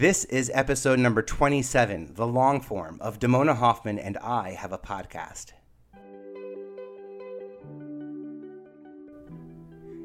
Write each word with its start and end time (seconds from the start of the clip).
This 0.00 0.24
is 0.24 0.50
episode 0.54 0.98
number 0.98 1.20
27, 1.20 2.14
the 2.14 2.26
long 2.26 2.62
form 2.62 2.96
of 3.02 3.18
Damona 3.18 3.54
Hoffman 3.54 3.98
and 3.98 4.16
I 4.16 4.52
have 4.52 4.72
a 4.72 4.78
podcast. 4.78 5.52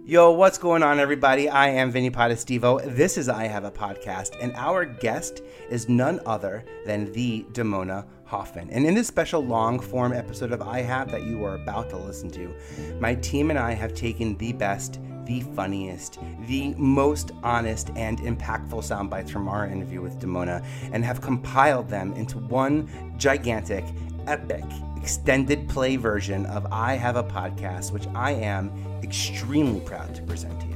Yo, 0.05 0.31
what's 0.31 0.57
going 0.57 0.83
on, 0.83 0.99
everybody? 0.99 1.47
I 1.47 1.69
am 1.69 1.91
Vinny 1.91 2.11
Potestivo. 2.11 2.83
This 2.93 3.17
is 3.17 3.29
I 3.29 3.45
Have 3.45 3.63
a 3.63 3.71
Podcast, 3.71 4.35
and 4.41 4.51
our 4.57 4.83
guest 4.83 5.41
is 5.69 5.87
none 5.87 6.19
other 6.25 6.65
than 6.85 7.09
the 7.13 7.46
Damona 7.53 8.05
Hoffman. 8.25 8.69
And 8.71 8.85
in 8.85 8.96
this 8.96 9.07
special 9.07 9.46
long 9.46 9.79
form 9.79 10.12
episode 10.12 10.51
of 10.51 10.62
I 10.62 10.81
Have 10.81 11.09
that 11.12 11.23
you 11.23 11.41
are 11.46 11.55
about 11.55 11.89
to 11.91 11.97
listen 11.97 12.29
to, 12.31 12.53
my 12.99 13.15
team 13.15 13.49
and 13.49 13.57
I 13.57 13.71
have 13.71 13.93
taken 13.93 14.35
the 14.35 14.51
best, 14.51 14.99
the 15.26 15.42
funniest, 15.42 16.20
the 16.48 16.73
most 16.76 17.31
honest, 17.44 17.91
and 17.95 18.20
impactful 18.20 18.84
sound 18.84 19.09
bites 19.09 19.31
from 19.31 19.48
our 19.48 19.66
interview 19.67 20.02
with 20.02 20.20
Damona 20.20 20.66
and 20.91 21.03
have 21.03 21.21
compiled 21.21 21.89
them 21.89 22.13
into 22.13 22.38
one 22.38 23.13
gigantic, 23.17 23.84
epic, 24.27 24.63
extended 24.98 25.67
play 25.70 25.95
version 25.95 26.45
of 26.48 26.65
I 26.71 26.95
Have 26.95 27.15
a 27.15 27.23
Podcast, 27.23 27.91
which 27.91 28.07
I 28.15 28.31
am 28.31 28.71
extremely 29.03 29.79
proud 29.81 30.15
to 30.15 30.21
present 30.23 30.59
to 30.61 30.67
you. 30.67 30.75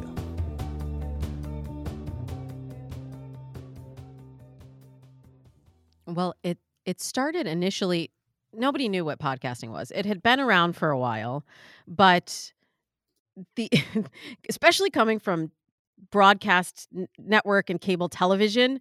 Well, 6.05 6.35
it 6.43 6.57
it 6.85 7.01
started 7.01 7.45
initially 7.45 8.11
nobody 8.53 8.89
knew 8.89 9.05
what 9.05 9.19
podcasting 9.19 9.69
was. 9.69 9.91
It 9.91 10.05
had 10.05 10.23
been 10.23 10.39
around 10.39 10.73
for 10.73 10.89
a 10.89 10.97
while, 10.97 11.45
but 11.87 12.51
the 13.55 13.69
especially 14.49 14.89
coming 14.89 15.19
from 15.19 15.51
broadcast 16.11 16.87
network 17.17 17.69
and 17.69 17.81
cable 17.81 18.09
television, 18.09 18.79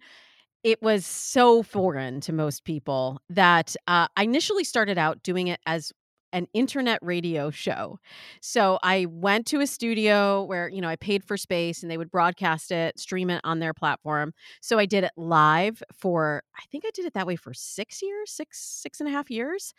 it 0.63 0.81
was 0.81 1.05
so 1.05 1.63
foreign 1.63 2.21
to 2.21 2.33
most 2.33 2.63
people 2.63 3.21
that 3.29 3.75
uh, 3.87 4.07
I 4.15 4.23
initially 4.23 4.63
started 4.63 4.97
out 4.97 5.23
doing 5.23 5.47
it 5.47 5.59
as 5.65 5.91
an 6.31 6.47
internet 6.53 6.99
radio 7.01 7.49
show. 7.49 7.99
So 8.41 8.77
I 8.83 9.07
went 9.09 9.47
to 9.47 9.61
a 9.61 9.67
studio 9.67 10.43
where, 10.43 10.69
you 10.69 10.81
know, 10.81 10.87
I 10.87 10.95
paid 10.95 11.23
for 11.23 11.37
space 11.37 11.81
and 11.81 11.91
they 11.91 11.97
would 11.97 12.11
broadcast 12.11 12.71
it, 12.71 12.99
stream 12.99 13.29
it 13.29 13.41
on 13.43 13.59
their 13.59 13.73
platform. 13.73 14.33
So 14.61 14.77
I 14.77 14.85
did 14.85 15.03
it 15.03 15.11
live 15.17 15.81
for, 15.93 16.43
I 16.55 16.61
think 16.71 16.83
I 16.85 16.91
did 16.93 17.05
it 17.05 17.13
that 17.13 17.25
way 17.25 17.35
for 17.35 17.53
six 17.53 18.01
years, 18.01 18.31
six, 18.31 18.59
six 18.59 18.99
and 18.99 19.09
a 19.09 19.11
half 19.11 19.31
years, 19.31 19.73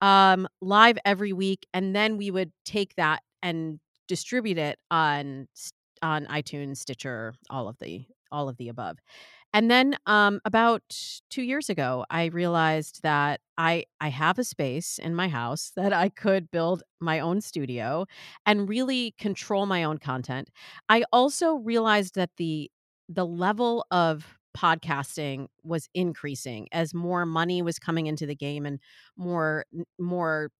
um, 0.00 0.48
live 0.60 0.98
every 1.04 1.32
week. 1.32 1.66
And 1.72 1.94
then 1.94 2.16
we 2.16 2.30
would 2.30 2.52
take 2.64 2.96
that 2.96 3.22
and 3.42 3.78
distribute 4.12 4.58
it 4.58 4.78
on, 4.90 5.48
on 6.02 6.26
iTunes, 6.26 6.76
Stitcher, 6.76 7.32
all 7.48 7.66
of 7.66 7.78
the, 7.78 8.04
all 8.30 8.50
of 8.50 8.58
the 8.58 8.68
above. 8.68 8.98
And 9.54 9.70
then 9.70 9.96
um, 10.04 10.40
about 10.44 10.82
two 11.30 11.42
years 11.42 11.70
ago, 11.70 12.04
I 12.10 12.26
realized 12.26 13.02
that 13.02 13.40
I 13.56 13.84
I 14.00 14.08
have 14.08 14.38
a 14.38 14.44
space 14.44 14.98
in 14.98 15.14
my 15.14 15.28
house 15.28 15.72
that 15.76 15.94
I 15.94 16.10
could 16.10 16.50
build 16.50 16.82
my 17.00 17.20
own 17.20 17.40
studio 17.40 18.06
and 18.44 18.68
really 18.68 19.14
control 19.18 19.64
my 19.64 19.84
own 19.84 19.98
content. 19.98 20.50
I 20.90 21.04
also 21.10 21.54
realized 21.54 22.14
that 22.16 22.30
the 22.36 22.70
the 23.08 23.26
level 23.26 23.86
of 23.90 24.38
podcasting 24.56 25.46
was 25.62 25.88
increasing 25.94 26.68
as 26.72 26.94
more 26.94 27.24
money 27.24 27.62
was 27.62 27.78
coming 27.78 28.06
into 28.06 28.26
the 28.26 28.34
game 28.34 28.66
and 28.66 28.78
more 29.16 29.64
more 29.98 30.50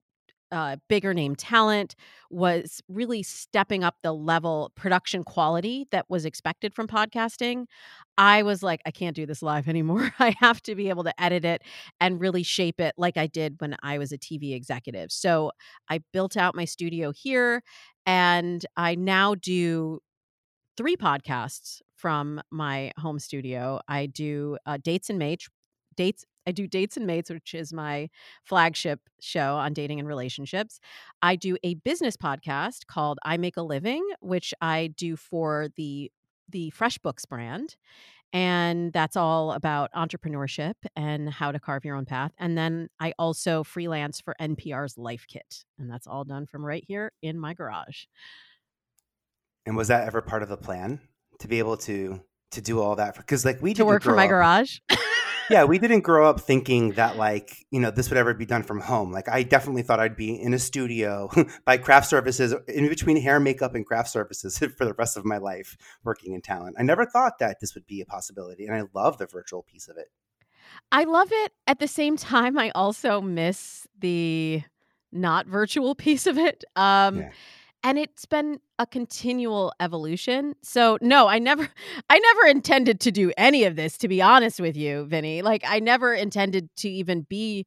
uh, 0.52 0.76
bigger 0.88 1.14
name 1.14 1.34
talent 1.34 1.96
was 2.30 2.82
really 2.88 3.22
stepping 3.22 3.82
up 3.82 3.96
the 4.02 4.12
level 4.12 4.70
production 4.76 5.24
quality 5.24 5.86
that 5.90 6.06
was 6.08 6.24
expected 6.24 6.74
from 6.74 6.86
podcasting 6.86 7.64
i 8.18 8.42
was 8.42 8.62
like 8.62 8.80
i 8.86 8.90
can't 8.90 9.16
do 9.16 9.26
this 9.26 9.42
live 9.42 9.68
anymore. 9.72 10.12
I 10.18 10.34
have 10.38 10.62
to 10.64 10.74
be 10.74 10.88
able 10.88 11.04
to 11.04 11.22
edit 11.22 11.44
it 11.44 11.62
and 12.00 12.20
really 12.20 12.42
shape 12.42 12.80
it 12.80 12.94
like 12.96 13.16
i 13.16 13.26
did 13.26 13.56
when 13.58 13.76
i 13.82 13.98
was 13.98 14.12
a 14.12 14.18
tv 14.18 14.54
executive. 14.54 15.10
So 15.10 15.52
i 15.88 16.00
built 16.12 16.36
out 16.36 16.54
my 16.54 16.64
studio 16.64 17.12
here 17.12 17.62
and 18.06 18.64
i 18.76 18.94
now 18.94 19.34
do 19.34 20.00
three 20.76 20.96
podcasts 20.96 21.80
from 21.96 22.40
my 22.50 22.92
home 22.98 23.18
studio. 23.18 23.80
I 23.88 24.06
do 24.06 24.56
uh, 24.66 24.78
dates 24.82 25.10
and 25.10 25.18
mates 25.18 25.48
dates 25.96 26.24
I 26.46 26.52
do 26.52 26.66
Dates 26.66 26.96
and 26.96 27.06
Mates, 27.06 27.30
which 27.30 27.54
is 27.54 27.72
my 27.72 28.08
flagship 28.44 29.00
show 29.20 29.56
on 29.56 29.72
dating 29.72 29.98
and 29.98 30.08
relationships. 30.08 30.80
I 31.22 31.36
do 31.36 31.56
a 31.62 31.74
business 31.74 32.16
podcast 32.16 32.86
called 32.86 33.18
I 33.24 33.36
Make 33.36 33.56
a 33.56 33.62
Living, 33.62 34.06
which 34.20 34.54
I 34.60 34.88
do 34.96 35.16
for 35.16 35.68
the 35.76 36.10
the 36.48 36.72
FreshBooks 36.76 37.26
brand. 37.28 37.76
And 38.32 38.92
that's 38.92 39.16
all 39.16 39.52
about 39.52 39.92
entrepreneurship 39.92 40.74
and 40.96 41.28
how 41.28 41.52
to 41.52 41.60
carve 41.60 41.84
your 41.84 41.96
own 41.96 42.06
path. 42.06 42.32
And 42.38 42.56
then 42.56 42.88
I 42.98 43.12
also 43.18 43.62
freelance 43.62 44.20
for 44.22 44.34
NPR's 44.40 44.96
Life 44.96 45.26
Kit. 45.28 45.64
And 45.78 45.90
that's 45.90 46.06
all 46.06 46.24
done 46.24 46.46
from 46.46 46.64
right 46.64 46.82
here 46.86 47.12
in 47.20 47.38
my 47.38 47.52
garage. 47.52 48.04
And 49.66 49.76
was 49.76 49.88
that 49.88 50.06
ever 50.06 50.22
part 50.22 50.42
of 50.42 50.48
the 50.48 50.56
plan 50.56 51.00
to 51.40 51.48
be 51.48 51.58
able 51.58 51.76
to 51.78 52.20
to 52.52 52.60
do 52.60 52.80
all 52.80 52.96
that? 52.96 53.16
Because 53.16 53.44
like 53.44 53.60
we 53.60 53.74
to 53.74 53.84
work 53.84 54.02
from 54.02 54.16
my 54.16 54.24
up, 54.24 54.30
garage. 54.30 54.78
yeah, 55.50 55.64
we 55.64 55.78
didn't 55.78 56.00
grow 56.00 56.28
up 56.28 56.40
thinking 56.40 56.92
that 56.92 57.16
like, 57.16 57.64
you 57.70 57.80
know, 57.80 57.90
this 57.90 58.10
would 58.10 58.16
ever 58.16 58.34
be 58.34 58.46
done 58.46 58.62
from 58.62 58.80
home. 58.80 59.12
Like 59.12 59.28
I 59.28 59.42
definitely 59.42 59.82
thought 59.82 60.00
I'd 60.00 60.16
be 60.16 60.40
in 60.40 60.54
a 60.54 60.58
studio 60.58 61.30
by 61.64 61.76
craft 61.78 62.08
services 62.08 62.54
in 62.68 62.88
between 62.88 63.20
hair, 63.20 63.40
makeup 63.40 63.74
and 63.74 63.86
craft 63.86 64.10
services 64.10 64.58
for 64.76 64.84
the 64.84 64.94
rest 64.94 65.16
of 65.16 65.24
my 65.24 65.38
life 65.38 65.76
working 66.04 66.34
in 66.34 66.42
talent. 66.42 66.76
I 66.78 66.82
never 66.82 67.04
thought 67.04 67.38
that 67.38 67.60
this 67.60 67.74
would 67.74 67.86
be 67.86 68.00
a 68.00 68.06
possibility 68.06 68.66
and 68.66 68.74
I 68.74 68.82
love 68.94 69.18
the 69.18 69.26
virtual 69.26 69.62
piece 69.62 69.88
of 69.88 69.96
it. 69.96 70.08
I 70.90 71.04
love 71.04 71.28
it. 71.30 71.52
At 71.66 71.78
the 71.78 71.88
same 71.88 72.16
time, 72.16 72.58
I 72.58 72.70
also 72.70 73.20
miss 73.20 73.86
the 73.98 74.62
not 75.10 75.46
virtual 75.46 75.94
piece 75.96 76.26
of 76.26 76.38
it. 76.38 76.64
Um 76.76 77.20
yeah 77.20 77.30
and 77.84 77.98
it's 77.98 78.26
been 78.26 78.60
a 78.78 78.86
continual 78.86 79.72
evolution 79.80 80.54
so 80.62 80.98
no 81.00 81.28
i 81.28 81.38
never 81.38 81.68
i 82.10 82.18
never 82.18 82.46
intended 82.46 83.00
to 83.00 83.10
do 83.10 83.32
any 83.36 83.64
of 83.64 83.76
this 83.76 83.96
to 83.98 84.08
be 84.08 84.22
honest 84.22 84.60
with 84.60 84.76
you 84.76 85.04
vinny 85.06 85.42
like 85.42 85.62
i 85.66 85.78
never 85.78 86.14
intended 86.14 86.68
to 86.76 86.88
even 86.88 87.22
be 87.22 87.66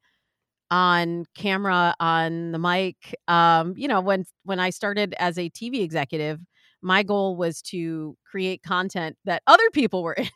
on 0.72 1.26
camera 1.36 1.94
on 2.00 2.52
the 2.52 2.59
mic 2.59 3.16
um 3.28 3.74
you 3.78 3.88
know 3.88 4.02
when 4.02 4.26
when 4.44 4.59
i 4.59 4.70
started 4.70 5.14
as 5.20 5.38
a 5.38 5.50
tv 5.50 5.81
executive 5.81 6.40
my 6.82 7.03
goal 7.03 7.36
was 7.36 7.62
to 7.62 8.18
create 8.30 8.62
content 8.64 9.16
that 9.26 9.42
other 9.47 9.70
people 9.72 10.03
were 10.03 10.14
in 10.14 10.30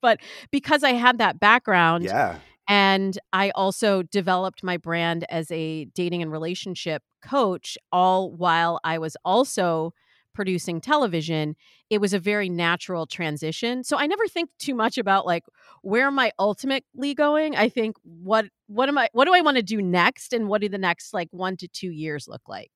but 0.00 0.20
because 0.50 0.84
i 0.84 0.92
had 0.92 1.18
that 1.18 1.40
background 1.40 2.04
yeah 2.04 2.38
and 2.72 3.18
I 3.34 3.50
also 3.50 4.00
developed 4.02 4.62
my 4.62 4.78
brand 4.78 5.26
as 5.28 5.50
a 5.50 5.84
dating 5.94 6.22
and 6.22 6.32
relationship 6.32 7.02
coach, 7.22 7.76
all 7.92 8.32
while 8.32 8.80
I 8.82 8.96
was 8.96 9.14
also 9.26 9.92
producing 10.34 10.80
television. 10.80 11.54
It 11.90 12.00
was 12.00 12.14
a 12.14 12.18
very 12.18 12.48
natural 12.48 13.04
transition. 13.04 13.84
So 13.84 13.98
I 13.98 14.06
never 14.06 14.26
think 14.26 14.48
too 14.58 14.74
much 14.74 14.96
about 14.96 15.26
like 15.26 15.44
where 15.82 16.06
am 16.06 16.18
I 16.18 16.32
ultimately 16.38 17.12
going? 17.12 17.56
I 17.56 17.68
think 17.68 17.98
what 18.04 18.46
what 18.68 18.88
am 18.88 18.96
I 18.96 19.10
what 19.12 19.26
do 19.26 19.34
I 19.34 19.42
want 19.42 19.58
to 19.58 19.62
do 19.62 19.82
next 19.82 20.32
and 20.32 20.48
what 20.48 20.62
do 20.62 20.70
the 20.70 20.78
next 20.78 21.12
like 21.12 21.28
1 21.30 21.58
to 21.58 21.68
2 21.68 21.90
years 21.90 22.26
look 22.26 22.48
like? 22.48 22.70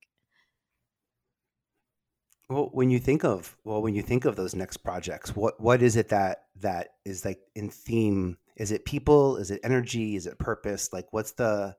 Well, 2.51 2.69
when 2.71 2.91
you 2.91 2.99
think 2.99 3.25
of 3.25 3.57
well, 3.65 3.81
when 3.81 3.95
you 3.95 4.03
think 4.03 4.27
of 4.27 4.37
those 4.37 4.55
next 4.55 4.77
projects, 4.79 5.35
what 5.35 5.59
what 5.59 5.81
is 5.81 5.97
it 5.97 6.11
that 6.11 6.49
that 6.57 6.89
is 7.07 7.25
like 7.25 7.41
in 7.55 7.71
theme 7.71 8.37
is 8.57 8.73
it 8.73 8.85
people? 8.85 9.37
Is 9.37 9.51
it 9.51 9.61
energy? 9.63 10.17
Is 10.17 10.27
it 10.27 10.39
purpose? 10.39 10.93
Like 10.93 11.07
what's 11.13 11.33
the 11.33 11.77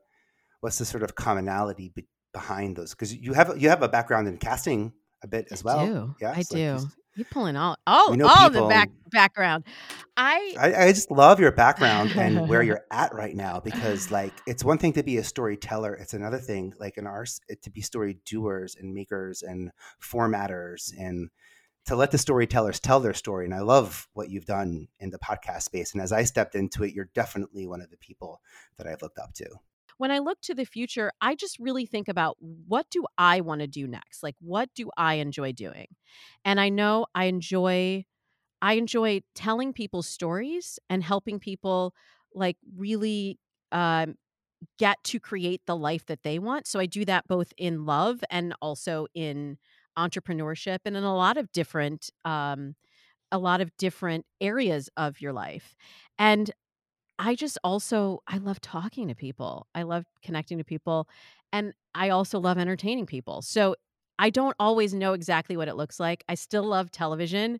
what's 0.61 0.77
the 0.77 0.85
sort 0.85 1.03
of 1.03 1.15
commonality 1.15 1.91
be- 1.93 2.07
behind 2.33 2.75
those? 2.75 2.91
Because 2.91 3.15
you 3.15 3.33
have 3.33 3.59
you 3.61 3.69
have 3.69 3.83
a 3.83 3.89
background 3.89 4.27
in 4.27 4.37
casting 4.37 4.93
a 5.23 5.27
bit 5.27 5.47
as 5.51 5.63
well. 5.63 5.79
I 5.79 5.85
do. 5.85 6.15
yeah 6.21 6.33
i 6.35 6.43
do 6.43 6.79
you're 7.17 7.25
pulling 7.31 7.55
all 7.55 7.75
all, 7.87 8.21
all 8.23 8.49
the 8.49 8.67
back 8.67 8.89
background. 9.09 9.63
I, 10.15 10.55
I 10.59 10.85
i 10.85 10.91
just 10.93 11.09
love 11.09 11.39
your 11.39 11.51
background 11.51 12.11
and 12.15 12.47
where 12.47 12.61
you're 12.63 12.85
at 12.91 13.13
right 13.13 13.35
now 13.35 13.59
because 13.59 14.11
like 14.11 14.33
it's 14.45 14.63
one 14.63 14.77
thing 14.77 14.93
to 14.93 15.03
be 15.03 15.17
a 15.17 15.23
storyteller 15.23 15.93
it's 15.95 16.13
another 16.13 16.37
thing 16.37 16.73
like 16.79 16.97
in 16.97 17.07
ours 17.07 17.39
to 17.61 17.69
be 17.71 17.81
story 17.81 18.19
doers 18.25 18.75
and 18.79 18.93
makers 18.93 19.41
and 19.41 19.71
formatters 19.99 20.91
and 20.97 21.29
to 21.87 21.95
let 21.95 22.11
the 22.11 22.17
storytellers 22.17 22.79
tell 22.79 22.99
their 22.99 23.13
story. 23.13 23.45
And 23.45 23.53
I 23.53 23.61
love 23.61 24.07
what 24.13 24.29
you've 24.29 24.45
done 24.45 24.87
in 24.99 25.09
the 25.09 25.19
podcast 25.19 25.63
space. 25.63 25.93
And 25.93 26.01
as 26.01 26.11
I 26.11 26.23
stepped 26.23 26.53
into 26.53 26.83
it, 26.83 26.93
you're 26.93 27.09
definitely 27.13 27.65
one 27.65 27.81
of 27.81 27.89
the 27.89 27.97
people 27.97 28.41
that 28.77 28.87
I've 28.87 29.01
looked 29.01 29.19
up 29.19 29.33
to. 29.35 29.47
When 29.97 30.11
I 30.11 30.19
look 30.19 30.39
to 30.41 30.53
the 30.53 30.65
future, 30.65 31.11
I 31.21 31.33
just 31.33 31.57
really 31.59 31.85
think 31.85 32.07
about 32.07 32.37
what 32.39 32.85
do 32.91 33.05
I 33.17 33.41
want 33.41 33.61
to 33.61 33.67
do 33.67 33.87
next? 33.87 34.21
Like 34.21 34.35
what 34.39 34.69
do 34.75 34.91
I 34.95 35.15
enjoy 35.15 35.53
doing? 35.53 35.87
And 36.45 36.59
I 36.59 36.69
know 36.69 37.07
I 37.15 37.25
enjoy 37.25 38.05
I 38.61 38.73
enjoy 38.73 39.21
telling 39.35 39.71
people 39.71 40.01
stories 40.01 40.79
and 40.89 41.03
helping 41.03 41.39
people 41.39 41.93
like 42.33 42.57
really 42.75 43.39
um, 43.71 44.15
get 44.79 44.97
to 45.05 45.19
create 45.19 45.61
the 45.67 45.75
life 45.75 46.05
that 46.07 46.23
they 46.23 46.39
want. 46.39 46.65
So 46.67 46.79
I 46.79 46.87
do 46.87 47.05
that 47.05 47.27
both 47.27 47.53
in 47.57 47.85
love 47.85 48.23
and 48.31 48.55
also 48.61 49.07
in 49.13 49.57
entrepreneurship 49.97 50.79
and 50.85 50.95
in 50.95 51.03
a 51.03 51.15
lot 51.15 51.37
of 51.37 51.51
different 51.51 52.09
um, 52.25 52.75
a 53.31 53.37
lot 53.37 53.61
of 53.61 53.75
different 53.77 54.25
areas 54.39 54.89
of 54.97 55.19
your 55.21 55.33
life. 55.33 55.75
And 56.17 56.49
I 57.19 57.35
just 57.35 57.57
also 57.63 58.21
I 58.27 58.37
love 58.37 58.61
talking 58.61 59.07
to 59.07 59.15
people. 59.15 59.67
I 59.75 59.83
love 59.83 60.05
connecting 60.23 60.57
to 60.59 60.63
people 60.63 61.07
and 61.51 61.73
I 61.95 62.09
also 62.09 62.39
love 62.39 62.57
entertaining 62.57 63.05
people. 63.05 63.41
So 63.41 63.75
I 64.19 64.29
don't 64.29 64.55
always 64.59 64.93
know 64.93 65.13
exactly 65.13 65.57
what 65.57 65.67
it 65.67 65.75
looks 65.75 65.99
like. 65.99 66.23
I 66.29 66.35
still 66.35 66.63
love 66.63 66.91
television 66.91 67.59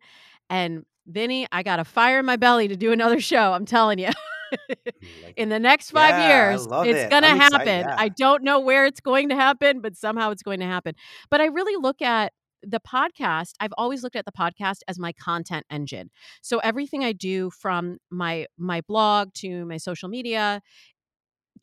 and 0.49 0.85
Vinny, 1.07 1.47
I 1.51 1.63
got 1.63 1.79
a 1.79 1.85
fire 1.85 2.19
in 2.19 2.25
my 2.25 2.35
belly 2.35 2.67
to 2.67 2.75
do 2.75 2.91
another 2.91 3.21
show. 3.21 3.53
I'm 3.53 3.65
telling 3.65 3.99
you. 3.99 4.09
Mm, 5.03 5.33
in 5.37 5.49
the 5.49 5.59
next 5.59 5.91
five 5.91 6.17
Yeah, 6.17 6.51
years, 6.51 6.65
it's 6.83 7.03
it. 7.03 7.09
going 7.09 7.23
to 7.23 7.29
I'm 7.29 7.37
excited. 7.37 7.67
happen. 7.67 7.79
Yeah. 7.81 7.95
I 7.97 8.09
don't 8.09 8.43
know 8.43 8.59
where 8.59 8.85
it's 8.85 8.99
going 8.99 9.29
to 9.29 9.35
happen, 9.35 9.79
but 9.81 9.95
somehow 9.95 10.31
it's 10.31 10.43
going 10.43 10.59
to 10.59 10.65
happen. 10.65 10.95
But 11.29 11.41
I 11.41 11.45
really 11.45 11.75
look 11.81 12.01
at 12.01 12.33
the 12.63 12.79
podcast, 12.79 13.51
I've 13.59 13.73
always 13.77 14.03
looked 14.03 14.15
at 14.15 14.25
the 14.25 14.31
podcast 14.31 14.79
as 14.87 14.97
my 14.97 15.13
content 15.13 15.65
engine. 15.69 16.09
So 16.41 16.57
everything 16.59 17.03
I 17.03 17.13
do 17.13 17.51
from 17.51 17.97
my 18.09 18.47
my 18.57 18.81
blog 18.81 19.33
to 19.35 19.65
my 19.65 19.77
social 19.77 20.09
media 20.09 20.61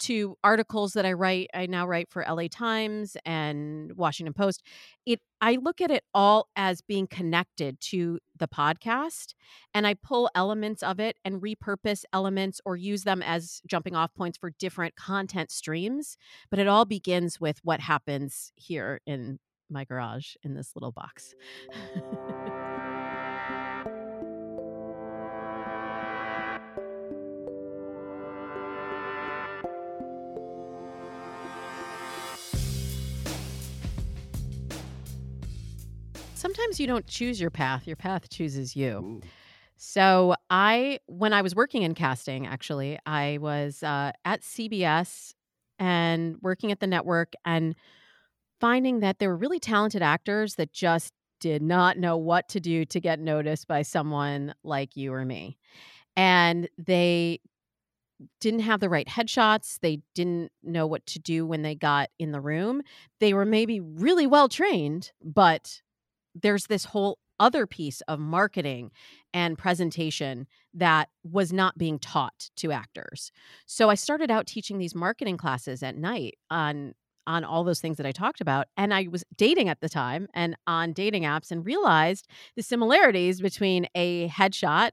to 0.01 0.37
articles 0.45 0.93
that 0.95 1.07
I 1.07 1.13
write, 1.13 1.49
I 1.55 1.67
now 1.67 1.87
write 1.87 2.11
for 2.11 2.25
LA 2.29 2.49
Times 2.51 3.17
and 3.25 3.93
Washington 3.97 4.33
Post. 4.35 4.63
It 5.07 5.21
I 5.41 5.59
look 5.61 5.81
at 5.81 5.91
it 5.91 6.05
all 6.15 6.49
as 6.57 6.81
being 6.81 7.07
connected 7.07 7.81
to 7.83 8.19
the 8.39 8.49
podcast 8.49 9.35
and 9.75 9.87
I 9.87 9.95
pull 9.95 10.31
elements 10.35 10.83
of 10.83 10.99
it 10.99 11.17
and 11.25 11.43
repurpose 11.43 12.05
elements 12.13 12.61
or 12.65 12.77
use 12.77 13.05
them 13.05 13.23
as 13.23 13.61
jumping 13.67 13.95
off 13.95 14.15
points 14.15 14.39
for 14.39 14.51
different 14.59 14.97
content 14.97 15.51
streams, 15.51 16.17
but 16.51 16.59
it 16.59 16.67
all 16.67 16.85
begins 16.85 17.41
with 17.41 17.59
what 17.63 17.81
happens 17.81 18.53
here 18.57 19.01
in 19.07 19.39
my 19.71 19.85
garage 19.85 20.35
in 20.43 20.55
this 20.55 20.73
little 20.75 20.93
box. 20.93 21.35
Sometimes 36.45 36.79
you 36.79 36.87
don't 36.87 37.07
choose 37.07 37.41
your 37.41 37.49
path, 37.49 37.87
your 37.87 37.97
path 37.97 38.29
chooses 38.29 38.77
you. 38.77 38.99
Ooh. 38.99 39.21
So 39.79 40.35
I, 40.51 40.99
when 41.07 41.33
I 41.33 41.41
was 41.41 41.55
working 41.55 41.85
in 41.85 41.95
casting, 41.95 42.47
actually, 42.47 42.99
I 43.07 43.39
was 43.41 43.83
uh, 43.83 44.13
at 44.27 44.43
CBS 44.43 45.33
and 45.79 46.37
working 46.43 46.71
at 46.71 46.81
the 46.81 46.87
network 46.87 47.33
and 47.47 47.75
finding 48.61 49.01
that 49.01 49.21
there 49.21 49.31
were 49.31 49.39
really 49.39 49.59
talented 49.59 50.03
actors 50.03 50.57
that 50.57 50.71
just 50.71 51.15
did 51.41 51.63
not 51.63 51.97
know 51.97 52.19
what 52.19 52.47
to 52.51 52.61
do 52.61 52.85
to 52.85 53.01
get 53.01 53.21
noticed 53.21 53.67
by 53.67 53.81
someone 53.81 54.55
like 54.63 54.99
you 54.99 55.15
or 55.15 55.25
me. 55.25 55.57
And 56.15 56.69
they 56.77 57.41
didn't 58.41 58.61
have 58.61 58.81
the 58.81 58.91
right 58.91 59.09
headshots. 59.09 59.79
They 59.81 60.01
didn't 60.15 60.53
know 60.63 60.87
what 60.87 61.07
to 61.07 61.19
do 61.19 61.47
when 61.47 61.63
they 61.63 61.75
got 61.75 62.11
in 62.19 62.33
the 62.33 62.41
room. 62.43 62.83
They 63.19 63.33
were 63.33 63.47
maybe 63.47 63.81
really 63.81 64.27
well 64.27 64.51
trained, 64.51 65.11
but 65.23 65.81
there's 66.35 66.67
this 66.67 66.85
whole 66.87 67.19
other 67.41 67.67
piece 67.67 68.01
of 68.03 68.21
marketing 68.21 68.91
and 69.33 69.59
presentation 69.59 70.47
that 70.73 71.09
was 71.25 71.53
not 71.53 71.77
being 71.77 71.99
taught 71.99 72.51
to 72.57 72.73
actors. 72.73 73.33
So 73.67 73.91
I 73.91 73.95
started 73.95 74.31
out 74.31 74.47
teaching 74.47 74.79
these 74.79 74.95
marketing 74.95 75.37
classes 75.37 75.83
at 75.83 75.97
night 75.97 76.35
on 76.51 76.95
on 77.27 77.43
all 77.43 77.65
those 77.65 77.81
things 77.81 77.97
that 77.97 78.05
I 78.05 78.13
talked 78.13 78.43
about 78.43 78.67
and 78.77 78.93
I 78.93 79.09
was 79.11 79.25
dating 79.35 79.71
at 79.71 79.81
the 79.81 79.89
time 79.89 80.29
and 80.35 80.55
on 80.67 80.93
dating 80.93 81.23
apps 81.23 81.51
and 81.51 81.65
realized 81.65 82.29
the 82.55 82.63
similarities 82.63 83.41
between 83.41 83.87
a 83.95 84.29
headshot 84.29 84.91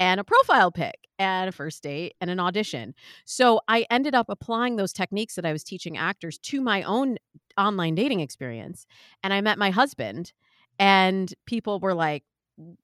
and 0.00 0.18
a 0.18 0.24
profile 0.24 0.72
pic 0.72 0.96
and 1.20 1.48
a 1.48 1.52
first 1.52 1.82
date 1.84 2.14
and 2.20 2.30
an 2.30 2.40
audition. 2.40 2.94
So 3.24 3.60
I 3.68 3.86
ended 3.90 4.12
up 4.12 4.26
applying 4.28 4.74
those 4.74 4.92
techniques 4.92 5.36
that 5.36 5.46
I 5.46 5.52
was 5.52 5.62
teaching 5.62 5.96
actors 5.96 6.38
to 6.38 6.60
my 6.60 6.82
own 6.82 7.16
online 7.56 7.94
dating 7.94 8.20
experience 8.20 8.84
and 9.22 9.32
I 9.32 9.40
met 9.40 9.56
my 9.56 9.70
husband 9.70 10.32
and 10.78 11.32
people 11.46 11.80
were 11.80 11.94
like, 11.94 12.24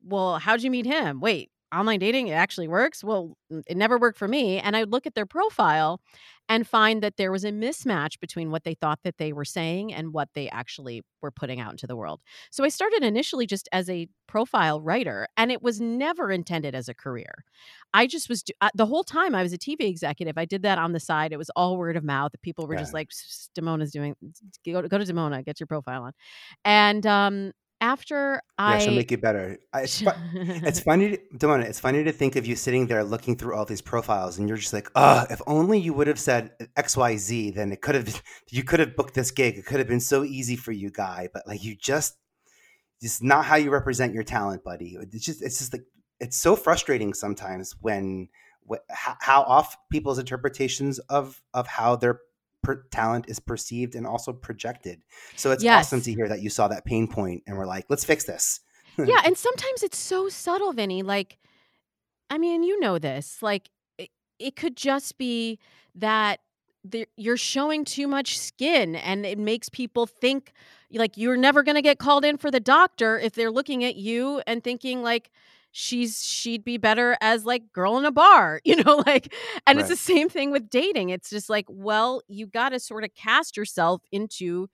well, 0.02 0.38
how'd 0.38 0.62
you 0.62 0.70
meet 0.70 0.86
him? 0.86 1.20
Wait, 1.20 1.50
online 1.74 1.98
dating, 1.98 2.28
it 2.28 2.32
actually 2.32 2.68
works? 2.68 3.02
Well, 3.02 3.36
it 3.66 3.76
never 3.76 3.98
worked 3.98 4.18
for 4.18 4.28
me. 4.28 4.58
And 4.60 4.76
I 4.76 4.80
would 4.80 4.92
look 4.92 5.06
at 5.06 5.14
their 5.14 5.26
profile 5.26 6.00
and 6.48 6.68
find 6.68 7.02
that 7.02 7.16
there 7.16 7.32
was 7.32 7.44
a 7.44 7.50
mismatch 7.50 8.20
between 8.20 8.50
what 8.50 8.64
they 8.64 8.74
thought 8.74 9.00
that 9.02 9.16
they 9.18 9.32
were 9.32 9.46
saying 9.46 9.92
and 9.92 10.12
what 10.12 10.28
they 10.34 10.48
actually 10.50 11.02
were 11.22 11.30
putting 11.30 11.58
out 11.58 11.72
into 11.72 11.86
the 11.86 11.96
world. 11.96 12.20
So 12.50 12.64
I 12.64 12.68
started 12.68 13.02
initially 13.02 13.46
just 13.46 13.68
as 13.72 13.88
a 13.88 14.06
profile 14.28 14.80
writer, 14.80 15.26
and 15.36 15.50
it 15.50 15.62
was 15.62 15.80
never 15.80 16.30
intended 16.30 16.74
as 16.74 16.88
a 16.88 16.94
career. 16.94 17.44
I 17.94 18.06
just 18.06 18.28
was 18.28 18.44
uh, 18.60 18.68
the 18.74 18.86
whole 18.86 19.04
time 19.04 19.34
I 19.34 19.42
was 19.42 19.52
a 19.52 19.58
TV 19.58 19.86
executive. 19.88 20.36
I 20.36 20.44
did 20.44 20.62
that 20.62 20.78
on 20.78 20.92
the 20.92 21.00
side. 21.00 21.32
It 21.32 21.38
was 21.38 21.50
all 21.56 21.76
word 21.78 21.96
of 21.96 22.04
mouth. 22.04 22.32
People 22.42 22.66
were 22.66 22.76
just 22.76 22.92
like, 22.92 23.08
"S- 23.10 23.48
"Damona's 23.58 23.90
doing. 23.92 24.14
Go 24.66 24.82
to, 24.82 24.88
go 24.88 24.98
to 24.98 25.04
Demona, 25.04 25.44
get 25.44 25.60
your 25.60 25.66
profile 25.66 26.02
on." 26.04 26.12
And 26.64 27.06
um, 27.06 27.52
after 27.84 28.40
Yeah, 28.58 28.74
I, 28.76 28.78
she'll 28.78 28.94
make 28.94 29.10
you 29.10 29.18
better. 29.18 29.58
I, 29.72 29.82
it's, 29.82 30.00
fu- 30.06 30.10
it's 30.34 30.80
funny, 30.80 31.18
to, 31.38 31.60
it's 31.60 31.80
funny 31.80 32.02
to 32.04 32.12
think 32.12 32.36
of 32.36 32.46
you 32.46 32.56
sitting 32.56 32.86
there 32.86 33.04
looking 33.04 33.36
through 33.36 33.54
all 33.54 33.66
these 33.66 33.82
profiles 33.82 34.38
and 34.38 34.48
you're 34.48 34.56
just 34.58 34.72
like, 34.72 34.88
oh, 34.94 35.26
if 35.30 35.40
only 35.46 35.78
you 35.78 35.92
would 35.92 36.06
have 36.06 36.18
said 36.18 36.52
XYZ, 36.76 37.54
then 37.54 37.72
it 37.72 37.82
could 37.82 37.94
have, 37.94 38.22
you 38.50 38.64
could 38.64 38.80
have 38.80 38.96
booked 38.96 39.14
this 39.14 39.30
gig. 39.30 39.58
It 39.58 39.66
could 39.66 39.78
have 39.78 39.88
been 39.88 40.00
so 40.00 40.24
easy 40.24 40.56
for 40.56 40.72
you, 40.72 40.90
guy. 40.90 41.28
But 41.32 41.46
like, 41.46 41.62
you 41.62 41.76
just, 41.76 42.16
just 43.02 43.22
not 43.22 43.44
how 43.44 43.56
you 43.56 43.70
represent 43.70 44.14
your 44.14 44.24
talent, 44.24 44.64
buddy. 44.64 44.96
It's 45.12 45.24
just, 45.24 45.42
it's 45.42 45.58
just 45.58 45.72
like, 45.72 45.84
it's 46.20 46.36
so 46.36 46.56
frustrating 46.56 47.12
sometimes 47.12 47.74
when, 47.80 48.28
wh- 48.68 48.84
how, 48.88 49.42
off 49.42 49.76
people's 49.90 50.18
interpretations 50.18 50.98
of, 51.00 51.42
of 51.52 51.66
how 51.66 51.96
their 51.96 52.20
per- 52.64 52.82
talent 52.90 53.26
is 53.28 53.38
perceived 53.38 53.94
and 53.94 54.06
also 54.06 54.32
projected. 54.32 55.02
So 55.36 55.52
it's 55.52 55.64
awesome 55.64 55.98
Yes. 55.98 56.04
to 56.06 56.12
hear 56.14 56.28
that 56.28 56.42
you 56.42 56.50
saw 56.50 56.66
that 56.68 56.84
pain 56.84 57.06
point 57.06 57.42
and 57.46 57.56
we're 57.56 57.66
like, 57.66 57.84
let's 57.88 58.04
fix 58.04 58.24
this. 58.24 58.60
yeah, 58.98 59.20
and 59.24 59.36
sometimes 59.36 59.82
it's 59.82 59.98
so 59.98 60.28
subtle, 60.28 60.72
Vinny. 60.72 61.02
Like, 61.02 61.38
I 62.30 62.38
mean, 62.38 62.62
you 62.64 62.80
know 62.80 62.98
this. 62.98 63.42
Like, 63.42 63.68
it, 63.98 64.10
it 64.38 64.56
could 64.56 64.76
just 64.76 65.18
be 65.18 65.58
that 65.94 66.40
there, 66.82 67.06
you're 67.16 67.36
showing 67.36 67.84
too 67.84 68.06
much 68.08 68.38
skin, 68.38 68.96
and 68.96 69.24
it 69.24 69.38
makes 69.38 69.68
people 69.68 70.06
think 70.06 70.52
like 70.92 71.16
you're 71.16 71.36
never 71.36 71.62
going 71.62 71.74
to 71.76 71.82
get 71.82 71.98
called 71.98 72.24
in 72.24 72.36
for 72.36 72.50
the 72.50 72.60
doctor 72.60 73.18
if 73.18 73.32
they're 73.34 73.50
looking 73.50 73.82
at 73.84 73.96
you 73.96 74.42
and 74.46 74.62
thinking 74.62 75.02
like 75.02 75.30
she's 75.76 76.24
she'd 76.24 76.62
be 76.64 76.76
better 76.78 77.16
as 77.20 77.44
like 77.44 77.72
girl 77.72 77.98
in 77.98 78.04
a 78.04 78.12
bar 78.12 78.60
you 78.64 78.76
know 78.84 79.02
like 79.06 79.34
and 79.66 79.80
it's 79.80 79.88
the 79.88 79.96
same 79.96 80.28
thing 80.28 80.52
with 80.52 80.70
dating 80.70 81.10
it's 81.10 81.28
just 81.28 81.50
like 81.50 81.66
well 81.68 82.22
you 82.28 82.46
got 82.46 82.68
to 82.68 82.78
sort 82.78 83.02
of 83.02 83.12
cast 83.14 83.56
yourself 83.56 84.00
into 84.12 84.68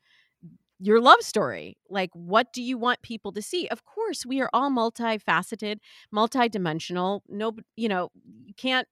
your 0.81 1.01
love 1.01 1.21
story. 1.21 1.77
Like, 1.91 2.11
what 2.15 2.53
do 2.53 2.63
you 2.63 2.79
want 2.79 3.03
people 3.03 3.33
to 3.33 3.43
see? 3.43 3.69
Of 3.69 3.85
course, 3.85 4.25
we 4.25 4.41
are 4.41 4.49
all 4.53 4.71
multifaceted, 4.71 5.77
multidimensional. 6.13 7.21
No, 7.29 7.53
you 7.77 7.89
know, 7.89 8.09
you 8.45 8.55
can't 8.55 8.89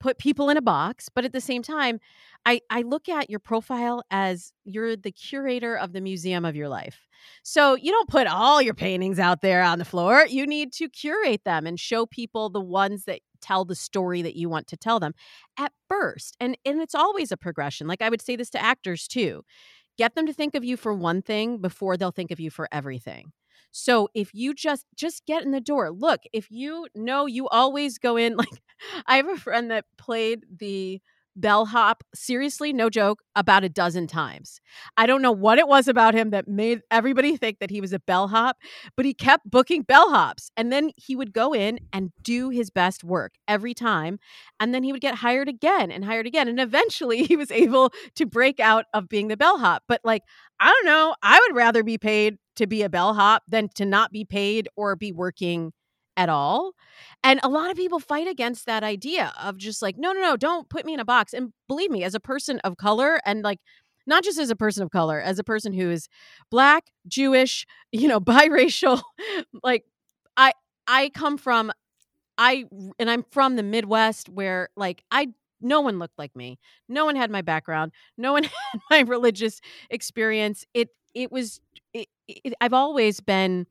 put 0.00 0.18
people 0.18 0.50
in 0.50 0.56
a 0.56 0.62
box. 0.62 1.08
But 1.14 1.24
at 1.24 1.32
the 1.32 1.40
same 1.40 1.62
time, 1.62 2.00
I, 2.46 2.60
I 2.70 2.82
look 2.82 3.08
at 3.08 3.28
your 3.28 3.40
profile 3.40 4.02
as 4.10 4.52
you're 4.64 4.96
the 4.96 5.10
curator 5.10 5.76
of 5.76 5.92
the 5.92 6.00
museum 6.00 6.44
of 6.44 6.56
your 6.56 6.68
life. 6.68 7.06
So 7.42 7.74
you 7.74 7.90
don't 7.90 8.08
put 8.08 8.26
all 8.26 8.62
your 8.62 8.74
paintings 8.74 9.18
out 9.18 9.42
there 9.42 9.62
on 9.62 9.78
the 9.78 9.84
floor. 9.84 10.24
You 10.28 10.46
need 10.46 10.72
to 10.74 10.88
curate 10.88 11.42
them 11.44 11.66
and 11.66 11.78
show 11.78 12.06
people 12.06 12.48
the 12.48 12.60
ones 12.60 13.04
that 13.04 13.20
tell 13.40 13.64
the 13.64 13.74
story 13.74 14.22
that 14.22 14.36
you 14.36 14.48
want 14.48 14.66
to 14.68 14.76
tell 14.76 15.00
them 15.00 15.14
at 15.58 15.72
first. 15.88 16.36
And 16.40 16.56
and 16.64 16.80
it's 16.80 16.94
always 16.94 17.30
a 17.32 17.36
progression. 17.36 17.86
Like 17.86 18.02
I 18.02 18.08
would 18.08 18.22
say 18.22 18.36
this 18.36 18.50
to 18.50 18.62
actors 18.62 19.06
too 19.06 19.44
get 19.98 20.14
them 20.14 20.26
to 20.26 20.32
think 20.32 20.54
of 20.54 20.64
you 20.64 20.76
for 20.76 20.94
one 20.94 21.20
thing 21.20 21.58
before 21.58 21.96
they'll 21.96 22.12
think 22.12 22.30
of 22.30 22.40
you 22.40 22.50
for 22.50 22.68
everything 22.72 23.32
so 23.70 24.08
if 24.14 24.30
you 24.34 24.54
just 24.54 24.86
just 24.96 25.24
get 25.26 25.44
in 25.44 25.50
the 25.50 25.60
door 25.60 25.90
look 25.90 26.22
if 26.32 26.50
you 26.50 26.86
know 26.94 27.26
you 27.26 27.48
always 27.48 27.98
go 27.98 28.16
in 28.16 28.36
like 28.38 28.62
i 29.06 29.16
have 29.16 29.28
a 29.28 29.36
friend 29.36 29.70
that 29.70 29.84
played 29.96 30.40
the 30.58 31.00
bellhop 31.40 32.02
seriously 32.14 32.72
no 32.72 32.90
joke 32.90 33.22
about 33.36 33.64
a 33.64 33.68
dozen 33.68 34.06
times. 34.06 34.60
I 34.96 35.06
don't 35.06 35.22
know 35.22 35.32
what 35.32 35.58
it 35.58 35.68
was 35.68 35.88
about 35.88 36.14
him 36.14 36.30
that 36.30 36.48
made 36.48 36.80
everybody 36.90 37.36
think 37.36 37.58
that 37.60 37.70
he 37.70 37.80
was 37.80 37.92
a 37.92 38.00
bellhop 38.00 38.56
but 38.96 39.06
he 39.06 39.14
kept 39.14 39.48
booking 39.48 39.84
bellhops 39.84 40.50
and 40.56 40.72
then 40.72 40.90
he 40.96 41.14
would 41.16 41.32
go 41.32 41.54
in 41.54 41.78
and 41.92 42.10
do 42.22 42.50
his 42.50 42.70
best 42.70 43.04
work 43.04 43.34
every 43.46 43.74
time 43.74 44.18
and 44.60 44.74
then 44.74 44.82
he 44.82 44.92
would 44.92 45.00
get 45.00 45.16
hired 45.16 45.48
again 45.48 45.90
and 45.90 46.04
hired 46.04 46.26
again 46.26 46.48
and 46.48 46.60
eventually 46.60 47.22
he 47.24 47.36
was 47.36 47.50
able 47.50 47.92
to 48.14 48.26
break 48.26 48.60
out 48.60 48.86
of 48.94 49.08
being 49.08 49.28
the 49.28 49.36
bellhop 49.36 49.82
but 49.88 50.00
like 50.04 50.22
i 50.60 50.66
don't 50.66 50.86
know 50.86 51.14
i 51.22 51.38
would 51.46 51.56
rather 51.56 51.82
be 51.82 51.98
paid 51.98 52.38
to 52.56 52.66
be 52.66 52.82
a 52.82 52.88
bellhop 52.88 53.42
than 53.48 53.68
to 53.74 53.84
not 53.84 54.12
be 54.12 54.24
paid 54.24 54.68
or 54.76 54.96
be 54.96 55.12
working 55.12 55.72
at 56.18 56.28
all 56.28 56.72
and 57.24 57.40
a 57.42 57.48
lot 57.48 57.70
of 57.70 57.76
people 57.78 57.98
fight 57.98 58.28
against 58.28 58.66
that 58.66 58.84
idea 58.84 59.32
of 59.42 59.56
just 59.56 59.80
like 59.80 59.96
no 59.96 60.12
no 60.12 60.20
no 60.20 60.36
don't 60.36 60.68
put 60.68 60.84
me 60.84 60.92
in 60.92 61.00
a 61.00 61.04
box 61.06 61.32
and 61.32 61.54
believe 61.68 61.90
me 61.90 62.04
as 62.04 62.14
a 62.14 62.20
person 62.20 62.58
of 62.60 62.76
color 62.76 63.20
and 63.24 63.42
like 63.42 63.60
not 64.06 64.22
just 64.24 64.38
as 64.38 64.50
a 64.50 64.56
person 64.56 64.82
of 64.82 64.90
color 64.90 65.20
as 65.20 65.38
a 65.38 65.44
person 65.44 65.72
who 65.72 65.90
is 65.90 66.08
black 66.50 66.90
jewish 67.06 67.66
you 67.92 68.08
know 68.08 68.20
biracial 68.20 69.00
like 69.62 69.84
i 70.36 70.52
I 70.88 71.10
come 71.10 71.36
from 71.36 71.70
I 72.38 72.64
and 72.98 73.10
I'm 73.10 73.24
from 73.30 73.56
the 73.56 73.62
Midwest 73.62 74.28
where 74.28 74.70
like 74.76 75.04
I 75.10 75.28
no 75.60 75.80
one 75.80 75.98
looked 75.98 76.18
like 76.18 76.34
me. 76.34 76.58
No 76.88 77.04
one 77.04 77.16
had 77.16 77.30
my 77.30 77.42
background. 77.42 77.92
No 78.16 78.32
one 78.32 78.44
had 78.72 78.80
my 78.90 79.00
religious 79.00 79.60
experience. 79.90 80.64
It 80.72 80.88
it 81.14 81.30
was 81.30 81.60
it, 81.92 82.08
it, 82.26 82.54
I've 82.60 82.72
always 82.72 83.20
been 83.20 83.66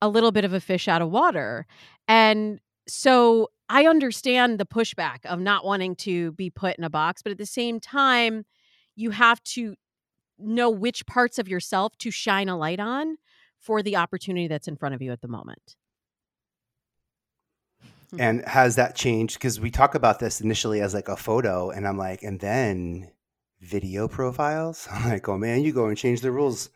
a 0.00 0.08
little 0.08 0.32
bit 0.32 0.44
of 0.44 0.52
a 0.52 0.60
fish 0.60 0.88
out 0.88 1.02
of 1.02 1.10
water. 1.10 1.66
And 2.08 2.60
so 2.86 3.48
I 3.68 3.86
understand 3.86 4.58
the 4.58 4.66
pushback 4.66 5.24
of 5.24 5.40
not 5.40 5.64
wanting 5.64 5.96
to 5.96 6.32
be 6.32 6.50
put 6.50 6.76
in 6.76 6.84
a 6.84 6.90
box, 6.90 7.22
but 7.22 7.32
at 7.32 7.38
the 7.38 7.46
same 7.46 7.80
time 7.80 8.44
you 8.96 9.10
have 9.10 9.42
to 9.42 9.74
know 10.38 10.70
which 10.70 11.06
parts 11.06 11.38
of 11.38 11.48
yourself 11.48 11.96
to 11.98 12.10
shine 12.10 12.48
a 12.48 12.56
light 12.56 12.80
on 12.80 13.16
for 13.58 13.82
the 13.82 13.96
opportunity 13.96 14.48
that's 14.48 14.68
in 14.68 14.76
front 14.76 14.94
of 14.94 15.02
you 15.02 15.12
at 15.12 15.20
the 15.20 15.28
moment. 15.28 15.76
Hmm. 18.10 18.20
And 18.20 18.44
has 18.46 18.76
that 18.76 18.94
changed? 18.94 19.34
Because 19.34 19.58
we 19.58 19.70
talk 19.70 19.94
about 19.94 20.18
this 20.18 20.40
initially 20.40 20.80
as 20.80 20.94
like 20.94 21.08
a 21.08 21.16
photo, 21.16 21.70
and 21.70 21.86
I'm 21.86 21.96
like, 21.96 22.22
and 22.22 22.38
then 22.38 23.10
video 23.60 24.08
profiles. 24.08 24.86
I'm 24.92 25.08
like, 25.08 25.28
oh 25.28 25.38
man, 25.38 25.62
you 25.62 25.72
go 25.72 25.86
and 25.86 25.96
change 25.96 26.20
the 26.20 26.30
rules. 26.30 26.70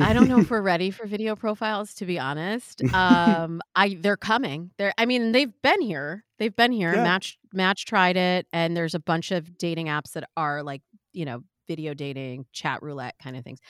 I 0.00 0.12
don't 0.12 0.28
know 0.28 0.38
if 0.40 0.50
we're 0.50 0.62
ready 0.62 0.90
for 0.90 1.06
video 1.06 1.36
profiles, 1.36 1.94
to 1.94 2.06
be 2.06 2.18
honest. 2.18 2.82
Um, 2.94 3.62
I 3.74 3.96
they're 4.00 4.16
coming. 4.16 4.70
They're 4.78 4.92
I 4.98 5.06
mean, 5.06 5.32
they've 5.32 5.52
been 5.62 5.80
here. 5.80 6.24
They've 6.38 6.54
been 6.54 6.72
here. 6.72 6.94
Yeah. 6.94 7.02
Match 7.02 7.38
Match 7.52 7.86
tried 7.86 8.16
it, 8.16 8.46
and 8.52 8.76
there's 8.76 8.94
a 8.94 9.00
bunch 9.00 9.30
of 9.30 9.56
dating 9.58 9.86
apps 9.86 10.12
that 10.12 10.28
are 10.36 10.62
like, 10.62 10.82
you 11.12 11.24
know, 11.24 11.42
video 11.68 11.94
dating, 11.94 12.46
chat 12.52 12.82
roulette 12.82 13.14
kind 13.22 13.36
of 13.36 13.44
things. 13.44 13.60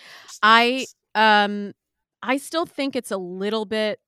I 0.42 0.86
um 1.14 1.72
I 2.22 2.36
still 2.36 2.66
think 2.66 2.96
it's 2.96 3.10
a 3.10 3.16
little 3.16 3.64
bit 3.64 4.00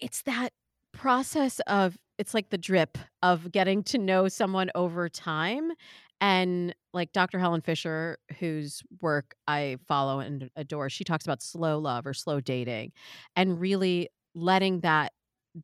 it's 0.00 0.22
that 0.22 0.50
process 0.92 1.60
of 1.66 1.98
it's 2.18 2.34
like 2.34 2.50
the 2.50 2.58
drip 2.58 2.98
of 3.22 3.52
getting 3.52 3.82
to 3.84 3.98
know 3.98 4.28
someone 4.28 4.70
over 4.74 5.08
time 5.08 5.72
and 6.20 6.74
like 6.92 7.12
Dr. 7.12 7.38
Helen 7.38 7.60
Fisher 7.60 8.18
whose 8.38 8.82
work 9.00 9.34
I 9.48 9.76
follow 9.88 10.20
and 10.20 10.50
adore 10.56 10.90
she 10.90 11.04
talks 11.04 11.24
about 11.24 11.42
slow 11.42 11.78
love 11.78 12.06
or 12.06 12.14
slow 12.14 12.40
dating 12.40 12.92
and 13.36 13.60
really 13.60 14.08
letting 14.34 14.80
that 14.80 15.12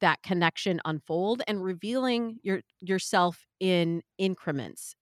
that 0.00 0.22
connection 0.22 0.80
unfold 0.84 1.42
and 1.46 1.62
revealing 1.62 2.38
your 2.42 2.60
yourself 2.80 3.46
in 3.60 4.02
increments 4.18 4.94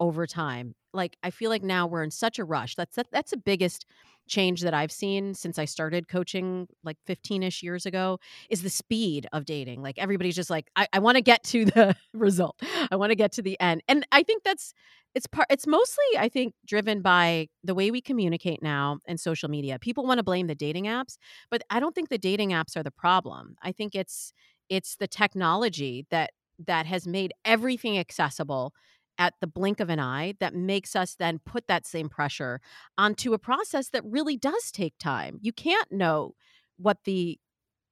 over 0.00 0.26
time. 0.26 0.74
Like 0.92 1.16
I 1.22 1.30
feel 1.30 1.50
like 1.50 1.62
now 1.62 1.86
we're 1.86 2.02
in 2.02 2.10
such 2.10 2.38
a 2.38 2.44
rush. 2.44 2.74
That's 2.74 2.96
that, 2.96 3.08
that's 3.12 3.30
the 3.30 3.36
biggest 3.36 3.84
change 4.28 4.60
that 4.62 4.74
I've 4.74 4.92
seen 4.92 5.34
since 5.34 5.58
I 5.58 5.64
started 5.64 6.08
coaching 6.08 6.66
like 6.84 6.96
15ish 7.06 7.62
years 7.62 7.86
ago 7.86 8.18
is 8.50 8.62
the 8.62 8.70
speed 8.70 9.26
of 9.32 9.44
dating. 9.44 9.82
Like 9.82 9.98
everybody's 9.98 10.36
just 10.36 10.50
like, 10.50 10.70
I, 10.76 10.86
I 10.92 10.98
want 10.98 11.16
to 11.16 11.22
get 11.22 11.42
to 11.44 11.64
the 11.64 11.96
result. 12.14 12.60
I 12.90 12.96
want 12.96 13.10
to 13.10 13.16
get 13.16 13.32
to 13.32 13.42
the 13.42 13.58
end. 13.60 13.82
And 13.88 14.06
I 14.12 14.22
think 14.22 14.44
that's 14.44 14.72
it's 15.14 15.26
part 15.26 15.46
it's 15.50 15.66
mostly, 15.66 16.04
I 16.18 16.28
think, 16.28 16.54
driven 16.66 17.02
by 17.02 17.48
the 17.64 17.74
way 17.74 17.90
we 17.90 18.00
communicate 18.00 18.62
now 18.62 18.98
and 19.06 19.18
social 19.18 19.48
media. 19.48 19.78
People 19.78 20.06
want 20.06 20.18
to 20.18 20.24
blame 20.24 20.46
the 20.46 20.54
dating 20.54 20.84
apps, 20.84 21.16
but 21.50 21.62
I 21.70 21.80
don't 21.80 21.94
think 21.94 22.08
the 22.08 22.18
dating 22.18 22.50
apps 22.50 22.76
are 22.76 22.82
the 22.82 22.90
problem. 22.90 23.56
I 23.62 23.72
think 23.72 23.94
it's 23.94 24.32
it's 24.68 24.96
the 24.96 25.08
technology 25.08 26.06
that 26.10 26.30
that 26.66 26.86
has 26.86 27.06
made 27.06 27.32
everything 27.44 27.98
accessible 27.98 28.72
at 29.18 29.34
the 29.40 29.46
blink 29.46 29.80
of 29.80 29.90
an 29.90 29.98
eye 29.98 30.34
that 30.40 30.54
makes 30.54 30.94
us 30.94 31.14
then 31.14 31.40
put 31.40 31.66
that 31.66 31.86
same 31.86 32.08
pressure 32.08 32.60
onto 32.96 33.34
a 33.34 33.38
process 33.38 33.88
that 33.90 34.04
really 34.04 34.36
does 34.36 34.70
take 34.70 34.96
time. 34.98 35.38
You 35.42 35.52
can't 35.52 35.90
know 35.90 36.34
what 36.76 36.98
the 37.04 37.38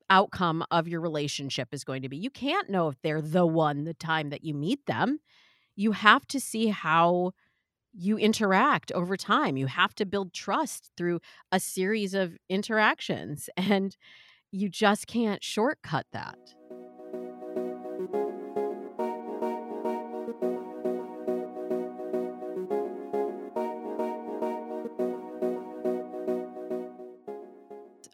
outcome 0.08 0.64
of 0.70 0.86
your 0.86 1.00
relationship 1.00 1.68
is 1.72 1.84
going 1.84 2.02
to 2.02 2.08
be. 2.08 2.16
You 2.16 2.30
can't 2.30 2.70
know 2.70 2.88
if 2.88 2.96
they're 3.02 3.20
the 3.20 3.46
one 3.46 3.84
the 3.84 3.94
time 3.94 4.30
that 4.30 4.44
you 4.44 4.54
meet 4.54 4.86
them. 4.86 5.18
You 5.74 5.92
have 5.92 6.26
to 6.28 6.40
see 6.40 6.68
how 6.68 7.32
you 7.92 8.18
interact 8.18 8.92
over 8.92 9.16
time. 9.16 9.56
You 9.56 9.66
have 9.66 9.94
to 9.96 10.06
build 10.06 10.32
trust 10.32 10.90
through 10.96 11.20
a 11.50 11.58
series 11.58 12.14
of 12.14 12.36
interactions, 12.48 13.48
and 13.56 13.96
you 14.52 14.68
just 14.68 15.06
can't 15.06 15.42
shortcut 15.42 16.06
that. 16.12 16.38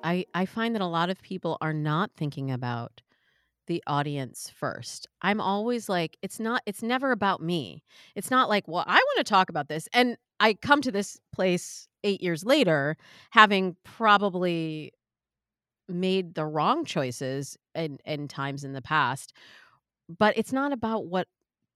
I, 0.03 0.27
I 0.35 0.47
find 0.47 0.75
that 0.75 0.83
a 0.83 0.87
lot 0.87 1.11
of 1.11 1.21
people 1.23 1.59
are 1.61 1.73
not 1.73 2.11
thinking 2.17 2.51
about 2.51 3.03
the 3.67 3.83
audience 3.87 4.51
first. 4.55 5.07
I'm 5.23 5.41
always 5.41 5.89
like, 5.89 6.17
it's 6.23 6.41
not, 6.41 6.63
it's 6.67 6.83
never 6.83 7.13
about 7.13 7.41
me. 7.41 7.85
It's 8.15 8.31
not 8.31 8.49
like, 8.49 8.67
well, 8.67 8.85
I 8.87 8.97
want 8.97 9.19
to 9.19 9.25
talk 9.25 9.49
about 9.51 9.69
this. 9.69 9.89
And 9.93 10.17
I 10.41 10.55
come 10.55 10.83
to 10.83 10.91
this 10.91 11.21
place 11.33 11.87
eight 12.03 12.21
years 12.23 12.45
later, 12.45 12.97
having 13.31 13.77
probably 13.85 14.93
made 15.89 16.35
the 16.35 16.45
wrong 16.45 16.85
choices 16.85 17.57
in, 17.75 17.99
in 18.05 18.27
times 18.27 18.65
in 18.65 18.73
the 18.73 18.83
past. 18.83 19.33
But 20.09 20.37
it's 20.37 20.53
not 20.53 20.73
about 20.73 21.07
what 21.07 21.29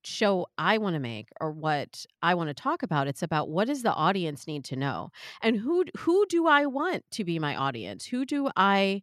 show 0.07 0.47
I 0.59 0.79
want 0.79 0.95
to 0.95 1.01
make 1.01 1.29
or 1.41 1.51
what 1.51 2.07
I 2.23 2.35
want 2.35 2.49
to 2.49 2.55
talk 2.55 2.83
about. 2.83 3.09
It's 3.09 3.23
about 3.23 3.49
what 3.51 3.67
does 3.69 3.83
the 3.83 3.93
audience 3.93 4.47
need 4.47 4.65
to 4.67 4.77
know? 4.77 5.11
And 5.43 5.57
who 5.57 5.85
who 5.99 6.27
do 6.27 6.47
I 6.47 6.67
want 6.67 7.05
to 7.13 7.25
be 7.25 7.39
my 7.39 7.57
audience? 7.57 8.07
Who 8.07 8.25
do 8.25 8.49
I 8.57 9.03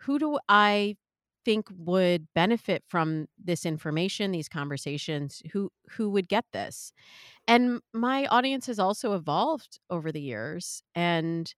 who 0.00 0.18
do 0.18 0.38
I 0.48 0.96
think 1.44 1.68
would 1.76 2.28
benefit 2.34 2.84
from 2.88 3.26
this 3.42 3.66
information, 3.66 4.32
these 4.32 4.48
conversations? 4.48 5.42
Who 5.52 5.70
who 5.90 6.10
would 6.10 6.28
get 6.28 6.46
this? 6.52 6.92
And 7.48 7.80
my 7.94 8.26
audience 8.26 8.66
has 8.66 8.78
also 8.78 9.14
evolved 9.14 9.80
over 9.90 10.12
the 10.12 10.22
years 10.22 10.82
and 10.94 11.52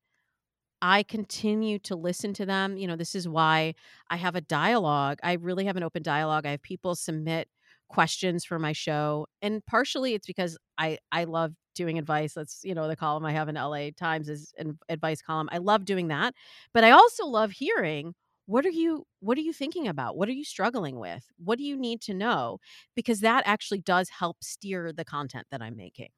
I 0.83 1.03
continue 1.03 1.79
to 1.81 1.97
listen 1.97 2.35
to 2.35 2.47
them. 2.47 2.77
You 2.77 2.87
know, 2.87 2.97
this 2.97 3.15
is 3.15 3.27
why 3.29 3.75
I 4.11 4.17
have 4.17 4.37
a 4.37 4.41
dialogue. 4.43 5.19
I 5.23 5.35
really 5.35 5.65
have 5.65 5.77
an 5.77 5.83
open 5.83 6.03
dialogue. 6.03 6.45
I 6.47 6.51
have 6.53 6.63
people 6.63 6.95
submit 6.95 7.49
questions 7.95 8.45
for 8.45 8.59
my 8.59 8.73
show 8.73 9.27
and 9.41 9.65
partially 9.67 10.15
it's 10.15 10.27
because 10.27 10.59
i 10.79 10.99
i 11.13 11.25
love 11.25 11.53
doing 11.75 11.99
advice 11.99 12.35
that's 12.35 12.61
you 12.65 12.75
know 12.75 12.89
the 12.89 12.97
column 12.97 13.25
i 13.25 13.33
have 13.33 13.49
in 13.49 13.55
la 13.55 13.89
times 13.97 14.29
is 14.29 14.53
an 14.59 14.79
advice 14.89 15.23
column 15.23 15.49
i 15.53 15.59
love 15.59 15.85
doing 15.85 16.09
that 16.09 16.35
but 16.73 16.85
i 16.85 16.91
also 16.91 17.27
love 17.27 17.53
hearing 17.53 18.15
what 18.47 18.67
are 18.67 18.71
you 18.71 19.07
what 19.21 19.39
are 19.39 19.43
you 19.43 19.53
thinking 19.53 19.89
about? 19.89 20.17
What 20.17 20.29
are 20.29 20.33
you 20.33 20.45
struggling 20.45 20.99
with? 20.99 21.25
What 21.43 21.59
do 21.59 21.65
you 21.65 21.77
need 21.77 22.01
to 22.03 22.15
know? 22.15 22.59
because 22.95 23.21
that 23.21 23.43
actually 23.47 23.81
does 23.81 24.09
help 24.09 24.43
steer 24.43 24.93
the 24.93 25.05
content 25.05 25.47
that 25.51 25.63
i'm 25.63 25.77
making. 25.77 26.11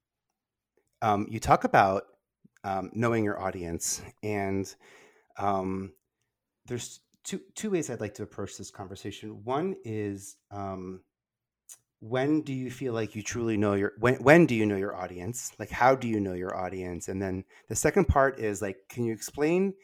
Um, 1.03 1.27
you 1.29 1.39
talk 1.39 1.65
about 1.65 2.05
um, 2.65 2.91
knowing 2.95 3.23
your 3.25 3.41
audience 3.41 4.03
and 4.23 4.73
um, 5.39 5.93
there's 6.67 7.01
two 7.25 7.41
two 7.55 7.71
ways 7.71 7.91
i'd 7.91 8.01
like 8.01 8.15
to 8.15 8.23
approach 8.23 8.57
this 8.57 8.71
conversation. 8.71 9.45
One 9.45 9.77
is 9.85 10.37
um, 10.51 11.03
when 12.01 12.43
do 12.43 12.53
you 12.53 12.71
feel 12.71 12.93
like 12.93 13.17
you 13.17 13.23
truly 13.23 13.57
know 13.57 13.75
your 13.75 13.93
when 13.99 14.17
when 14.17 14.47
do 14.47 14.55
you 14.55 14.67
know 14.67 14.77
your 14.77 14.95
audience? 14.95 15.53
Like 15.59 15.71
how 15.71 15.95
do 15.95 16.09
you 16.09 16.21
know 16.21 16.35
your 16.35 16.57
audience? 16.57 17.09
And 17.09 17.21
then 17.21 17.45
the 17.69 17.77
second 17.77 18.07
part 18.07 18.39
is 18.39 18.61
like 18.61 18.77
can 18.89 19.05
you 19.05 19.13
explain 19.13 19.75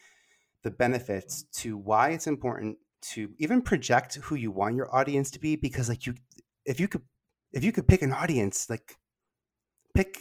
the 0.62 0.70
benefits 0.70 1.44
to 1.52 1.76
why 1.76 2.10
it's 2.10 2.26
important 2.26 2.78
to 3.02 3.30
even 3.38 3.62
project 3.62 4.16
who 4.16 4.34
you 4.34 4.50
want 4.50 4.76
your 4.76 4.94
audience 4.94 5.30
to 5.32 5.40
be? 5.40 5.56
Because 5.56 5.88
like 5.88 6.06
you 6.06 6.14
if 6.64 6.78
you 6.78 6.88
could 6.88 7.02
if 7.52 7.64
you 7.64 7.72
could 7.72 7.88
pick 7.88 8.02
an 8.02 8.12
audience 8.12 8.68
like 8.68 8.96
pick 9.94 10.18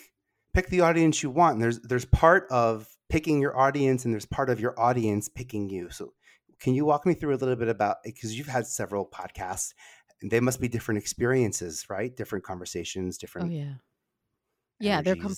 pick 0.53 0.67
the 0.67 0.81
audience 0.81 1.21
you 1.23 1.29
want 1.29 1.55
and 1.55 1.63
there's 1.63 1.79
there's 1.81 2.05
part 2.05 2.47
of 2.49 2.87
picking 3.09 3.41
your 3.41 3.57
audience 3.57 4.05
and 4.05 4.13
there's 4.13 4.25
part 4.25 4.49
of 4.49 4.59
your 4.59 4.79
audience 4.79 5.27
picking 5.27 5.69
you. 5.69 5.89
So 5.89 6.13
can 6.59 6.73
you 6.73 6.85
walk 6.85 7.05
me 7.05 7.13
through 7.13 7.35
a 7.35 7.37
little 7.37 7.55
bit 7.55 7.67
about 7.67 7.97
it? 8.05 8.13
because 8.15 8.37
you've 8.37 8.47
had 8.47 8.65
several 8.65 9.05
podcasts 9.05 9.73
they 10.23 10.39
must 10.39 10.61
be 10.61 10.67
different 10.67 10.99
experiences, 10.99 11.85
right? 11.89 12.15
Different 12.15 12.43
conversations, 12.43 13.17
different. 13.17 13.47
Oh 13.47 13.51
different 13.51 13.81
yeah. 14.79 14.87
Yeah, 14.87 15.01
they're 15.01 15.15
com- 15.15 15.35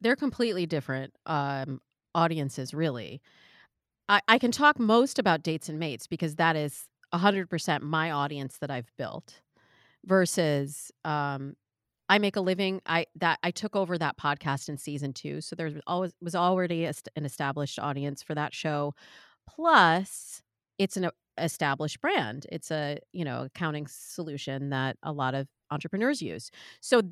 they're 0.00 0.16
completely 0.16 0.66
different 0.66 1.14
um 1.26 1.80
audiences 2.14 2.74
really. 2.74 3.20
I 4.08 4.20
I 4.28 4.38
can 4.38 4.52
talk 4.52 4.78
most 4.78 5.18
about 5.18 5.42
dates 5.42 5.68
and 5.68 5.78
mates 5.78 6.06
because 6.06 6.36
that 6.36 6.56
is 6.56 6.88
100% 7.12 7.82
my 7.82 8.10
audience 8.10 8.58
that 8.58 8.70
I've 8.70 8.90
built 8.98 9.40
versus 10.04 10.90
um 11.04 11.54
I 12.08 12.18
make 12.18 12.36
a 12.36 12.40
living. 12.40 12.82
I 12.86 13.06
that 13.16 13.38
I 13.42 13.50
took 13.50 13.74
over 13.74 13.96
that 13.98 14.18
podcast 14.18 14.68
in 14.68 14.76
season 14.76 15.12
2, 15.14 15.40
so 15.40 15.56
there 15.56 15.66
was 15.66 15.80
always 15.86 16.12
was 16.20 16.34
already 16.34 16.84
a 16.84 16.92
an 17.16 17.24
established 17.24 17.78
audience 17.78 18.22
for 18.22 18.34
that 18.34 18.54
show. 18.54 18.94
Plus, 19.48 20.42
it's 20.78 20.96
an 20.96 21.10
established 21.38 22.00
brand. 22.00 22.46
It's 22.50 22.70
a, 22.70 22.98
you 23.12 23.24
know, 23.24 23.44
accounting 23.44 23.86
solution 23.88 24.70
that 24.70 24.96
a 25.02 25.12
lot 25.12 25.34
of 25.34 25.48
entrepreneurs 25.70 26.22
use. 26.22 26.50
So 26.80 27.02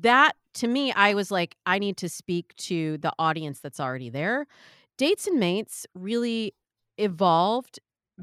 that 0.00 0.36
to 0.54 0.68
me, 0.68 0.92
I 0.92 1.14
was 1.14 1.30
like, 1.30 1.56
I 1.66 1.78
need 1.78 1.96
to 1.98 2.08
speak 2.08 2.54
to 2.56 2.98
the 2.98 3.12
audience 3.18 3.60
that's 3.60 3.80
already 3.80 4.10
there. 4.10 4.46
Dates 4.98 5.26
and 5.26 5.38
Mates 5.38 5.86
really 5.94 6.54
evolved 6.98 7.78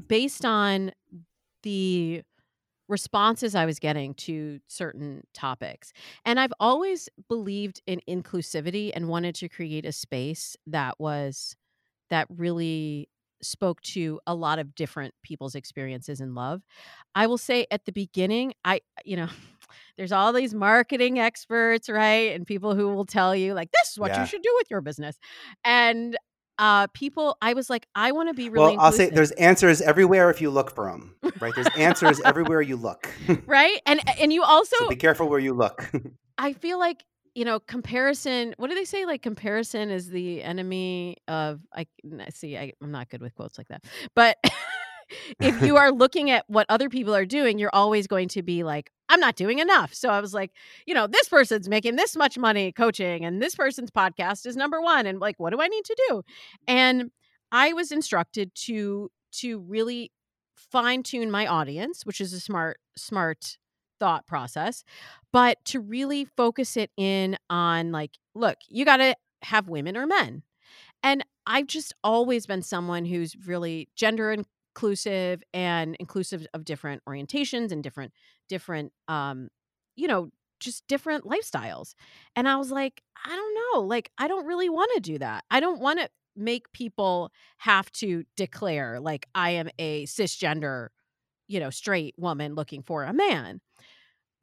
based 0.08 0.44
on 0.44 0.92
the 1.62 2.22
responses 2.88 3.54
I 3.54 3.64
was 3.64 3.78
getting 3.78 4.14
to 4.14 4.60
certain 4.68 5.22
topics. 5.32 5.92
And 6.24 6.38
I've 6.38 6.52
always 6.60 7.08
believed 7.28 7.80
in 7.86 8.00
inclusivity 8.08 8.90
and 8.94 9.08
wanted 9.08 9.34
to 9.36 9.48
create 9.48 9.86
a 9.86 9.92
space 9.92 10.56
that 10.66 11.00
was 11.00 11.56
that 12.10 12.26
really 12.28 13.08
spoke 13.44 13.80
to 13.82 14.20
a 14.26 14.34
lot 14.34 14.58
of 14.58 14.74
different 14.74 15.14
people's 15.22 15.54
experiences 15.54 16.20
in 16.20 16.34
love. 16.34 16.62
I 17.14 17.26
will 17.26 17.38
say 17.38 17.66
at 17.70 17.84
the 17.84 17.92
beginning, 17.92 18.54
I 18.64 18.80
you 19.04 19.16
know, 19.16 19.28
there's 19.96 20.12
all 20.12 20.32
these 20.32 20.54
marketing 20.54 21.18
experts, 21.18 21.88
right? 21.88 22.34
And 22.34 22.46
people 22.46 22.74
who 22.74 22.94
will 22.94 23.06
tell 23.06 23.34
you 23.34 23.54
like 23.54 23.70
this 23.72 23.92
is 23.92 23.98
what 23.98 24.12
Yeah. 24.12 24.20
you 24.20 24.26
should 24.26 24.42
do 24.42 24.52
with 24.58 24.70
your 24.70 24.80
business. 24.80 25.18
And 25.64 26.16
uh 26.58 26.86
people 26.94 27.36
I 27.42 27.54
was 27.54 27.68
like 27.68 27.86
I 27.96 28.12
want 28.12 28.28
to 28.28 28.34
be 28.34 28.48
really 28.48 28.76
well, 28.76 28.86
I'll 28.86 28.92
say 28.92 29.10
there's 29.10 29.32
answers 29.32 29.80
everywhere 29.80 30.30
if 30.30 30.40
you 30.40 30.50
look 30.50 30.72
for 30.72 30.88
them, 30.90 31.16
right? 31.40 31.52
There's 31.54 31.66
answers 31.76 32.20
everywhere 32.20 32.62
you 32.62 32.76
look. 32.76 33.08
right? 33.46 33.80
And 33.86 34.00
and 34.20 34.32
you 34.32 34.42
also 34.44 34.76
so 34.76 34.88
be 34.88 34.94
careful 34.96 35.28
where 35.28 35.40
you 35.40 35.52
look. 35.52 35.90
I 36.38 36.52
feel 36.52 36.78
like 36.78 37.04
you 37.34 37.44
know 37.44 37.60
comparison. 37.60 38.54
What 38.56 38.68
do 38.68 38.74
they 38.74 38.84
say? 38.84 39.04
Like 39.04 39.22
comparison 39.22 39.90
is 39.90 40.08
the 40.08 40.42
enemy 40.42 41.16
of. 41.28 41.60
I 41.74 41.86
see. 42.30 42.56
I, 42.56 42.72
I'm 42.82 42.90
not 42.90 43.08
good 43.10 43.20
with 43.20 43.34
quotes 43.34 43.58
like 43.58 43.68
that, 43.68 43.84
but 44.14 44.38
if 45.40 45.62
you 45.62 45.76
are 45.76 45.90
looking 45.92 46.30
at 46.30 46.44
what 46.48 46.66
other 46.68 46.88
people 46.88 47.14
are 47.14 47.24
doing, 47.24 47.58
you're 47.58 47.74
always 47.74 48.06
going 48.06 48.28
to 48.28 48.42
be 48.42 48.62
like, 48.62 48.90
I'm 49.08 49.20
not 49.20 49.36
doing 49.36 49.58
enough. 49.58 49.94
So 49.94 50.08
I 50.08 50.20
was 50.20 50.32
like, 50.32 50.52
you 50.86 50.94
know, 50.94 51.06
this 51.06 51.28
person's 51.28 51.68
making 51.68 51.96
this 51.96 52.16
much 52.16 52.38
money 52.38 52.72
coaching, 52.72 53.24
and 53.24 53.42
this 53.42 53.54
person's 53.54 53.90
podcast 53.90 54.46
is 54.46 54.56
number 54.56 54.80
one, 54.80 55.06
and 55.06 55.20
like, 55.20 55.38
what 55.38 55.50
do 55.50 55.60
I 55.60 55.68
need 55.68 55.84
to 55.84 55.96
do? 56.08 56.22
And 56.66 57.10
I 57.52 57.72
was 57.72 57.92
instructed 57.92 58.54
to 58.66 59.10
to 59.32 59.58
really 59.60 60.12
fine 60.56 61.02
tune 61.02 61.30
my 61.30 61.46
audience, 61.46 62.06
which 62.06 62.20
is 62.20 62.32
a 62.32 62.40
smart 62.40 62.78
smart 62.96 63.58
thought 64.04 64.26
process, 64.26 64.84
but 65.32 65.56
to 65.64 65.80
really 65.80 66.26
focus 66.26 66.76
it 66.76 66.90
in 66.98 67.38
on 67.48 67.90
like, 67.90 68.18
look, 68.34 68.58
you 68.68 68.84
got 68.84 68.98
to 68.98 69.16
have 69.40 69.66
women 69.66 69.96
or 69.96 70.06
men. 70.06 70.42
And 71.02 71.24
I've 71.46 71.68
just 71.68 71.94
always 72.04 72.44
been 72.44 72.60
someone 72.60 73.06
who's 73.06 73.34
really 73.46 73.88
gender 73.96 74.30
inclusive 74.30 75.42
and 75.54 75.96
inclusive 75.98 76.46
of 76.52 76.66
different 76.66 77.02
orientations 77.08 77.72
and 77.72 77.82
different 77.82 78.12
different 78.46 78.92
um 79.08 79.48
you 79.96 80.06
know, 80.06 80.28
just 80.60 80.86
different 80.86 81.24
lifestyles. 81.24 81.94
And 82.36 82.46
I 82.46 82.56
was 82.56 82.70
like, 82.70 83.00
I 83.24 83.30
don't 83.34 83.54
know, 83.54 83.86
like 83.86 84.10
I 84.18 84.28
don't 84.28 84.44
really 84.44 84.68
want 84.68 84.90
to 84.96 85.00
do 85.00 85.18
that. 85.18 85.44
I 85.50 85.60
don't 85.60 85.80
want 85.80 85.98
to 86.00 86.10
make 86.36 86.70
people 86.72 87.32
have 87.56 87.90
to 87.92 88.24
declare 88.36 89.00
like 89.00 89.26
I 89.34 89.50
am 89.52 89.70
a 89.78 90.04
cisgender, 90.04 90.88
you 91.48 91.58
know, 91.58 91.70
straight 91.70 92.14
woman 92.18 92.54
looking 92.54 92.82
for 92.82 93.04
a 93.04 93.14
man. 93.14 93.60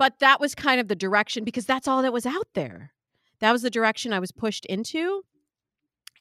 But 0.01 0.17
that 0.17 0.39
was 0.39 0.55
kind 0.55 0.81
of 0.81 0.87
the 0.87 0.95
direction 0.95 1.43
because 1.43 1.67
that's 1.67 1.87
all 1.87 2.01
that 2.01 2.11
was 2.11 2.25
out 2.25 2.47
there. 2.55 2.91
That 3.39 3.51
was 3.51 3.61
the 3.61 3.69
direction 3.69 4.13
I 4.13 4.19
was 4.19 4.31
pushed 4.31 4.65
into. 4.65 5.21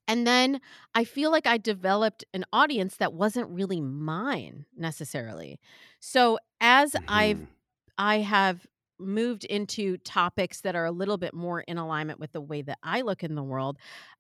And 0.07 0.27
then 0.27 0.61
I 0.95 1.05
feel 1.05 1.31
like 1.31 1.47
I 1.47 1.57
developed 1.57 2.23
an 2.35 2.45
audience 2.53 2.97
that 2.97 3.15
wasn't 3.15 3.49
really 3.49 3.81
mine 3.81 4.67
necessarily. 4.77 5.59
So 5.99 6.39
as 6.61 6.95
I've 7.09 7.39
Mhm. 7.39 7.47
I 7.97 8.19
have 8.19 8.67
moved 8.99 9.47
into 9.47 9.97
topics 9.97 10.61
that 10.61 10.77
are 10.77 10.85
a 10.85 10.91
little 10.93 11.17
bit 11.17 11.33
more 11.33 11.61
in 11.63 11.79
alignment 11.79 12.21
with 12.21 12.33
the 12.33 12.41
way 12.43 12.61
that 12.61 12.77
I 12.83 13.01
look 13.01 13.25
in 13.25 13.35
the 13.35 13.43
world 13.43 13.79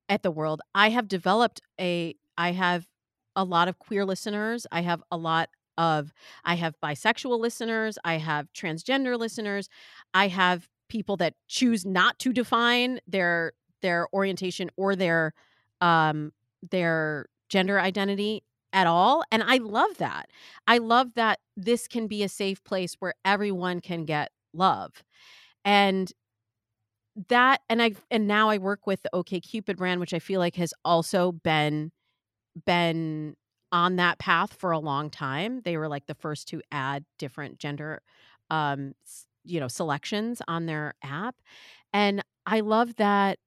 at 0.09 0.23
the 0.23 0.31
world. 0.31 0.63
I 0.75 0.89
have 0.89 1.07
developed 1.07 1.61
a 1.79 2.15
I 2.39 2.53
have 2.53 2.89
a 3.37 3.45
lot 3.45 3.69
of 3.69 3.79
queer 3.79 4.07
listeners. 4.07 4.67
I 4.73 4.81
have 4.81 5.03
a 5.11 5.19
lot 5.19 5.51
of 5.81 6.13
I 6.45 6.57
have 6.57 6.75
bisexual 6.85 7.41
listeners, 7.41 7.99
I 8.05 8.19
have 8.19 8.53
transgender 8.53 9.19
listeners. 9.19 9.69
I 10.13 10.29
have 10.29 10.69
people 10.91 11.17
that 11.17 11.35
choose 11.49 11.87
not 11.87 12.19
to 12.21 12.33
define 12.33 13.01
their 13.07 13.53
their 13.81 14.07
orientation 14.13 14.71
or 14.77 14.95
their 14.95 15.33
um 15.81 16.33
their 16.71 17.27
gender 17.49 17.81
identity 17.81 18.45
at 18.73 18.87
all 18.87 19.25
and 19.33 19.43
I 19.43 19.57
love 19.57 19.97
that. 19.99 20.27
I 20.69 20.79
love 20.79 21.15
that 21.15 21.41
this 21.57 21.89
can 21.89 22.07
be 22.07 22.23
a 22.23 22.29
safe 22.29 22.63
place 22.63 22.95
where 23.01 23.15
everyone 23.25 23.81
can 23.81 24.05
get 24.05 24.31
love. 24.53 25.03
And 25.65 26.13
that 27.29 27.61
and 27.69 27.83
I 27.83 27.93
and 28.11 28.29
now 28.29 28.51
I 28.51 28.59
work 28.59 28.87
with 28.87 29.03
the 29.03 29.11
OK 29.15 29.41
Cupid 29.41 29.77
brand 29.79 30.01
which 30.01 30.15
I 30.15 30.19
feel 30.19 30.41
like 30.41 30.57
has 30.57 30.75
also 30.85 31.33
been 31.33 31.91
been 32.67 33.35
on 33.73 33.97
that 33.97 34.19
path 34.19 34.55
for 34.55 34.73
a 34.73 34.79
long 34.79 35.11
time. 35.11 35.61
They 35.65 35.77
were 35.77 35.89
like 35.89 36.07
the 36.07 36.15
first 36.15 36.49
to 36.49 36.63
add 36.73 37.05
different 37.19 37.59
gender 37.59 38.03
um 38.51 38.95
you 39.45 39.61
know 39.61 39.69
selections 39.69 40.43
on 40.49 40.67
their 40.67 40.95
app. 41.03 41.37
And 41.93 42.23
I 42.47 42.61
love 42.61 42.97
that 42.97 43.39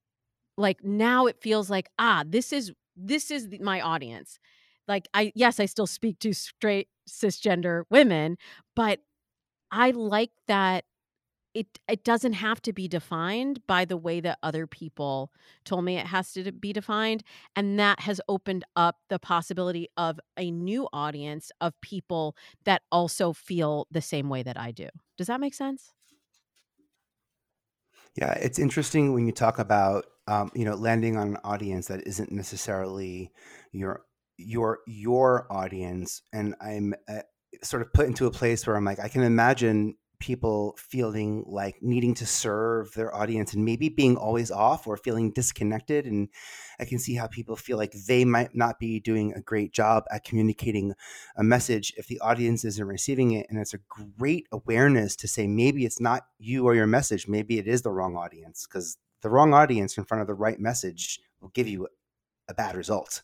like 0.57 0.83
now 0.83 1.25
it 1.27 1.37
feels 1.41 1.69
like 1.69 1.89
ah 1.99 2.23
this 2.27 2.53
is 2.53 2.71
this 2.95 3.31
is 3.31 3.49
my 3.61 3.81
audience. 3.81 4.39
Like 4.87 5.07
I 5.13 5.31
yes, 5.35 5.59
I 5.59 5.65
still 5.65 5.87
speak 5.87 6.19
to 6.19 6.33
straight 6.33 6.89
cisgender 7.09 7.83
women, 7.89 8.37
but 8.75 8.99
I 9.71 9.91
like 9.91 10.31
that 10.47 10.85
it 11.53 11.79
it 11.87 12.03
doesn't 12.03 12.33
have 12.33 12.61
to 12.61 12.73
be 12.73 12.87
defined 12.87 13.65
by 13.67 13.85
the 13.85 13.97
way 13.97 14.19
that 14.19 14.39
other 14.43 14.65
people 14.67 15.31
told 15.65 15.85
me 15.85 15.97
it 15.97 16.07
has 16.07 16.33
to 16.33 16.51
be 16.51 16.73
defined 16.73 17.23
and 17.55 17.79
that 17.79 18.01
has 18.01 18.19
opened 18.27 18.63
up 18.75 18.97
the 19.09 19.19
possibility 19.19 19.87
of 19.97 20.19
a 20.37 20.51
new 20.51 20.87
audience 20.93 21.51
of 21.61 21.79
people 21.81 22.35
that 22.65 22.81
also 22.91 23.33
feel 23.33 23.87
the 23.91 24.01
same 24.01 24.29
way 24.29 24.43
that 24.43 24.59
I 24.59 24.71
do. 24.71 24.89
Does 25.17 25.27
that 25.27 25.39
make 25.39 25.53
sense? 25.53 25.91
Yeah, 28.15 28.33
it's 28.33 28.59
interesting 28.59 29.13
when 29.13 29.25
you 29.25 29.31
talk 29.31 29.59
about 29.59 30.05
um, 30.27 30.51
you 30.53 30.65
know 30.65 30.75
landing 30.75 31.17
on 31.17 31.29
an 31.29 31.37
audience 31.43 31.87
that 31.87 32.05
isn't 32.07 32.31
necessarily 32.31 33.31
your 33.71 34.05
your 34.37 34.79
your 34.87 35.47
audience, 35.51 36.21
and 36.31 36.55
I'm 36.61 36.93
uh, 37.07 37.21
sort 37.63 37.81
of 37.81 37.91
put 37.93 38.07
into 38.07 38.27
a 38.27 38.31
place 38.31 38.65
where 38.65 38.75
I'm 38.75 38.85
like 38.85 38.99
I 38.99 39.07
can 39.07 39.23
imagine 39.23 39.95
people 40.23 40.73
feeling 40.77 41.43
like 41.45 41.75
needing 41.81 42.13
to 42.13 42.25
serve 42.25 42.93
their 42.93 43.13
audience 43.13 43.53
and 43.53 43.65
maybe 43.65 43.89
being 43.89 44.15
always 44.15 44.49
off 44.49 44.87
or 44.87 44.95
feeling 44.95 45.33
disconnected 45.33 46.05
and 46.05 46.29
I 46.79 46.85
can 46.85 46.97
see 46.97 47.13
how 47.13 47.27
people 47.27 47.57
feel 47.57 47.77
like 47.77 47.91
they 48.07 48.23
might 48.23 48.55
not 48.55 48.79
be 48.79 49.01
doing 49.01 49.33
a 49.33 49.41
great 49.41 49.73
job 49.73 50.05
at 50.09 50.23
communicating 50.23 50.93
a 51.35 51.43
message 51.43 51.91
if 51.97 52.07
the 52.07 52.21
audience 52.21 52.63
isn't 52.63 52.87
receiving 52.87 53.33
it 53.33 53.47
and 53.49 53.59
it's 53.59 53.73
a 53.73 53.79
great 54.17 54.47
awareness 54.53 55.17
to 55.17 55.27
say 55.27 55.45
maybe 55.45 55.83
it's 55.83 55.99
not 55.99 56.23
you 56.39 56.63
or 56.63 56.73
your 56.73 56.87
message. 56.87 57.27
Maybe 57.27 57.59
it 57.59 57.67
is 57.67 57.81
the 57.81 57.91
wrong 57.91 58.15
audience 58.15 58.65
because 58.65 58.97
the 59.23 59.29
wrong 59.29 59.53
audience 59.53 59.97
in 59.97 60.05
front 60.05 60.21
of 60.21 60.27
the 60.27 60.33
right 60.33 60.57
message 60.57 61.19
will 61.41 61.49
give 61.49 61.67
you 61.67 61.89
a 62.47 62.53
bad 62.53 62.77
result. 62.77 63.23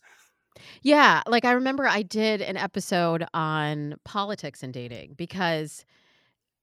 Yeah, 0.82 1.22
like 1.28 1.46
I 1.46 1.54
remember 1.54 1.88
I 1.88 2.02
did 2.02 2.42
an 2.42 2.58
episode 2.58 3.26
on 3.34 3.96
politics 4.04 4.64
and 4.64 4.74
dating 4.74 5.14
because 5.18 5.86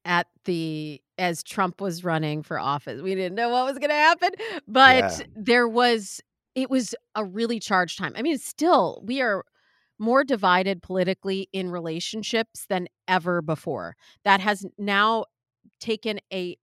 at 0.07 0.29
the 0.47 1.03
as 1.19 1.43
Trump 1.43 1.81
was 1.81 2.05
running 2.05 2.43
for 2.43 2.59
office, 2.59 3.03
we 3.03 3.15
didn't 3.15 3.35
know 3.35 3.51
what 3.51 3.67
was 3.67 3.79
going 3.79 3.91
to 3.91 3.95
happen, 3.95 4.31
but 4.67 5.21
yeah 5.21 5.27
there 5.35 5.69
was 5.69 6.21
it 6.55 6.71
was 6.71 6.95
a 7.15 7.25
really 7.25 7.61
charged 7.61 7.99
time. 7.99 8.15
I 8.17 8.23
mean, 8.23 8.39
still 8.39 9.03
we 9.05 9.21
are 9.21 9.45
more 9.99 10.25
divided 10.25 10.83
politically 10.83 11.49
in 11.53 11.71
relationships 11.71 12.67
than 12.69 12.89
ever 13.09 13.43
before. 13.43 13.97
That 14.25 14.41
has 14.41 14.65
now 14.79 15.27
taken 15.81 16.21
a 16.33 16.57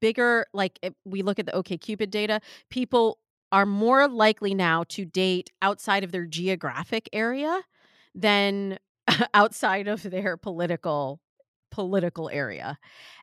bigger 0.00 0.46
like 0.52 0.78
we 1.04 1.22
look 1.22 1.38
at 1.38 1.46
the 1.46 1.54
OK 1.54 1.78
Cupid 1.78 2.10
data, 2.10 2.40
people 2.70 3.18
are 3.52 3.66
more 3.66 4.08
likely 4.08 4.54
now 4.54 4.84
to 4.88 5.04
date 5.04 5.50
outside 5.62 6.04
of 6.04 6.12
their 6.12 6.26
geographic 6.26 7.08
area 7.12 7.62
than 8.14 8.78
outside 9.34 9.88
of 9.88 10.02
their 10.02 10.36
political 10.36 11.20
political 11.76 12.30
area. 12.32 12.78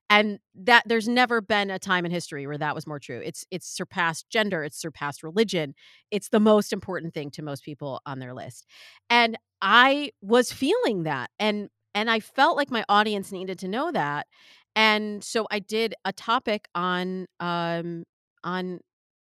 And 0.09 0.39
that 0.55 0.83
there's 0.87 1.07
never 1.07 1.41
been 1.41 1.71
a 1.71 1.79
time 1.79 2.05
in 2.05 2.11
history 2.11 2.47
where 2.47 2.59
that 2.59 2.75
was 2.75 2.87
more 2.87 2.99
true. 2.99 3.21
It's 3.25 3.45
it's 3.51 3.67
surpassed 3.67 4.29
gender, 4.29 4.63
it's 4.63 4.79
surpassed 4.79 5.23
religion. 5.23 5.75
It's 6.11 6.29
the 6.29 6.39
most 6.39 6.73
important 6.73 7.13
thing 7.13 7.31
to 7.31 7.43
most 7.43 7.63
people 7.65 8.01
on 8.05 8.19
their 8.19 8.33
list. 8.33 8.67
And 9.09 9.37
I 9.61 10.11
was 10.21 10.51
feeling 10.53 11.03
that 11.03 11.31
and 11.39 11.69
and 11.95 12.09
I 12.11 12.21
felt 12.21 12.57
like 12.57 12.71
my 12.71 12.85
audience 12.89 13.31
needed 13.31 13.59
to 13.59 13.67
know 13.69 13.91
that. 13.91 14.27
And 14.75 15.23
so 15.23 15.47
I 15.51 15.59
did 15.59 15.95
a 16.05 16.13
topic 16.13 16.67
on 16.75 17.27
um 17.39 18.05
on 18.43 18.79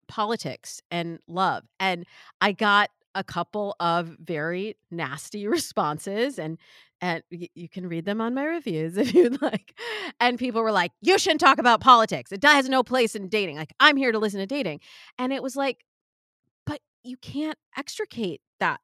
politics 0.09 0.81
and 0.91 1.19
love. 1.29 1.65
And 1.81 2.05
I 2.41 2.53
got 2.53 2.91
a 3.15 3.25
couple 3.25 3.75
of 3.81 4.17
very 4.21 4.77
nasty 4.91 5.47
responses 5.57 6.39
and 6.39 6.59
and 7.01 7.23
you 7.31 7.69
can 7.69 7.87
read 7.89 8.05
them 8.05 8.21
on 8.21 8.35
my 8.35 8.45
reviews 8.45 8.97
if 8.97 9.15
you'd 9.15 9.41
like. 9.43 9.79
And 10.21 10.39
people 10.39 10.63
were 10.63 10.73
like, 10.73 10.93
"You 11.01 11.19
shouldn't 11.19 11.41
talk 11.41 11.59
about 11.59 11.81
politics. 11.81 12.33
It 12.33 12.43
has 12.45 12.69
no 12.69 12.83
place 12.83 13.15
in 13.15 13.29
dating. 13.29 13.57
Like 13.57 13.73
I'm 13.81 13.97
here 13.97 14.13
to 14.13 14.19
listen 14.19 14.41
to 14.41 14.47
dating." 14.47 14.81
And 15.19 15.33
it 15.33 15.43
was 15.43 15.57
like, 15.57 15.85
"But 16.67 16.81
you 17.05 17.17
can't 17.17 17.59
extricate 17.77 18.41
that 18.61 18.81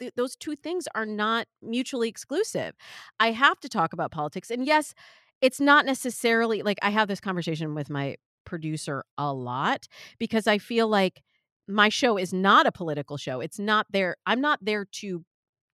th- 0.00 0.14
those 0.16 0.34
two 0.34 0.56
things 0.56 0.88
are 0.94 1.06
not 1.06 1.46
mutually 1.62 2.08
exclusive. 2.08 2.74
I 3.20 3.30
have 3.30 3.60
to 3.60 3.68
talk 3.68 3.92
about 3.92 4.10
politics. 4.10 4.50
And 4.50 4.66
yes, 4.66 4.94
it's 5.40 5.60
not 5.60 5.86
necessarily 5.86 6.62
like 6.62 6.78
I 6.82 6.90
have 6.90 7.08
this 7.08 7.20
conversation 7.20 7.74
with 7.74 7.88
my 7.88 8.16
producer 8.44 9.04
a 9.16 9.32
lot 9.32 9.86
because 10.18 10.46
I 10.46 10.58
feel 10.58 10.88
like 10.88 11.22
my 11.68 11.88
show 11.88 12.18
is 12.18 12.32
not 12.32 12.66
a 12.66 12.72
political 12.72 13.16
show. 13.16 13.40
It's 13.40 13.58
not 13.58 13.86
there. 13.90 14.16
I'm 14.26 14.40
not 14.40 14.58
there 14.62 14.86
to 14.92 15.24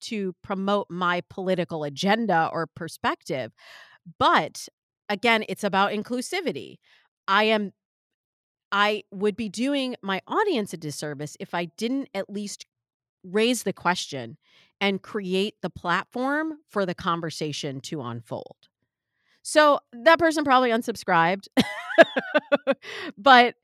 to 0.09 0.35
promote 0.43 0.87
my 0.91 1.23
political 1.31 1.85
agenda 1.85 2.49
or 2.53 2.67
perspective. 2.67 3.53
But 4.19 4.69
again, 5.09 5.45
it's 5.49 5.65
about 5.65 5.93
inclusivity. 5.93 6.77
I 7.29 7.45
am 7.45 7.73
I 8.73 9.05
would 9.13 9.37
be 9.37 9.49
doing 9.49 9.95
my 10.03 10.21
audience 10.27 10.73
a 10.73 10.77
disservice 10.77 11.37
if 11.39 11.55
I 11.55 11.67
didn't 11.77 12.09
at 12.15 12.29
least 12.29 12.67
raise 13.23 13.63
the 13.63 13.73
question 13.73 14.37
and 14.81 15.03
create 15.03 15.55
the 15.63 15.71
platform 15.71 16.55
for 16.69 16.85
the 16.85 16.95
conversation 16.95 17.81
to 17.83 18.03
unfold. 18.03 18.57
So 19.43 19.79
that 19.93 20.19
person 20.19 20.45
probably 20.45 20.71
unsubscribed. 20.71 21.47
but 23.19 23.55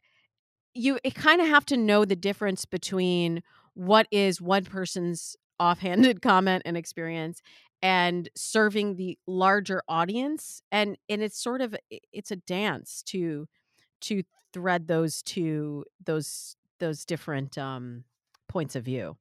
you 0.75 0.99
kind 1.15 1.41
of 1.41 1.49
have 1.49 1.67
to 1.67 1.77
know 1.77 2.05
the 2.05 2.17
difference 2.17 2.65
between 2.65 3.43
what 3.75 4.07
is 4.11 4.41
one 4.41 4.65
person's 4.65 5.37
offhanded 5.62 6.20
comment 6.22 6.62
and 6.64 6.77
experience 6.77 7.40
and 7.83 8.29
serving 8.37 8.96
the 8.96 9.18
larger 9.27 9.83
audience 9.88 10.62
and 10.70 10.96
and 11.09 11.22
it's 11.22 11.38
sort 11.38 11.61
of 11.61 11.75
it's 12.12 12.31
a 12.31 12.37
dance 12.37 13.03
to 13.05 13.48
to 14.01 14.22
thread 14.53 14.87
those 14.87 15.22
two 15.22 15.85
those 16.05 16.57
those 16.79 17.05
different 17.05 17.57
um 17.59 18.05
points 18.53 18.77
of 18.77 18.85
view. 18.85 19.16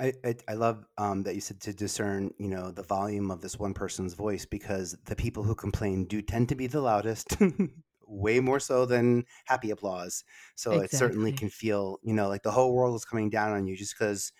I, 0.00 0.12
I, 0.24 0.36
I 0.48 0.54
love 0.54 0.86
um, 0.96 1.24
that 1.24 1.34
you 1.34 1.40
said 1.40 1.60
to 1.62 1.74
discern, 1.74 2.32
you 2.38 2.48
know, 2.48 2.70
the 2.70 2.84
volume 2.84 3.30
of 3.30 3.40
this 3.40 3.58
one 3.58 3.74
person's 3.74 4.14
voice 4.14 4.46
because 4.46 4.96
the 5.06 5.16
people 5.16 5.42
who 5.42 5.54
complain 5.54 6.04
do 6.04 6.22
tend 6.22 6.48
to 6.50 6.54
be 6.54 6.68
the 6.68 6.80
loudest, 6.80 7.36
way 8.08 8.40
more 8.40 8.60
so 8.60 8.86
than 8.86 9.24
happy 9.46 9.70
applause. 9.70 10.24
So 10.56 10.78
it 10.80 10.92
certainly 10.92 11.32
can 11.32 11.50
feel, 11.50 11.98
you 12.02 12.14
know, 12.14 12.28
like 12.28 12.42
the 12.42 12.50
whole 12.52 12.74
world 12.74 12.96
is 12.96 13.04
coming 13.04 13.30
down 13.30 13.52
on 13.52 13.66
you 13.66 13.76
just 13.76 13.98
because, 13.98 14.32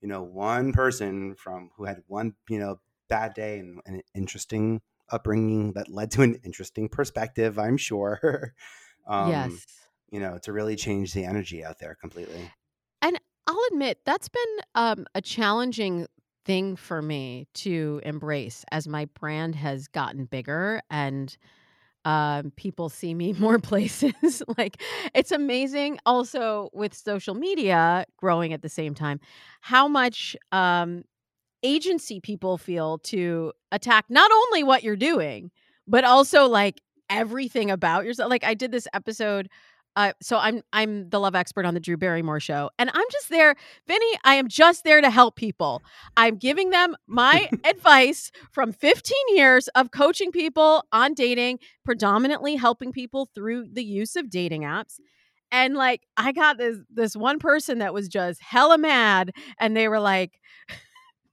you 0.00 0.08
know, 0.08 0.22
one 0.22 0.72
person 0.72 1.34
from 1.36 1.70
who 1.76 1.84
had 1.84 2.02
one, 2.06 2.34
you 2.48 2.58
know, 2.58 2.80
bad 3.08 3.34
day 3.34 3.58
and 3.58 3.80
an 3.86 4.02
interesting 4.14 4.80
upbringing 5.10 5.74
that 5.74 5.88
led 5.88 6.10
to 6.12 6.22
an 6.22 6.36
interesting 6.44 6.88
perspective, 6.88 7.58
I'm 7.58 7.76
sure. 7.76 8.54
um, 9.06 9.62
yes 9.62 9.88
you 10.10 10.20
know, 10.20 10.38
to 10.42 10.52
really 10.52 10.76
change 10.76 11.14
the 11.14 11.24
energy 11.24 11.64
out 11.64 11.78
there 11.78 11.94
completely. 11.94 12.52
and 13.00 13.18
i'll 13.46 13.64
admit 13.72 13.98
that's 14.04 14.28
been 14.28 14.56
um 14.74 15.06
a 15.14 15.20
challenging 15.20 16.06
thing 16.44 16.74
for 16.76 17.00
me 17.00 17.46
to 17.54 18.00
embrace 18.04 18.64
as 18.72 18.88
my 18.88 19.04
brand 19.06 19.54
has 19.54 19.86
gotten 19.88 20.24
bigger 20.24 20.80
and 20.90 21.36
um, 22.04 22.52
people 22.56 22.88
see 22.88 23.14
me 23.14 23.32
more 23.34 23.58
places. 23.70 24.42
like 24.58 24.80
it's 25.14 25.32
amazing 25.32 25.98
also 26.06 26.70
with 26.72 26.94
social 26.94 27.34
media 27.34 28.04
growing 28.16 28.52
at 28.52 28.62
the 28.62 28.68
same 28.68 28.94
time, 28.94 29.20
how 29.60 29.88
much 29.88 30.36
um, 30.52 31.04
agency 31.62 32.20
people 32.20 32.58
feel 32.58 32.98
to 32.98 33.52
attack 33.70 34.06
not 34.08 34.30
only 34.32 34.64
what 34.64 34.82
you're 34.82 34.96
doing, 34.96 35.50
but 35.86 36.04
also 36.04 36.46
like 36.46 36.80
everything 37.10 37.70
about 37.70 38.04
yourself. 38.04 38.30
Like 38.30 38.44
I 38.44 38.54
did 38.54 38.72
this 38.72 38.88
episode. 38.94 39.48
Uh, 39.94 40.12
so 40.22 40.38
I'm 40.38 40.62
I'm 40.72 41.10
the 41.10 41.20
love 41.20 41.34
expert 41.34 41.66
on 41.66 41.74
the 41.74 41.80
Drew 41.80 41.96
Barrymore 41.96 42.40
show, 42.40 42.70
and 42.78 42.90
I'm 42.92 43.04
just 43.10 43.28
there, 43.28 43.54
Vinny. 43.86 44.12
I 44.24 44.36
am 44.36 44.48
just 44.48 44.84
there 44.84 45.00
to 45.00 45.10
help 45.10 45.36
people. 45.36 45.82
I'm 46.16 46.36
giving 46.36 46.70
them 46.70 46.96
my 47.06 47.48
advice 47.64 48.30
from 48.52 48.72
15 48.72 49.16
years 49.30 49.68
of 49.68 49.90
coaching 49.90 50.32
people 50.32 50.84
on 50.92 51.14
dating, 51.14 51.58
predominantly 51.84 52.56
helping 52.56 52.92
people 52.92 53.28
through 53.34 53.66
the 53.72 53.84
use 53.84 54.16
of 54.16 54.30
dating 54.30 54.62
apps. 54.62 54.98
And 55.50 55.74
like 55.74 56.06
I 56.16 56.32
got 56.32 56.56
this 56.56 56.78
this 56.88 57.14
one 57.14 57.38
person 57.38 57.78
that 57.78 57.92
was 57.92 58.08
just 58.08 58.42
hella 58.42 58.78
mad, 58.78 59.32
and 59.58 59.76
they 59.76 59.88
were 59.88 60.00
like, 60.00 60.40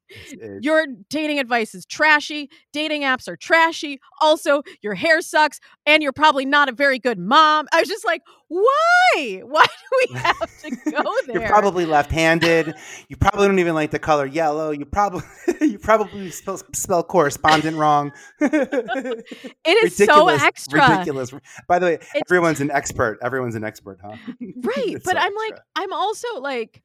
it, 0.09 0.63
your 0.63 0.85
dating 1.09 1.39
advice 1.39 1.75
is 1.75 1.85
trashy. 1.85 2.49
Dating 2.73 3.03
apps 3.03 3.27
are 3.27 3.35
trashy. 3.35 3.99
Also, 4.21 4.63
your 4.81 4.95
hair 4.95 5.21
sucks 5.21 5.59
and 5.85 6.03
you're 6.03 6.11
probably 6.13 6.45
not 6.45 6.69
a 6.69 6.71
very 6.71 6.99
good 6.99 7.19
mom. 7.19 7.67
I 7.73 7.79
was 7.79 7.89
just 7.89 8.05
like, 8.05 8.21
why? 8.47 8.89
Why 9.43 9.65
do 9.65 10.07
we 10.13 10.15
have 10.19 10.61
to 10.61 10.71
go 10.91 11.13
there? 11.27 11.39
You're 11.41 11.49
probably 11.49 11.85
left-handed. 11.85 12.75
You 13.07 13.17
probably 13.17 13.47
don't 13.47 13.59
even 13.59 13.75
like 13.75 13.91
the 13.91 13.99
color 13.99 14.25
yellow. 14.25 14.71
You 14.71 14.85
probably 14.85 15.21
you 15.61 15.77
probably 15.77 16.31
spell, 16.31 16.59
spell 16.73 17.03
correspondent 17.03 17.77
wrong. 17.77 18.11
It 18.39 19.83
is 19.83 19.95
so 19.95 20.03
ridiculous, 20.05 20.43
extra. 20.43 20.89
ridiculous. 20.89 21.33
By 21.67 21.79
the 21.79 21.85
way, 21.85 21.93
It's 22.15 22.31
everyone's 22.31 22.61
an 22.61 22.71
expert. 22.71 23.19
Everyone's 23.21 23.55
an 23.55 23.63
expert, 23.63 23.99
huh? 24.03 24.15
right. 24.39 24.97
But 25.03 25.13
so 25.13 25.17
I'm 25.17 25.35
like. 25.35 25.59
I'm 25.75 25.93
also 25.93 26.27
like, 26.39 26.81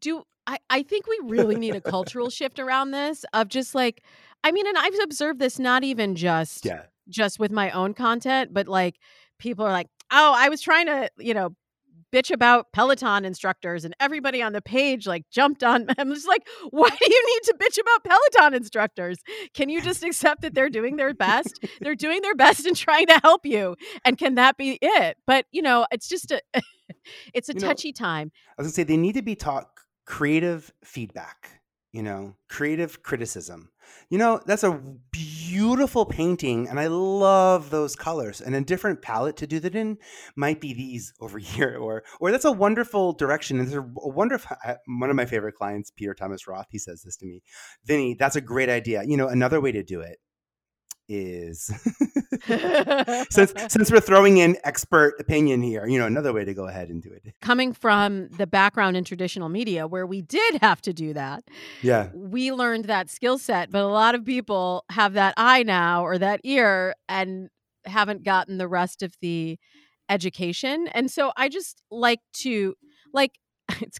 do 0.00 0.22
I, 0.46 0.58
I 0.70 0.82
think 0.82 1.06
we 1.06 1.18
really 1.24 1.56
need 1.56 1.74
a 1.74 1.80
cultural 1.80 2.30
shift 2.30 2.58
around 2.58 2.90
this 2.90 3.24
of 3.32 3.48
just 3.48 3.74
like, 3.74 4.02
I 4.42 4.52
mean, 4.52 4.66
and 4.66 4.76
I've 4.76 4.98
observed 5.02 5.38
this 5.38 5.58
not 5.58 5.84
even 5.84 6.14
just 6.14 6.64
Yeah, 6.64 6.82
just 7.08 7.38
with 7.38 7.50
my 7.50 7.70
own 7.70 7.94
content, 7.94 8.52
but 8.52 8.68
like 8.68 8.96
people 9.38 9.64
are 9.64 9.72
like, 9.72 9.88
oh, 10.10 10.34
I 10.36 10.48
was 10.48 10.60
trying 10.60 10.86
to, 10.86 11.10
you 11.18 11.34
know, 11.34 11.54
bitch 12.14 12.30
about 12.30 12.66
Peloton 12.72 13.24
instructors 13.24 13.84
and 13.84 13.94
everybody 13.98 14.40
on 14.40 14.52
the 14.52 14.62
page 14.62 15.06
like 15.06 15.24
jumped 15.30 15.64
on. 15.64 15.86
I'm 15.98 16.14
just 16.14 16.28
like, 16.28 16.46
why 16.70 16.88
do 16.88 16.96
you 17.00 17.26
need 17.26 17.42
to 17.44 17.54
bitch 17.54 17.80
about 17.80 18.04
Peloton 18.04 18.54
instructors? 18.54 19.18
Can 19.52 19.68
you 19.68 19.82
just 19.82 20.04
accept 20.04 20.42
that 20.42 20.54
they're 20.54 20.70
doing 20.70 20.96
their 20.96 21.12
best? 21.12 21.64
They're 21.80 21.96
doing 21.96 22.22
their 22.22 22.36
best 22.36 22.66
and 22.66 22.76
trying 22.76 23.06
to 23.06 23.20
help 23.22 23.44
you. 23.44 23.74
And 24.04 24.16
can 24.16 24.36
that 24.36 24.56
be 24.56 24.78
it? 24.80 25.16
But, 25.26 25.46
you 25.50 25.62
know, 25.62 25.86
it's 25.90 26.08
just 26.08 26.30
a, 26.30 26.40
it's 27.34 27.48
a 27.48 27.54
you 27.54 27.60
know, 27.60 27.66
touchy 27.66 27.92
time. 27.92 28.30
I 28.56 28.62
was 28.62 28.68
gonna 28.68 28.74
say 28.74 28.84
they 28.84 28.96
need 28.96 29.14
to 29.14 29.22
be 29.22 29.34
taught 29.34 29.73
creative 30.04 30.72
feedback. 30.84 31.60
You 31.92 32.02
know, 32.02 32.34
creative 32.48 33.04
criticism. 33.04 33.70
You 34.10 34.18
know, 34.18 34.40
that's 34.46 34.64
a 34.64 34.82
beautiful 35.12 36.04
painting, 36.04 36.68
and 36.68 36.80
I 36.80 36.88
love 36.88 37.70
those 37.70 37.94
colors. 37.94 38.40
And 38.40 38.56
a 38.56 38.60
different 38.60 39.00
palette 39.00 39.36
to 39.36 39.46
do 39.46 39.60
that 39.60 39.76
in 39.76 39.98
might 40.34 40.60
be 40.60 40.74
these 40.74 41.12
over 41.20 41.38
here, 41.38 41.78
or 41.80 42.02
or 42.18 42.32
that's 42.32 42.44
a 42.44 42.50
wonderful 42.50 43.12
direction. 43.12 43.60
And 43.60 43.68
there's 43.68 43.78
a, 43.78 44.08
wonderful. 44.08 44.56
One 44.86 45.08
of 45.10 45.14
my 45.14 45.26
favorite 45.26 45.54
clients, 45.54 45.92
Peter 45.92 46.14
Thomas 46.14 46.48
Roth, 46.48 46.66
he 46.70 46.78
says 46.78 47.02
this 47.02 47.16
to 47.18 47.26
me, 47.26 47.42
Vinny. 47.84 48.16
That's 48.18 48.34
a 48.34 48.40
great 48.40 48.68
idea. 48.68 49.04
You 49.04 49.16
know, 49.16 49.28
another 49.28 49.60
way 49.60 49.70
to 49.70 49.84
do 49.84 50.00
it 50.00 50.18
is 51.08 51.70
since 53.30 53.52
since 53.68 53.90
we're 53.90 54.00
throwing 54.00 54.38
in 54.38 54.56
expert 54.64 55.14
opinion 55.18 55.62
here. 55.62 55.86
You 55.86 55.98
know, 55.98 56.06
another 56.06 56.32
way 56.32 56.44
to 56.44 56.54
go 56.54 56.66
ahead 56.66 56.88
and 56.88 57.02
do 57.02 57.10
it. 57.10 57.34
Coming 57.40 57.72
from 57.72 58.28
the 58.30 58.46
background 58.46 58.96
in 58.96 59.04
traditional 59.04 59.48
media 59.48 59.86
where 59.86 60.06
we 60.06 60.22
did 60.22 60.56
have 60.62 60.80
to 60.82 60.92
do 60.92 61.12
that, 61.14 61.44
Yeah. 61.82 62.10
we 62.14 62.52
learned 62.52 62.86
that 62.86 63.10
skill 63.10 63.38
set, 63.38 63.70
but 63.70 63.82
a 63.82 63.88
lot 63.88 64.14
of 64.14 64.24
people 64.24 64.84
have 64.90 65.14
that 65.14 65.34
eye 65.36 65.62
now 65.62 66.04
or 66.04 66.18
that 66.18 66.40
ear 66.44 66.94
and 67.08 67.48
haven't 67.84 68.24
gotten 68.24 68.58
the 68.58 68.68
rest 68.68 69.02
of 69.02 69.14
the 69.20 69.58
education. 70.08 70.88
And 70.88 71.10
so 71.10 71.32
I 71.36 71.48
just 71.48 71.82
like 71.90 72.20
to 72.40 72.74
like 73.12 73.32
it's 73.80 73.98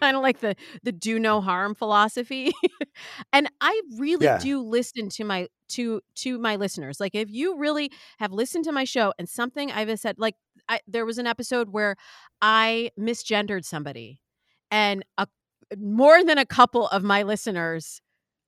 kind 0.00 0.16
of 0.16 0.22
like 0.22 0.40
the 0.40 0.54
the 0.82 0.92
do 0.92 1.18
no 1.18 1.40
harm 1.40 1.74
philosophy. 1.74 2.52
and 3.32 3.48
I 3.60 3.80
really 3.98 4.26
Yeah. 4.26 4.38
do 4.38 4.60
listen 4.60 5.08
to 5.10 5.24
my 5.24 5.48
to 5.70 6.00
to 6.16 6.38
my 6.38 6.56
listeners. 6.56 7.00
Like 7.00 7.14
if 7.14 7.30
you 7.30 7.56
really 7.58 7.90
have 8.18 8.32
listened 8.32 8.64
to 8.64 8.72
my 8.72 8.84
show 8.84 9.12
and 9.18 9.28
something 9.28 9.70
I've 9.72 9.98
said 9.98 10.16
like 10.18 10.34
I 10.68 10.80
there 10.86 11.06
was 11.06 11.18
an 11.18 11.26
episode 11.26 11.70
where 11.70 11.96
I 12.42 12.90
misgendered 12.98 13.64
somebody 13.64 14.20
and 14.70 15.04
a 15.18 15.26
more 15.76 16.22
than 16.22 16.38
a 16.38 16.46
couple 16.46 16.86
of 16.88 17.02
my 17.02 17.22
listeners 17.22 18.00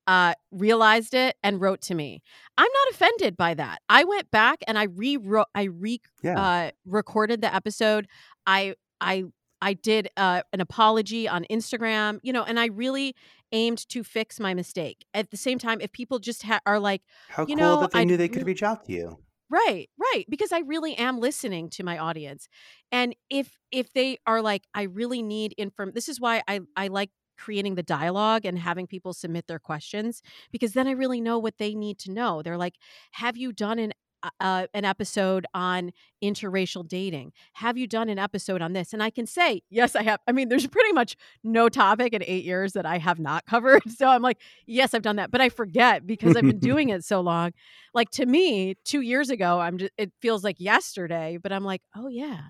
uh, 0.06 0.32
realized 0.50 1.12
it 1.14 1.36
and 1.42 1.60
wrote 1.60 1.82
to 1.82 1.94
me. 1.94 2.22
I'm 2.56 2.64
not 2.72 2.94
offended 2.94 3.36
by 3.36 3.54
that. 3.54 3.80
I 3.88 4.04
went 4.04 4.30
back 4.30 4.60
and 4.66 4.78
I 4.78 4.84
rewrote, 4.84 5.48
I 5.54 5.64
re 5.64 6.00
Yeah. 6.22 6.40
uh, 6.40 6.70
recorded 6.86 7.42
the 7.42 7.54
episode. 7.54 8.06
I 8.46 8.74
I 9.00 9.24
I 9.60 9.74
did 9.74 10.08
uh, 10.16 10.42
an 10.52 10.60
apology 10.60 11.28
on 11.28 11.44
Instagram, 11.50 12.20
you 12.22 12.32
know, 12.32 12.44
and 12.44 12.58
I 12.58 12.66
really 12.66 13.14
aimed 13.52 13.88
to 13.88 14.04
fix 14.04 14.38
my 14.38 14.54
mistake. 14.54 15.04
At 15.14 15.30
the 15.30 15.36
same 15.36 15.58
time, 15.58 15.80
if 15.80 15.92
people 15.92 16.18
just 16.18 16.42
ha- 16.42 16.60
are 16.66 16.78
like, 16.78 17.02
How 17.28 17.42
you 17.46 17.56
cool 17.56 17.56
know, 17.56 17.80
that 17.80 17.92
they 17.92 18.00
I 18.00 18.04
knew 18.04 18.16
they 18.16 18.28
could 18.28 18.46
reach 18.46 18.62
out 18.62 18.84
to 18.86 18.92
you. 18.92 19.18
Right, 19.50 19.88
right, 19.98 20.24
because 20.28 20.52
I 20.52 20.58
really 20.60 20.94
am 20.96 21.20
listening 21.20 21.70
to 21.70 21.82
my 21.82 21.96
audience. 21.96 22.48
And 22.92 23.16
if 23.30 23.58
if 23.72 23.92
they 23.94 24.18
are 24.26 24.42
like 24.42 24.64
I 24.74 24.82
really 24.82 25.22
need 25.22 25.54
inform 25.56 25.92
this 25.94 26.08
is 26.08 26.20
why 26.20 26.42
I 26.46 26.60
I 26.76 26.88
like 26.88 27.10
creating 27.38 27.76
the 27.76 27.82
dialogue 27.82 28.44
and 28.44 28.58
having 28.58 28.86
people 28.86 29.14
submit 29.14 29.46
their 29.46 29.60
questions 29.60 30.22
because 30.50 30.72
then 30.72 30.88
I 30.88 30.90
really 30.90 31.20
know 31.20 31.38
what 31.38 31.56
they 31.56 31.74
need 31.74 31.98
to 32.00 32.10
know. 32.10 32.42
They're 32.42 32.58
like, 32.58 32.74
"Have 33.12 33.38
you 33.38 33.52
done 33.52 33.78
an 33.78 33.92
uh, 34.40 34.66
an 34.74 34.84
episode 34.84 35.46
on 35.54 35.92
interracial 36.22 36.86
dating? 36.86 37.32
Have 37.54 37.76
you 37.76 37.86
done 37.86 38.08
an 38.08 38.18
episode 38.18 38.62
on 38.62 38.72
this? 38.72 38.92
And 38.92 39.02
I 39.02 39.10
can 39.10 39.26
say, 39.26 39.62
yes, 39.70 39.94
I 39.96 40.02
have. 40.02 40.20
I 40.26 40.32
mean, 40.32 40.48
there's 40.48 40.66
pretty 40.66 40.92
much 40.92 41.16
no 41.44 41.68
topic 41.68 42.12
in 42.12 42.22
eight 42.24 42.44
years 42.44 42.72
that 42.72 42.86
I 42.86 42.98
have 42.98 43.18
not 43.18 43.46
covered. 43.50 43.82
So 43.90 44.08
I'm 44.08 44.22
like, 44.22 44.38
yes, 44.66 44.94
I've 44.94 45.02
done 45.02 45.16
that, 45.16 45.30
but 45.30 45.40
I 45.40 45.48
forget 45.48 46.06
because 46.06 46.36
I've 46.36 46.44
been 46.44 46.58
doing 46.60 46.88
it 46.90 47.04
so 47.04 47.20
long. 47.20 47.52
Like 47.94 48.10
to 48.10 48.26
me, 48.26 48.76
two 48.84 49.00
years 49.00 49.30
ago, 49.30 49.60
I'm 49.60 49.78
just, 49.78 49.92
it 49.96 50.12
feels 50.20 50.44
like 50.44 50.56
yesterday, 50.58 51.38
but 51.42 51.52
I'm 51.52 51.64
like, 51.64 51.82
oh 51.96 52.08
yeah, 52.08 52.40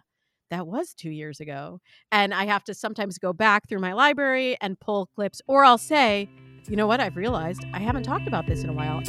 that 0.50 0.66
was 0.66 0.94
two 0.94 1.10
years 1.10 1.40
ago. 1.40 1.80
And 2.10 2.34
I 2.34 2.46
have 2.46 2.64
to 2.64 2.74
sometimes 2.74 3.18
go 3.18 3.32
back 3.32 3.68
through 3.68 3.80
my 3.80 3.92
library 3.92 4.56
and 4.60 4.78
pull 4.78 5.06
clips, 5.14 5.42
or 5.46 5.64
I'll 5.64 5.78
say, 5.78 6.28
you 6.68 6.76
know 6.76 6.86
what, 6.86 7.00
I've 7.00 7.16
realized 7.16 7.64
I 7.72 7.80
haven't 7.80 8.02
talked 8.02 8.28
about 8.28 8.46
this 8.46 8.62
in 8.62 8.70
a 8.70 8.74
while. 8.74 9.02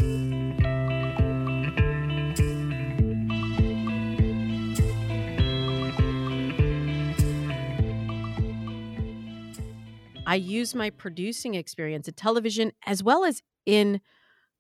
I 10.30 10.36
use 10.36 10.76
my 10.76 10.92
producing 10.92 11.56
experience 11.56 12.08
in 12.08 12.14
television 12.14 12.72
as 12.86 13.02
well 13.02 13.26
as 13.26 13.42
in 13.66 14.00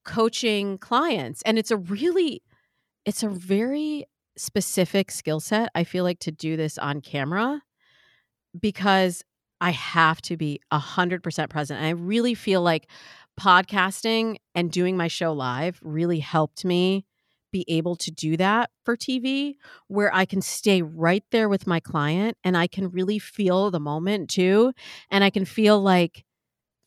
coaching 0.04 0.80
clients. 0.80 1.44
And 1.44 1.60
it's 1.60 1.70
a 1.70 1.78
really, 1.78 2.42
it's 3.06 3.22
a 3.22 3.30
very 3.30 4.06
specific 4.36 5.12
skill 5.12 5.40
set, 5.40 5.70
I 5.76 5.84
feel 5.84 6.04
like, 6.04 6.18
to 6.22 6.32
do 6.32 6.58
this 6.58 6.80
on 6.80 7.02
camera 7.02 7.62
because 8.60 9.24
I 9.62 9.70
have 9.70 10.24
to 10.24 10.38
be 10.38 10.60
100% 10.74 11.50
present. 11.52 11.78
And 11.78 11.86
I 11.86 11.92
really 11.92 12.34
feel 12.34 12.64
like 12.64 12.90
podcasting 13.40 14.38
and 14.56 14.72
doing 14.72 14.98
my 14.98 15.08
show 15.08 15.34
live 15.34 15.80
really 15.84 16.20
helped 16.20 16.66
me 16.66 17.06
be 17.52 17.66
able 17.68 17.96
to 17.98 18.12
do 18.12 18.38
that 18.38 18.70
for 18.84 18.96
TV 18.96 19.56
where 19.88 20.14
I 20.14 20.26
can 20.26 20.42
stay 20.42 20.82
right 20.82 21.24
there 21.32 21.50
with 21.50 21.68
my 21.68 21.80
client 21.80 22.38
and 22.44 22.58
I 22.58 22.68
can 22.68 22.90
really 22.90 23.20
feel 23.20 23.72
the 23.72 23.80
moment 23.80 24.30
too. 24.30 24.74
And 25.10 25.24
I 25.24 25.30
can 25.30 25.46
feel 25.46 25.80
like 25.82 26.26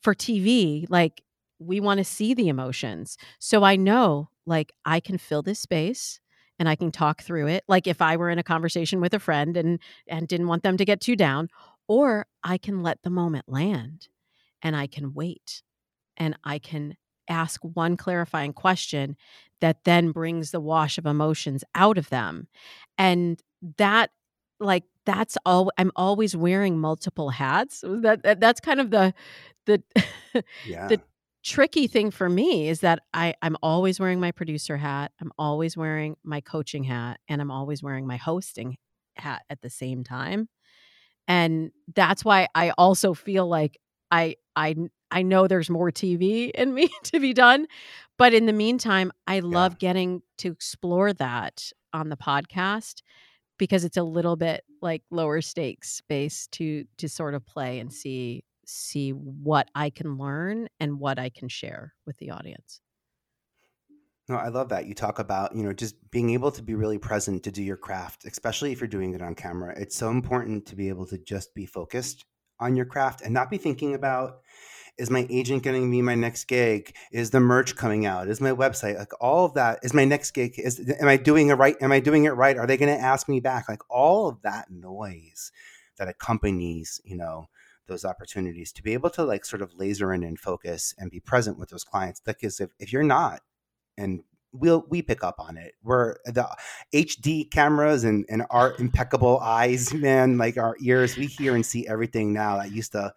for 0.02 0.14
TV, 0.14 0.86
like 0.88 1.22
we 1.58 1.80
want 1.80 1.98
to 1.98 2.04
see 2.04 2.34
the 2.34 2.48
emotions. 2.48 3.16
So 3.38 3.62
I 3.64 3.76
know 3.76 4.30
like 4.46 4.72
I 4.84 5.00
can 5.00 5.18
fill 5.18 5.42
this 5.42 5.60
space 5.60 6.20
and 6.58 6.68
I 6.68 6.76
can 6.76 6.92
talk 6.92 7.22
through 7.22 7.48
it. 7.48 7.64
Like 7.68 7.86
if 7.86 8.02
I 8.02 8.16
were 8.16 8.30
in 8.30 8.38
a 8.38 8.42
conversation 8.42 9.00
with 9.00 9.14
a 9.14 9.18
friend 9.18 9.56
and 9.56 9.78
and 10.06 10.28
didn't 10.28 10.48
want 10.48 10.62
them 10.62 10.76
to 10.76 10.84
get 10.84 11.00
too 11.00 11.16
down, 11.16 11.48
or 11.88 12.26
I 12.42 12.58
can 12.58 12.82
let 12.82 13.02
the 13.02 13.10
moment 13.10 13.48
land 13.48 14.08
and 14.62 14.76
I 14.76 14.86
can 14.86 15.14
wait 15.14 15.62
and 16.16 16.36
I 16.44 16.58
can 16.58 16.96
ask 17.28 17.60
one 17.62 17.96
clarifying 17.96 18.52
question 18.52 19.16
that 19.62 19.84
then 19.84 20.10
brings 20.10 20.50
the 20.50 20.60
wash 20.60 20.98
of 20.98 21.06
emotions 21.06 21.64
out 21.74 21.96
of 21.96 22.10
them. 22.10 22.48
And 22.98 23.40
that 23.78 24.10
like 24.60 24.84
that's 25.06 25.38
all 25.46 25.70
I'm 25.78 25.92
always 25.96 26.36
wearing 26.36 26.78
multiple 26.78 27.30
hats. 27.30 27.82
That, 27.86 28.22
that 28.24 28.40
that's 28.40 28.60
kind 28.60 28.80
of 28.80 28.90
the 28.90 29.14
the 29.66 29.82
yeah. 30.66 30.88
the 30.88 31.00
tricky 31.44 31.86
thing 31.86 32.10
for 32.10 32.28
me 32.28 32.68
is 32.68 32.80
that 32.80 33.00
I 33.14 33.34
I'm 33.40 33.56
always 33.62 34.00
wearing 34.00 34.20
my 34.20 34.32
producer 34.32 34.76
hat, 34.76 35.12
I'm 35.20 35.32
always 35.38 35.76
wearing 35.76 36.16
my 36.24 36.40
coaching 36.40 36.84
hat, 36.84 37.20
and 37.28 37.40
I'm 37.40 37.50
always 37.52 37.82
wearing 37.82 38.06
my 38.06 38.16
hosting 38.16 38.76
hat 39.16 39.42
at 39.48 39.62
the 39.62 39.70
same 39.70 40.02
time. 40.02 40.48
And 41.28 41.70
that's 41.94 42.24
why 42.24 42.48
I 42.54 42.70
also 42.70 43.14
feel 43.14 43.46
like 43.46 43.78
I 44.10 44.36
I 44.56 44.74
I 45.12 45.22
know 45.22 45.46
there's 45.46 45.70
more 45.70 45.92
TV 45.92 46.50
in 46.50 46.74
me 46.74 46.88
to 47.04 47.20
be 47.20 47.32
done, 47.32 47.66
but 48.18 48.34
in 48.34 48.46
the 48.46 48.52
meantime, 48.52 49.12
I 49.26 49.40
love 49.40 49.74
yeah. 49.74 49.88
getting 49.88 50.22
to 50.38 50.50
explore 50.50 51.12
that 51.12 51.70
on 51.92 52.08
the 52.08 52.16
podcast 52.16 53.02
because 53.58 53.84
it's 53.84 53.98
a 53.98 54.02
little 54.02 54.36
bit 54.36 54.64
like 54.80 55.02
lower 55.10 55.40
stakes 55.40 55.92
space 55.92 56.48
to 56.52 56.84
to 56.98 57.08
sort 57.08 57.34
of 57.34 57.46
play 57.46 57.78
and 57.78 57.92
see 57.92 58.42
see 58.64 59.10
what 59.10 59.68
I 59.74 59.90
can 59.90 60.16
learn 60.16 60.68
and 60.80 60.98
what 60.98 61.18
I 61.18 61.28
can 61.28 61.48
share 61.48 61.94
with 62.06 62.16
the 62.18 62.30
audience. 62.30 62.80
No, 64.28 64.36
I 64.36 64.48
love 64.48 64.68
that. 64.70 64.86
You 64.86 64.94
talk 64.94 65.18
about, 65.18 65.54
you 65.54 65.62
know, 65.62 65.72
just 65.72 65.94
being 66.10 66.30
able 66.30 66.50
to 66.52 66.62
be 66.62 66.74
really 66.74 66.98
present 66.98 67.42
to 67.42 67.50
do 67.50 67.62
your 67.62 67.76
craft, 67.76 68.24
especially 68.24 68.72
if 68.72 68.80
you're 68.80 68.88
doing 68.88 69.14
it 69.14 69.20
on 69.20 69.34
camera. 69.34 69.74
It's 69.76 69.96
so 69.96 70.10
important 70.10 70.64
to 70.66 70.76
be 70.76 70.88
able 70.88 71.06
to 71.06 71.18
just 71.18 71.54
be 71.54 71.66
focused 71.66 72.24
on 72.60 72.76
your 72.76 72.86
craft 72.86 73.20
and 73.20 73.34
not 73.34 73.50
be 73.50 73.58
thinking 73.58 73.94
about 73.94 74.38
is 74.98 75.10
my 75.10 75.26
agent 75.30 75.62
getting 75.62 75.90
me 75.90 76.02
my 76.02 76.14
next 76.14 76.44
gig? 76.44 76.94
Is 77.10 77.30
the 77.30 77.40
merch 77.40 77.76
coming 77.76 78.06
out? 78.06 78.28
Is 78.28 78.40
my 78.40 78.52
website? 78.52 78.98
Like 78.98 79.12
all 79.20 79.44
of 79.46 79.54
that. 79.54 79.80
Is 79.82 79.94
my 79.94 80.04
next 80.04 80.32
gig 80.32 80.58
is 80.58 80.80
am 81.00 81.08
i 81.08 81.16
doing 81.16 81.48
it 81.48 81.54
right? 81.54 81.76
Am 81.80 81.92
i 81.92 82.00
doing 82.00 82.24
it 82.24 82.30
right? 82.30 82.56
Are 82.56 82.66
they 82.66 82.76
going 82.76 82.94
to 82.94 83.02
ask 83.02 83.28
me 83.28 83.40
back? 83.40 83.68
Like 83.68 83.82
all 83.88 84.28
of 84.28 84.42
that 84.42 84.70
noise 84.70 85.50
that 85.98 86.08
accompanies 86.08 87.00
you 87.04 87.16
know 87.16 87.48
those 87.86 88.04
opportunities 88.04 88.72
to 88.72 88.82
be 88.82 88.92
able 88.92 89.10
to 89.10 89.24
like 89.24 89.44
sort 89.44 89.62
of 89.62 89.74
laser 89.74 90.12
in 90.12 90.22
and 90.22 90.38
focus 90.38 90.94
and 90.98 91.10
be 91.10 91.20
present 91.20 91.58
with 91.58 91.70
those 91.70 91.84
clients. 91.84 92.20
Because 92.20 92.60
if, 92.60 92.70
if 92.78 92.92
you're 92.92 93.02
not 93.02 93.40
and 93.96 94.22
we'll 94.52 94.84
we 94.88 95.02
pick 95.02 95.24
up 95.24 95.36
on 95.38 95.56
it. 95.56 95.74
We're 95.82 96.16
the 96.26 96.46
hd 96.94 97.50
cameras 97.50 98.04
and, 98.04 98.26
and 98.28 98.44
our 98.50 98.74
impeccable 98.78 99.38
eyes 99.40 99.92
man 99.94 100.38
like 100.38 100.58
our 100.58 100.76
ears 100.82 101.16
we 101.16 101.26
hear 101.26 101.54
and 101.54 101.64
see 101.64 101.86
everything 101.86 102.32
now. 102.32 102.58
That 102.58 102.72
used 102.72 102.92
to 102.92 103.12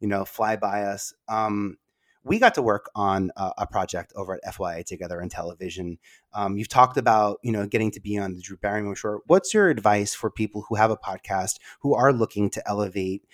you 0.00 0.08
know, 0.08 0.24
fly 0.24 0.56
by 0.56 0.82
us. 0.82 1.12
Um, 1.28 1.76
we 2.22 2.38
got 2.38 2.54
to 2.54 2.62
work 2.62 2.90
on 2.94 3.30
a, 3.36 3.52
a, 3.58 3.66
project 3.66 4.12
over 4.14 4.34
at 4.34 4.54
FYI 4.54 4.84
together 4.84 5.20
in 5.20 5.28
television. 5.28 5.98
Um, 6.34 6.58
you've 6.58 6.68
talked 6.68 6.98
about, 6.98 7.38
you 7.42 7.52
know, 7.52 7.66
getting 7.66 7.90
to 7.92 8.00
be 8.00 8.18
on 8.18 8.34
the 8.34 8.42
Drew 8.42 8.58
Barrymore 8.58 8.96
show. 8.96 9.20
What's 9.26 9.54
your 9.54 9.68
advice 9.70 10.14
for 10.14 10.30
people 10.30 10.66
who 10.68 10.74
have 10.74 10.90
a 10.90 10.96
podcast 10.96 11.58
who 11.80 11.94
are 11.94 12.12
looking 12.12 12.50
to 12.50 12.68
elevate 12.68 13.24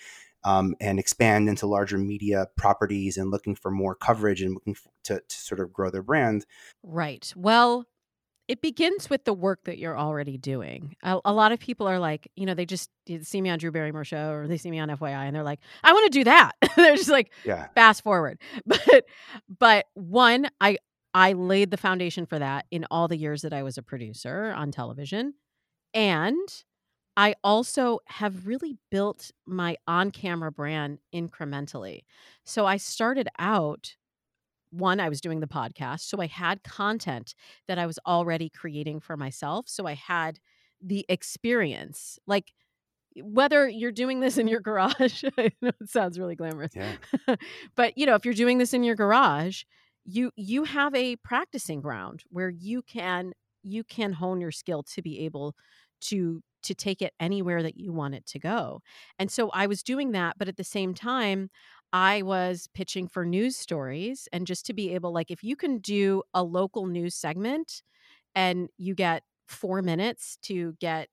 um, 0.43 0.75
and 0.79 0.99
expand 0.99 1.49
into 1.49 1.67
larger 1.67 1.97
media 1.97 2.47
properties 2.55 3.17
and 3.17 3.29
looking 3.29 3.55
for 3.55 3.71
more 3.71 3.95
coverage 3.95 4.41
and 4.41 4.53
looking 4.53 4.75
for, 4.75 4.89
to, 5.03 5.15
to 5.19 5.35
sort 5.35 5.59
of 5.59 5.73
grow 5.73 5.89
their 5.89 6.03
brand? 6.03 6.45
Right. 6.83 7.33
Well, 7.35 7.85
it 8.47 8.61
begins 8.61 9.09
with 9.09 9.25
the 9.25 9.33
work 9.33 9.65
that 9.65 9.77
you're 9.77 9.97
already 9.97 10.37
doing. 10.37 10.95
A, 11.03 11.19
a, 11.25 11.33
lot 11.33 11.51
of 11.51 11.59
people 11.59 11.87
are 11.87 11.99
like, 11.99 12.29
you 12.35 12.45
know, 12.45 12.53
they 12.53 12.65
just 12.65 12.89
see 13.21 13.41
me 13.41 13.49
on 13.49 13.59
Drew 13.59 13.71
Barrymore 13.71 14.05
show 14.05 14.31
or 14.31 14.47
they 14.47 14.57
see 14.57 14.71
me 14.71 14.79
on 14.79 14.89
FYI 14.89 15.25
and 15.25 15.35
they're 15.35 15.43
like, 15.43 15.59
I 15.83 15.91
want 15.91 16.11
to 16.11 16.19
do 16.19 16.23
that. 16.23 16.53
they're 16.75 16.95
just 16.95 17.09
like, 17.09 17.31
yeah. 17.43 17.67
fast 17.75 18.03
forward. 18.03 18.39
But 18.65 19.05
but 19.59 19.85
one, 19.93 20.49
I 20.61 20.77
I 21.13 21.33
laid 21.33 21.71
the 21.71 21.77
foundation 21.77 22.25
for 22.25 22.39
that 22.39 22.65
in 22.71 22.85
all 22.91 23.07
the 23.07 23.17
years 23.17 23.41
that 23.41 23.53
I 23.53 23.63
was 23.63 23.77
a 23.77 23.81
producer 23.81 24.53
on 24.55 24.71
television. 24.71 25.33
And 25.93 26.47
I 27.15 27.35
also 27.43 27.99
have 28.05 28.45
really 28.45 28.77
built 28.91 29.31
my 29.45 29.77
on-camera 29.87 30.51
brand 30.51 30.99
incrementally. 31.13 32.03
So 32.45 32.65
I 32.65 32.77
started 32.77 33.27
out 33.39 33.95
one, 34.69 34.99
I 34.99 35.09
was 35.09 35.21
doing 35.21 35.39
the 35.39 35.47
podcast. 35.47 36.01
So 36.01 36.21
I 36.21 36.27
had 36.27 36.63
content 36.63 37.33
that 37.67 37.79
I 37.79 37.85
was 37.85 37.99
already 38.05 38.49
creating 38.49 38.99
for 38.99 39.17
myself. 39.17 39.67
So 39.67 39.87
I 39.87 39.93
had 39.93 40.39
the 40.81 41.05
experience. 41.09 42.19
Like, 42.27 42.53
whether 43.23 43.67
you're 43.67 43.91
doing 43.91 44.19
this 44.19 44.37
in 44.37 44.47
your 44.47 44.59
garage, 44.61 45.23
I 45.37 45.51
know 45.61 45.71
it 45.81 45.89
sounds 45.89 46.19
really 46.19 46.35
glamorous. 46.35 46.73
Yeah. 46.75 47.35
but 47.75 47.97
you 47.97 48.05
know, 48.05 48.15
if 48.15 48.25
you're 48.25 48.33
doing 48.33 48.57
this 48.57 48.73
in 48.73 48.83
your 48.83 48.95
garage, 48.95 49.63
you 50.05 50.31
you 50.35 50.63
have 50.63 50.95
a 50.95 51.15
practicing 51.17 51.81
ground 51.81 52.23
where 52.29 52.49
you 52.49 52.81
can 52.81 53.33
you 53.63 53.83
can 53.83 54.13
hone 54.13 54.39
your 54.39 54.51
skill 54.51 54.83
to 54.83 55.01
be 55.01 55.19
able 55.25 55.55
to 55.99 56.41
to 56.63 56.73
take 56.73 57.01
it 57.01 57.13
anywhere 57.19 57.63
that 57.63 57.77
you 57.77 57.93
want 57.93 58.15
it 58.15 58.25
to 58.25 58.39
go. 58.39 58.81
And 59.19 59.31
so 59.31 59.49
I 59.51 59.67
was 59.67 59.83
doing 59.83 60.11
that, 60.11 60.37
but 60.37 60.47
at 60.47 60.57
the 60.57 60.63
same 60.63 60.93
time, 60.93 61.49
I 61.93 62.21
was 62.21 62.67
pitching 62.73 63.07
for 63.07 63.25
news 63.25 63.57
stories 63.57 64.27
and 64.33 64.45
just 64.45 64.65
to 64.67 64.73
be 64.73 64.93
able 64.93 65.13
like 65.13 65.31
if 65.31 65.43
you 65.43 65.55
can 65.55 65.77
do 65.79 66.23
a 66.33 66.43
local 66.43 66.85
news 66.85 67.15
segment 67.15 67.81
and 68.35 68.69
you 68.77 68.95
get 68.95 69.23
4 69.47 69.81
minutes 69.81 70.37
to 70.43 70.73
get 70.79 71.09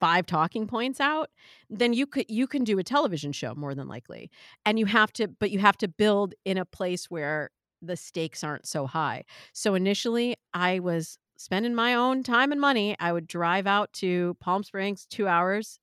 five 0.00 0.26
talking 0.26 0.66
points 0.66 1.00
out 1.00 1.30
then 1.70 1.92
you 1.94 2.06
could 2.06 2.26
you 2.28 2.46
can 2.46 2.64
do 2.64 2.78
a 2.78 2.84
television 2.84 3.32
show 3.32 3.54
more 3.54 3.74
than 3.74 3.88
likely. 3.88 4.30
And 4.64 4.78
you 4.78 4.86
have 4.86 5.12
to 5.14 5.28
but 5.28 5.50
you 5.50 5.58
have 5.60 5.76
to 5.78 5.88
build 5.88 6.34
in 6.44 6.58
a 6.58 6.64
place 6.64 7.10
where 7.10 7.50
the 7.82 7.96
stakes 7.96 8.44
aren't 8.44 8.66
so 8.66 8.86
high. 8.86 9.24
So 9.52 9.74
initially 9.74 10.36
i 10.54 10.78
was 10.80 11.18
spending 11.38 11.74
my 11.74 11.94
own 11.94 12.22
time 12.22 12.50
and 12.52 12.60
money. 12.60 12.96
I 12.98 13.12
would 13.12 13.26
drive 13.26 13.66
out 13.66 13.92
to 13.94 14.36
palm 14.40 14.62
springs 14.64 15.06
2 15.06 15.28
hours 15.28 15.78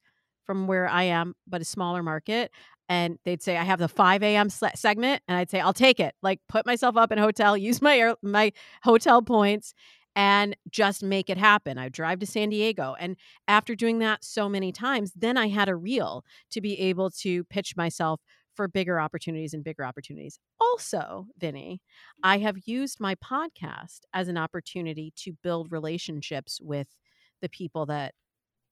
from 0.45 0.67
where 0.67 0.87
i 0.89 1.03
am 1.03 1.35
but 1.47 1.61
a 1.61 1.65
smaller 1.65 2.03
market 2.03 2.51
and 2.93 3.17
they'd 3.25 3.41
say 3.41 3.57
I 3.57 3.63
have 3.63 3.79
the 3.79 3.87
5 3.87 4.21
a.m. 4.21 4.49
segment, 4.51 5.23
and 5.27 5.35
I'd 5.35 5.49
say 5.49 5.59
I'll 5.59 5.73
take 5.73 5.99
it. 5.99 6.13
Like 6.21 6.39
put 6.47 6.63
myself 6.63 6.95
up 6.95 7.11
in 7.11 7.17
hotel, 7.17 7.57
use 7.57 7.81
my 7.81 7.97
air, 7.97 8.15
my 8.21 8.51
hotel 8.83 9.23
points, 9.23 9.73
and 10.15 10.55
just 10.69 11.01
make 11.01 11.27
it 11.27 11.39
happen. 11.39 11.79
I 11.79 11.89
drive 11.89 12.19
to 12.19 12.27
San 12.27 12.49
Diego, 12.49 12.95
and 12.99 13.17
after 13.47 13.73
doing 13.73 13.97
that 13.99 14.23
so 14.23 14.47
many 14.47 14.71
times, 14.71 15.11
then 15.15 15.37
I 15.37 15.47
had 15.47 15.69
a 15.69 15.75
reel 15.75 16.23
to 16.51 16.61
be 16.61 16.79
able 16.81 17.09
to 17.21 17.43
pitch 17.45 17.75
myself 17.75 18.21
for 18.53 18.67
bigger 18.67 18.99
opportunities 18.99 19.55
and 19.55 19.63
bigger 19.63 19.83
opportunities. 19.83 20.37
Also, 20.61 21.25
Vinny, 21.39 21.81
I 22.21 22.37
have 22.37 22.57
used 22.65 22.99
my 22.99 23.15
podcast 23.15 24.01
as 24.13 24.27
an 24.27 24.37
opportunity 24.37 25.11
to 25.15 25.33
build 25.41 25.71
relationships 25.71 26.59
with 26.61 26.89
the 27.41 27.49
people 27.49 27.87
that 27.87 28.13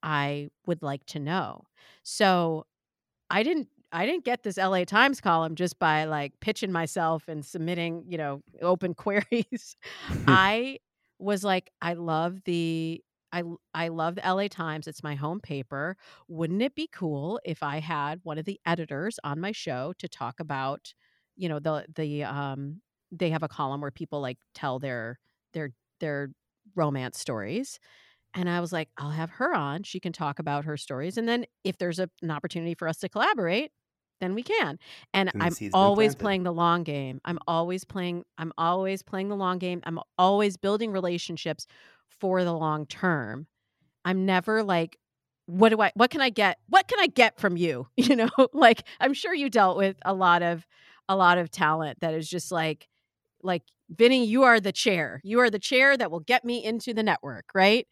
I 0.03 0.49
would 0.67 0.83
like 0.83 1.07
to 1.07 1.19
know. 1.19 1.63
So 2.03 2.67
I 3.31 3.41
didn't 3.41 3.69
I 3.91 4.05
didn't 4.05 4.23
get 4.23 4.43
this 4.43 4.57
LA 4.57 4.85
Times 4.85 5.19
column 5.19 5.55
just 5.55 5.77
by 5.77 6.05
like 6.05 6.39
pitching 6.39 6.71
myself 6.71 7.27
and 7.27 7.45
submitting, 7.45 8.05
you 8.07 8.17
know, 8.17 8.41
open 8.61 8.93
queries. 8.95 9.75
I 10.27 10.79
was 11.19 11.43
like, 11.43 11.69
I 11.81 11.93
love 11.93 12.43
the 12.45 13.03
I 13.33 13.43
I 13.73 13.87
love 13.89 14.15
the 14.15 14.25
LA 14.25 14.47
Times. 14.47 14.87
It's 14.87 15.03
my 15.03 15.15
home 15.15 15.39
paper. 15.39 15.97
Wouldn't 16.27 16.61
it 16.61 16.75
be 16.75 16.87
cool 16.91 17.39
if 17.45 17.63
I 17.63 17.79
had 17.79 18.19
one 18.23 18.37
of 18.37 18.45
the 18.45 18.59
editors 18.65 19.19
on 19.23 19.39
my 19.39 19.51
show 19.51 19.93
to 19.99 20.07
talk 20.07 20.39
about, 20.39 20.93
you 21.35 21.49
know, 21.49 21.59
the 21.59 21.85
the 21.93 22.23
um 22.23 22.81
they 23.11 23.29
have 23.29 23.43
a 23.43 23.47
column 23.49 23.81
where 23.81 23.91
people 23.91 24.21
like 24.21 24.37
tell 24.55 24.79
their 24.79 25.19
their 25.53 25.71
their 25.99 26.29
romance 26.75 27.19
stories. 27.19 27.79
And 28.33 28.49
I 28.49 28.61
was 28.61 28.73
like, 28.73 28.89
I'll 28.97 29.11
have 29.11 29.31
her 29.31 29.53
on. 29.55 29.83
She 29.83 29.99
can 29.99 30.13
talk 30.13 30.39
about 30.39 30.65
her 30.65 30.77
stories. 30.77 31.17
And 31.17 31.27
then 31.27 31.45
if 31.63 31.77
there's 31.77 31.99
a, 31.99 32.09
an 32.21 32.31
opportunity 32.31 32.75
for 32.75 32.87
us 32.87 32.97
to 32.99 33.09
collaborate, 33.09 33.71
then 34.21 34.33
we 34.33 34.43
can. 34.43 34.79
And 35.13 35.31
And 35.33 35.43
I'm 35.43 35.55
always 35.73 36.15
playing 36.15 36.43
the 36.43 36.53
long 36.53 36.83
game. 36.83 37.19
I'm 37.25 37.39
always 37.47 37.83
playing 37.83 38.23
I'm 38.37 38.53
always 38.57 39.01
playing 39.01 39.27
the 39.29 39.35
long 39.35 39.57
game. 39.57 39.81
I'm 39.83 39.99
always 40.17 40.55
building 40.55 40.91
relationships 40.91 41.67
for 42.07 42.43
the 42.43 42.53
long 42.53 42.85
term. 42.85 43.47
I'm 44.05 44.25
never 44.25 44.63
like 44.63 44.97
what 45.47 45.69
do 45.69 45.81
I 45.81 45.91
what 45.95 46.11
can 46.11 46.21
I 46.21 46.29
get? 46.29 46.59
What 46.69 46.87
can 46.87 46.99
I 46.99 47.07
get 47.07 47.39
from 47.39 47.57
you? 47.57 47.87
You 47.97 48.15
know, 48.15 48.29
like 48.53 48.83
I'm 48.99 49.13
sure 49.13 49.33
you 49.33 49.49
dealt 49.49 49.77
with 49.77 49.97
a 50.05 50.13
lot 50.13 50.41
of 50.41 50.65
a 51.09 51.15
lot 51.15 51.37
of 51.37 51.51
talent 51.51 51.99
that 51.99 52.13
is 52.13 52.29
just 52.29 52.51
like 52.51 52.87
like 53.43 53.63
Vinny, 53.89 54.25
you 54.25 54.43
are 54.43 54.59
the 54.59 54.71
chair. 54.71 55.19
You 55.23 55.39
are 55.39 55.49
the 55.49 55.59
chair 55.59 55.97
that 55.97 56.11
will 56.11 56.21
get 56.21 56.45
me 56.45 56.63
into 56.63 56.93
the 56.93 57.03
network, 57.03 57.45
right? 57.53 57.87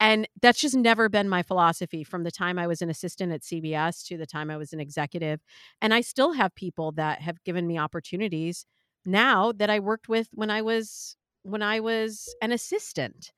And 0.00 0.26
that's 0.40 0.60
just 0.60 0.76
never 0.76 1.08
been 1.08 1.28
my 1.28 1.42
philosophy 1.42 2.02
from 2.02 2.24
the 2.24 2.30
time 2.30 2.58
I 2.58 2.66
was 2.66 2.82
an 2.82 2.90
assistant 2.90 3.32
at 3.32 3.44
CBS 3.44 4.04
to 4.06 4.16
the 4.16 4.26
time 4.26 4.50
I 4.50 4.56
was 4.56 4.72
an 4.72 4.80
executive. 4.80 5.40
And 5.80 5.94
I 5.94 6.00
still 6.00 6.32
have 6.32 6.54
people 6.54 6.92
that 6.92 7.20
have 7.22 7.42
given 7.44 7.66
me 7.66 7.78
opportunities 7.78 8.66
now 9.04 9.52
that 9.52 9.70
I 9.70 9.78
worked 9.80 10.08
with 10.08 10.28
when 10.32 10.50
I 10.50 10.62
was 10.62 11.16
when 11.44 11.62
I 11.62 11.80
was 11.80 12.34
an 12.42 12.52
assistant. 12.52 13.32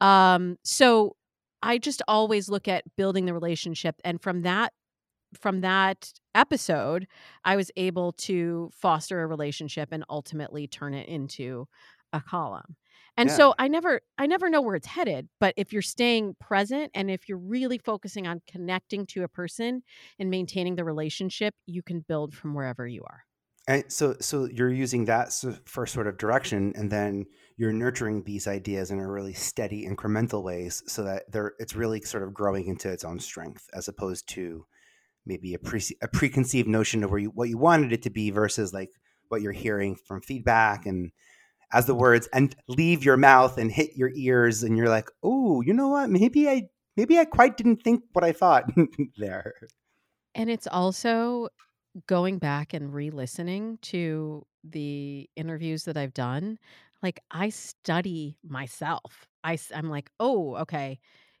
Um 0.00 0.58
so 0.64 1.16
I 1.62 1.78
just 1.78 2.02
always 2.08 2.48
look 2.48 2.68
at 2.68 2.84
building 2.96 3.26
the 3.26 3.34
relationship 3.34 3.96
and 4.04 4.22
from 4.22 4.42
that 4.42 4.72
from 5.40 5.60
that 5.60 6.12
episode 6.34 7.06
I 7.44 7.56
was 7.56 7.70
able 7.76 8.12
to 8.12 8.70
foster 8.74 9.22
a 9.22 9.26
relationship 9.26 9.90
and 9.92 10.04
ultimately 10.10 10.66
turn 10.66 10.94
it 10.94 11.08
into 11.08 11.66
a 12.12 12.20
column. 12.20 12.76
And 13.16 13.28
Yeah. 13.28 13.36
so 13.36 13.54
I 13.58 13.68
never 13.68 14.00
I 14.18 14.26
never 14.26 14.48
know 14.48 14.62
where 14.62 14.76
it's 14.76 14.86
headed, 14.86 15.28
but 15.40 15.54
if 15.56 15.72
you're 15.72 15.82
staying 15.82 16.36
present 16.40 16.90
and 16.94 17.10
if 17.10 17.28
you're 17.28 17.38
really 17.38 17.78
focusing 17.78 18.26
on 18.26 18.40
connecting 18.46 19.06
to 19.06 19.24
a 19.24 19.28
person 19.28 19.82
and 20.18 20.30
maintaining 20.30 20.76
the 20.76 20.84
relationship, 20.84 21.54
you 21.66 21.82
can 21.82 22.00
build 22.00 22.34
from 22.34 22.54
wherever 22.54 22.86
you 22.86 23.02
are. 23.04 23.24
And 23.68 23.84
so, 23.88 24.16
so 24.20 24.46
you're 24.46 24.72
using 24.72 25.04
that 25.04 25.32
for 25.66 25.86
sort 25.86 26.06
of 26.06 26.18
direction, 26.18 26.72
and 26.74 26.90
then 26.90 27.26
you're 27.56 27.72
nurturing 27.72 28.24
these 28.24 28.48
ideas 28.48 28.90
in 28.90 28.98
a 28.98 29.08
really 29.08 29.34
steady, 29.34 29.86
incremental 29.86 30.42
ways, 30.42 30.82
so 30.86 31.04
that 31.04 31.30
they're 31.30 31.52
it's 31.58 31.76
really 31.76 32.00
sort 32.00 32.22
of 32.22 32.34
growing 32.34 32.66
into 32.66 32.90
its 32.90 33.04
own 33.04 33.20
strength, 33.20 33.68
as 33.74 33.86
opposed 33.86 34.28
to 34.30 34.66
maybe 35.26 35.54
a 35.54 35.58
pre 35.58 35.82
a 36.02 36.08
preconceived 36.08 36.68
notion 36.68 37.04
of 37.04 37.10
where 37.10 37.20
you 37.20 37.30
what 37.30 37.48
you 37.48 37.58
wanted 37.58 37.92
it 37.92 38.02
to 38.02 38.10
be 38.10 38.30
versus 38.30 38.72
like 38.72 38.90
what 39.28 39.42
you're 39.42 39.52
hearing 39.52 39.94
from 39.94 40.20
feedback 40.22 40.86
and 40.86 41.12
as 41.72 41.86
the 41.86 41.94
words 41.94 42.28
and 42.32 42.54
leave 42.68 43.04
your 43.04 43.16
mouth 43.16 43.58
and 43.58 43.70
hit 43.70 43.96
your 43.96 44.10
ears, 44.14 44.62
and 44.62 44.76
you're 44.76 44.88
like, 44.88 45.08
oh, 45.22 45.60
you 45.60 45.72
know 45.72 45.88
what? 45.88 46.10
Maybe 46.10 46.48
I 46.48 46.68
maybe 46.96 47.18
I 47.18 47.24
quite 47.24 47.56
didn't 47.56 47.82
think 47.82 48.02
what 48.12 48.24
I 48.24 48.32
thought 48.32 48.70
there. 49.16 49.54
And 50.34 50.50
it's 50.50 50.66
also 50.66 51.48
going 52.06 52.38
back 52.38 52.72
and 52.72 52.94
re-listening 52.94 53.78
to 53.82 54.46
the 54.62 55.28
interviews 55.36 55.84
that 55.84 55.96
I've 55.96 56.14
done. 56.14 56.58
Like 57.02 57.20
I 57.30 57.48
study 57.48 58.36
myself. 58.46 59.26
I, 59.42 59.58
i'm 59.74 59.88
like, 59.88 60.10
"Oh, 60.20 60.56
okay. 60.56 60.98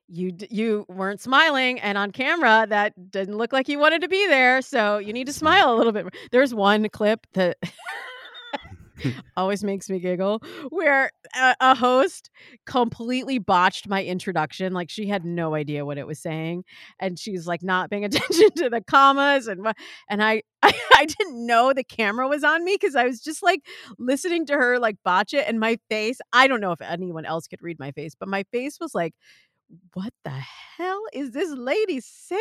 You 0.08 0.32
you 0.50 0.86
weren't 0.88 1.20
smiling 1.20 1.78
and 1.80 1.96
on 1.98 2.10
camera 2.10 2.66
that 2.68 3.10
didn't 3.10 3.36
look 3.36 3.52
like 3.52 3.68
you 3.68 3.78
wanted 3.78 4.00
to 4.02 4.08
be 4.08 4.26
there, 4.26 4.62
so 4.62 4.98
you 4.98 5.12
need 5.12 5.26
to 5.26 5.32
smile 5.32 5.74
a 5.74 5.76
little 5.76 5.92
bit." 5.92 6.04
more." 6.04 6.12
There's 6.32 6.54
one 6.54 6.88
clip 6.88 7.26
that 7.34 7.58
always 9.36 9.64
makes 9.64 9.88
me 9.88 9.98
giggle 9.98 10.42
where 10.70 11.10
a, 11.36 11.54
a 11.60 11.74
host 11.74 12.30
completely 12.66 13.38
botched 13.38 13.88
my 13.88 14.04
introduction 14.04 14.72
like 14.72 14.90
she 14.90 15.06
had 15.06 15.24
no 15.24 15.54
idea 15.54 15.84
what 15.84 15.98
it 15.98 16.06
was 16.06 16.18
saying 16.18 16.64
and 16.98 17.18
she's 17.18 17.46
like 17.46 17.62
not 17.62 17.90
paying 17.90 18.04
attention 18.06 18.50
to 18.56 18.68
the 18.68 18.80
commas 18.80 19.46
and 19.46 19.66
and 20.08 20.22
I 20.22 20.42
I, 20.62 20.74
I 20.94 21.04
didn't 21.06 21.46
know 21.46 21.72
the 21.72 21.82
camera 21.82 22.28
was 22.28 22.44
on 22.44 22.64
me 22.64 22.76
because 22.78 22.94
I 22.94 23.04
was 23.04 23.20
just 23.22 23.42
like 23.42 23.62
listening 23.98 24.44
to 24.46 24.54
her 24.54 24.78
like 24.78 24.96
botch 25.02 25.32
it 25.32 25.46
and 25.48 25.58
my 25.58 25.78
face 25.88 26.18
I 26.34 26.48
don't 26.48 26.60
know 26.60 26.72
if 26.72 26.82
anyone 26.82 27.24
else 27.24 27.46
could 27.46 27.62
read 27.62 27.78
my 27.78 27.92
face 27.92 28.14
but 28.18 28.28
my 28.28 28.44
face 28.52 28.78
was 28.78 28.94
like 28.94 29.14
what 29.94 30.12
the 30.24 30.30
hell 30.30 31.02
is 31.12 31.32
this 31.32 31.50
lady 31.50 32.00
saying 32.00 32.40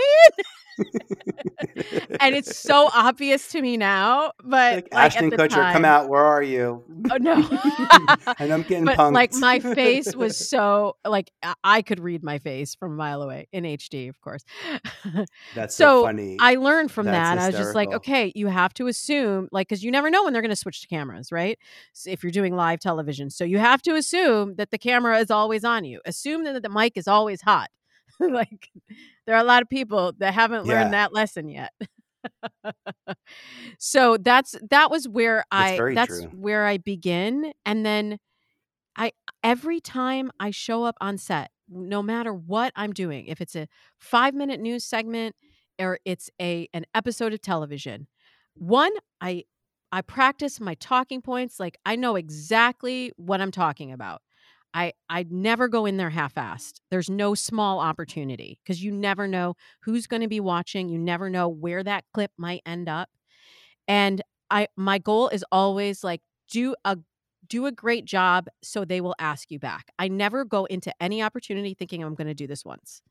and 2.20 2.36
it's 2.36 2.58
so 2.58 2.90
obvious 2.96 3.50
to 3.50 3.62
me 3.62 3.78
now 3.78 4.32
but 4.44 4.76
like, 4.76 4.94
like, 4.94 5.06
Ashton 5.06 5.32
Kutcher, 5.32 5.50
time, 5.50 5.74
come 5.74 5.86
out. 5.86 6.10
Where 6.10 6.24
are 6.24 6.42
you? 6.42 6.84
Oh 7.12 7.18
no. 7.18 7.34
and 8.40 8.54
I'm 8.54 8.64
getting 8.64 8.86
but 8.86 8.98
punked. 8.98 9.14
like 9.14 9.34
my 9.34 9.60
face 9.60 10.16
was 10.16 10.38
so 10.38 10.96
like 11.06 11.32
I- 11.64 11.82
could 11.82 12.00
read 12.00 12.24
my 12.24 12.40
face 12.40 12.76
from 12.76 12.94
a 12.94 12.96
mile 12.96 13.22
away 13.22 13.48
in 13.52 13.64
HD, 13.64 14.10
of 14.10 14.20
course. 14.22 14.44
That's 15.56 15.76
so, 15.76 16.02
so 16.02 16.04
funny. 16.04 16.38
I 16.40 16.56
learned 16.56 16.92
from 16.92 17.06
That's 17.06 17.38
that. 17.38 17.44
I 17.44 17.48
was 17.48 17.56
just 17.56 17.76
like, 17.76 17.92
okay, 17.94 18.32
you 18.36 18.48
have 18.48 18.74
to 18.76 18.88
assume, 18.88 19.48
like, 19.52 19.68
because 19.70 19.84
you 19.84 19.92
never 19.92 20.10
know 20.10 20.24
when 20.24 20.34
they're 20.34 20.42
going 20.42 20.50
to 20.50 20.56
switch 20.58 20.82
to 20.82 20.88
cameras, 20.88 21.32
right? 21.32 21.58
So 21.94 22.10
if 22.10 22.22
you're 22.22 22.32
doing 22.32 22.56
live 22.56 22.80
television, 22.80 23.30
so 23.30 23.44
you 23.46 23.58
have 23.58 23.82
to 23.84 23.96
assume 23.96 24.56
that 24.56 24.72
the 24.72 24.78
camera 24.78 25.20
is 25.20 25.32
always 25.32 25.64
on 25.64 25.86
you. 25.86 26.02
Assume 26.06 26.44
that 26.44 26.62
the 26.62 26.70
mic 26.70 26.98
is 26.98 27.08
always 27.08 27.19
hot. 27.42 27.70
like, 28.20 28.70
there 29.26 29.36
are 29.36 29.42
a 29.42 29.46
lot 29.46 29.62
of 29.62 29.70
people 29.70 30.14
that 30.20 30.34
haven't 30.34 30.66
Yeah. 30.66 30.68
learned 30.68 30.94
that 30.94 31.14
lesson 31.14 31.50
yet. 31.50 31.72
so 33.80 34.18
that's 34.18 34.56
that 34.70 34.92
was 34.92 35.08
where 35.08 35.44
That's 35.58 35.72
I 35.74 35.84
that's 35.94 36.02
true. 36.06 36.32
where 36.32 36.66
I 36.66 36.78
begin, 36.78 37.54
and 37.66 37.86
then 37.86 38.20
I 38.98 39.14
every 39.44 39.80
time 39.82 40.32
I 40.40 40.52
show 40.52 40.84
up 40.84 40.98
on 41.02 41.18
set, 41.18 41.52
no 41.70 42.04
matter 42.04 42.34
what 42.34 42.74
I'm 42.76 42.94
doing, 42.94 43.28
if 43.28 43.42
it's 43.42 43.56
a 43.56 43.68
5-minute 44.00 44.60
news 44.62 44.86
segment 44.86 45.36
or 45.80 46.00
it's 46.06 46.30
a 46.42 46.68
an 46.74 46.86
episode 46.96 47.34
of 47.34 47.42
television, 47.42 48.08
one 48.56 48.92
I 49.22 49.46
I 49.92 50.02
practice 50.02 50.60
my 50.60 50.76
talking 50.76 51.22
points 51.22 51.60
like 51.60 51.78
I 51.86 51.96
know 51.96 52.16
exactly 52.16 53.12
what 53.18 53.42
I'm 53.42 53.52
talking 53.52 53.92
about. 53.92 54.22
I 54.74 54.94
I 55.10 55.26
never 55.30 55.68
go 55.68 55.86
in 55.86 55.98
there 55.98 56.10
half-assed. 56.10 56.80
There's 56.92 57.10
no 57.10 57.34
small 57.36 57.80
opportunity 57.80 58.60
because 58.64 58.84
you 58.84 58.92
never 58.92 59.28
know 59.28 59.56
who's 59.82 60.08
going 60.08 60.22
to 60.22 60.28
be 60.28 60.40
watching, 60.40 60.90
you 60.90 60.98
never 61.00 61.30
know 61.30 61.48
where 61.50 61.84
that 61.84 62.06
clip 62.14 62.32
might 62.38 62.62
end 62.66 62.88
up. 62.90 63.10
And 63.88 64.22
I 64.52 64.68
my 64.78 64.98
goal 65.00 65.30
is 65.30 65.46
always 65.52 66.04
like 66.04 66.22
do 66.52 66.76
a 66.86 66.98
do 67.48 67.66
a 67.66 67.72
great 67.72 68.06
job 68.06 68.48
so 68.62 68.86
they 68.86 69.02
will 69.02 69.16
ask 69.20 69.52
you 69.52 69.60
back. 69.60 69.92
I 69.98 70.08
never 70.08 70.46
go 70.46 70.66
into 70.66 70.94
any 71.02 71.22
opportunity 71.24 71.74
thinking 71.74 72.04
I'm 72.04 72.16
going 72.16 72.28
to 72.28 72.34
do 72.34 72.48
this 72.48 72.64
once. 72.64 73.02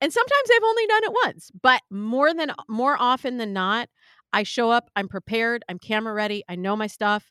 And 0.00 0.12
sometimes 0.12 0.50
I've 0.54 0.62
only 0.64 0.86
done 0.86 1.04
it 1.04 1.12
once, 1.24 1.50
but 1.62 1.82
more 1.90 2.34
than 2.34 2.52
more 2.68 2.96
often 2.98 3.38
than 3.38 3.52
not, 3.52 3.88
I 4.32 4.42
show 4.42 4.70
up, 4.70 4.90
I'm 4.96 5.08
prepared, 5.08 5.64
I'm 5.68 5.78
camera 5.78 6.12
ready, 6.12 6.44
I 6.48 6.56
know 6.56 6.76
my 6.76 6.86
stuff, 6.86 7.30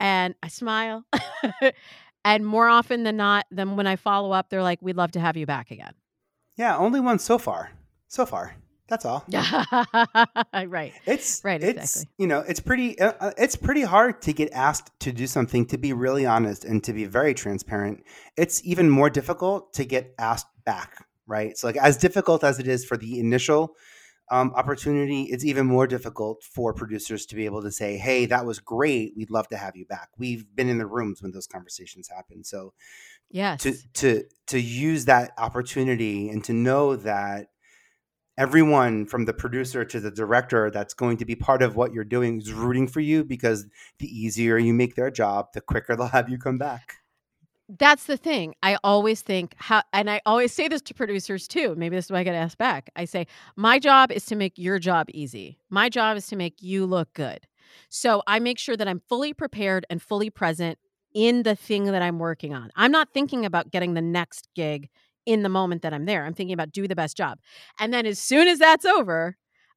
and 0.00 0.34
I 0.42 0.48
smile. 0.48 1.04
and 2.24 2.44
more 2.46 2.68
often 2.68 3.02
than 3.04 3.16
not, 3.16 3.46
then 3.50 3.76
when 3.76 3.86
I 3.86 3.96
follow 3.96 4.32
up, 4.32 4.50
they're 4.50 4.62
like, 4.62 4.80
"We'd 4.82 4.96
love 4.96 5.12
to 5.12 5.20
have 5.20 5.36
you 5.36 5.46
back 5.46 5.70
again." 5.70 5.94
yeah, 6.56 6.76
only 6.76 7.00
one 7.00 7.18
so 7.18 7.38
far. 7.38 7.70
So 8.08 8.26
far. 8.26 8.54
That's 8.88 9.04
all. 9.04 9.24
right. 10.66 10.92
It's 11.06 11.40
Right, 11.44 11.62
It's 11.62 11.78
exactly. 11.78 12.12
you 12.18 12.26
know 12.26 12.40
it's 12.40 12.58
pretty 12.58 12.98
uh, 12.98 13.12
uh, 13.20 13.30
it's 13.38 13.54
pretty 13.54 13.82
hard 13.82 14.20
to 14.22 14.32
get 14.32 14.52
asked 14.52 14.90
to 15.00 15.12
do 15.12 15.28
something 15.28 15.64
to 15.66 15.78
be 15.78 15.92
really 15.92 16.26
honest 16.26 16.64
and 16.64 16.82
to 16.84 16.92
be 16.92 17.04
very 17.04 17.32
transparent. 17.32 18.04
It's 18.36 18.60
even 18.64 18.90
more 18.90 19.08
difficult 19.08 19.72
to 19.74 19.84
get 19.84 20.12
asked 20.18 20.48
back, 20.66 21.06
right? 21.28 21.56
So 21.56 21.68
like 21.68 21.76
as 21.76 21.96
difficult 21.96 22.42
as 22.42 22.58
it 22.58 22.66
is 22.66 22.84
for 22.84 22.96
the 22.96 23.20
initial 23.20 23.76
um, 24.30 24.52
opportunity, 24.54 25.24
it's 25.24 25.44
even 25.44 25.66
more 25.66 25.86
difficult 25.86 26.42
for 26.44 26.72
producers 26.72 27.26
to 27.26 27.34
be 27.34 27.44
able 27.46 27.62
to 27.62 27.70
say, 27.72 27.96
"Hey, 27.96 28.26
that 28.26 28.46
was 28.46 28.58
great. 28.60 29.14
We'd 29.16 29.30
love 29.30 29.48
to 29.48 29.56
have 29.56 29.76
you 29.76 29.86
back." 29.86 30.08
We've 30.18 30.44
been 30.54 30.68
in 30.68 30.78
the 30.78 30.86
rooms 30.86 31.22
when 31.22 31.32
those 31.32 31.46
conversations 31.46 32.08
happen, 32.08 32.44
so 32.44 32.72
Yes. 33.30 33.62
to 33.62 33.74
to 33.94 34.24
to 34.48 34.60
use 34.60 35.04
that 35.06 35.32
opportunity 35.38 36.28
and 36.28 36.44
to 36.44 36.52
know 36.52 36.96
that 36.96 37.48
everyone 38.38 39.04
from 39.06 39.24
the 39.26 39.34
producer 39.34 39.84
to 39.84 40.00
the 40.00 40.10
director 40.10 40.70
that's 40.70 40.94
going 40.94 41.16
to 41.18 41.24
be 41.24 41.36
part 41.36 41.62
of 41.62 41.76
what 41.76 41.92
you're 41.92 42.04
doing 42.04 42.38
is 42.38 42.52
rooting 42.52 42.88
for 42.88 43.00
you 43.00 43.22
because 43.24 43.66
the 43.98 44.06
easier 44.06 44.56
you 44.56 44.72
make 44.72 44.94
their 44.94 45.10
job, 45.10 45.48
the 45.52 45.60
quicker 45.60 45.94
they'll 45.96 46.06
have 46.06 46.28
you 46.28 46.38
come 46.38 46.58
back. 46.58 46.99
That's 47.78 48.04
the 48.04 48.16
thing. 48.16 48.54
I 48.62 48.78
always 48.82 49.22
think 49.22 49.54
how, 49.56 49.82
and 49.92 50.10
I 50.10 50.20
always 50.26 50.52
say 50.52 50.66
this 50.66 50.82
to 50.82 50.94
producers 50.94 51.46
too. 51.46 51.74
Maybe 51.76 51.94
this 51.94 52.06
is 52.06 52.10
why 52.10 52.20
I 52.20 52.24
get 52.24 52.34
asked 52.34 52.58
back. 52.58 52.90
I 52.96 53.04
say, 53.04 53.26
my 53.54 53.78
job 53.78 54.10
is 54.10 54.24
to 54.26 54.36
make 54.36 54.58
your 54.58 54.80
job 54.80 55.06
easy. 55.12 55.58
My 55.70 55.88
job 55.88 56.16
is 56.16 56.26
to 56.28 56.36
make 56.36 56.60
you 56.60 56.84
look 56.84 57.12
good. 57.12 57.46
So 57.88 58.22
I 58.26 58.40
make 58.40 58.58
sure 58.58 58.76
that 58.76 58.88
I'm 58.88 59.00
fully 59.08 59.32
prepared 59.32 59.86
and 59.88 60.02
fully 60.02 60.30
present 60.30 60.78
in 61.14 61.44
the 61.44 61.54
thing 61.54 61.84
that 61.84 62.02
I'm 62.02 62.18
working 62.18 62.54
on. 62.54 62.70
I'm 62.74 62.90
not 62.90 63.12
thinking 63.14 63.44
about 63.44 63.70
getting 63.70 63.94
the 63.94 64.02
next 64.02 64.48
gig 64.56 64.88
in 65.24 65.42
the 65.42 65.48
moment 65.48 65.82
that 65.82 65.94
I'm 65.94 66.06
there. 66.06 66.24
I'm 66.24 66.34
thinking 66.34 66.54
about 66.54 66.72
do 66.72 66.88
the 66.88 66.96
best 66.96 67.16
job. 67.16 67.38
And 67.78 67.94
then 67.94 68.06
as 68.06 68.18
soon 68.18 68.48
as 68.48 68.58
that's 68.58 68.84
over, 68.84 69.36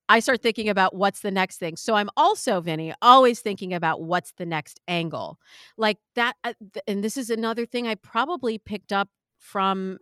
I 0.09 0.19
start 0.19 0.41
thinking 0.41 0.69
about 0.69 0.95
what's 0.95 1.21
the 1.21 1.31
next 1.31 1.57
thing. 1.57 1.75
So 1.77 1.95
I'm 1.95 2.09
also, 2.17 2.59
Vinny, 2.61 2.93
always 3.01 3.39
thinking 3.39 3.73
about 3.73 4.01
what's 4.01 4.33
the 4.33 4.45
next 4.45 4.79
angle. 4.87 5.39
Like 5.77 5.97
that. 6.15 6.35
Uh, 6.43 6.53
and 6.87 7.03
this 7.03 7.17
is 7.17 7.29
another 7.29 7.65
thing 7.65 7.87
I 7.87 7.95
probably 7.95 8.57
picked 8.57 8.91
up 8.91 9.09
from 9.39 9.97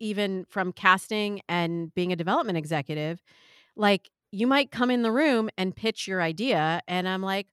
even 0.00 0.44
from 0.48 0.72
casting 0.72 1.40
and 1.48 1.92
being 1.94 2.12
a 2.12 2.16
development 2.16 2.58
executive. 2.58 3.22
Like 3.74 4.10
you 4.30 4.46
might 4.46 4.70
come 4.70 4.90
in 4.90 5.02
the 5.02 5.12
room 5.12 5.48
and 5.56 5.74
pitch 5.74 6.06
your 6.06 6.20
idea. 6.22 6.82
And 6.86 7.08
I'm 7.08 7.22
like, 7.22 7.46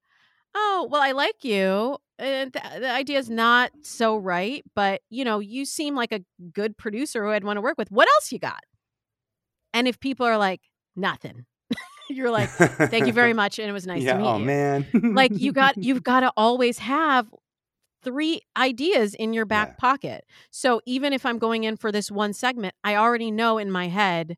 oh, 0.54 0.88
well, 0.90 1.02
I 1.02 1.12
like 1.12 1.44
you. 1.44 1.98
And 2.18 2.54
the, 2.54 2.62
the 2.80 2.92
idea 2.92 3.20
is 3.20 3.30
not 3.30 3.72
so 3.82 4.18
right, 4.18 4.64
but 4.76 5.02
you 5.10 5.26
know, 5.26 5.40
you 5.40 5.66
seem 5.66 5.96
like 5.96 6.12
a 6.12 6.22
good 6.54 6.78
producer 6.78 7.24
who 7.24 7.32
I'd 7.32 7.44
want 7.44 7.58
to 7.58 7.62
work 7.62 7.78
with. 7.78 7.92
What 7.92 8.08
else 8.10 8.32
you 8.32 8.40
got? 8.40 8.64
And 9.74 9.88
if 9.88 10.00
people 10.00 10.26
are 10.26 10.38
like, 10.38 10.62
nothing, 10.96 11.46
you're 12.10 12.32
like, 12.32 12.50
thank 12.50 13.08
you 13.08 13.14
very 13.14 13.34
much. 13.42 13.60
And 13.60 13.70
it 13.70 13.74
was 13.74 13.88
nice 13.88 14.04
yeah, 14.04 14.14
to 14.14 14.20
meet 14.20 14.28
oh, 14.28 14.40
you. 14.40 14.46
man. 14.46 14.86
like 15.16 15.32
you 15.36 15.52
got, 15.52 15.78
you've 15.82 16.04
got 16.04 16.22
to 16.22 16.32
always 16.38 16.80
have 16.80 17.28
three 18.04 18.42
ideas 18.56 19.16
in 19.16 19.34
your 19.34 19.46
back 19.46 19.70
Yeah. 19.70 19.76
pocket. 19.80 20.26
So 20.52 20.82
even 20.86 21.12
if 21.14 21.26
I'm 21.26 21.40
going 21.40 21.64
in 21.64 21.76
for 21.78 21.92
this 21.92 22.12
one 22.12 22.34
segment, 22.34 22.76
I 22.84 22.96
already 22.96 23.32
know 23.32 23.58
in 23.58 23.72
my 23.72 23.88
head 23.88 24.38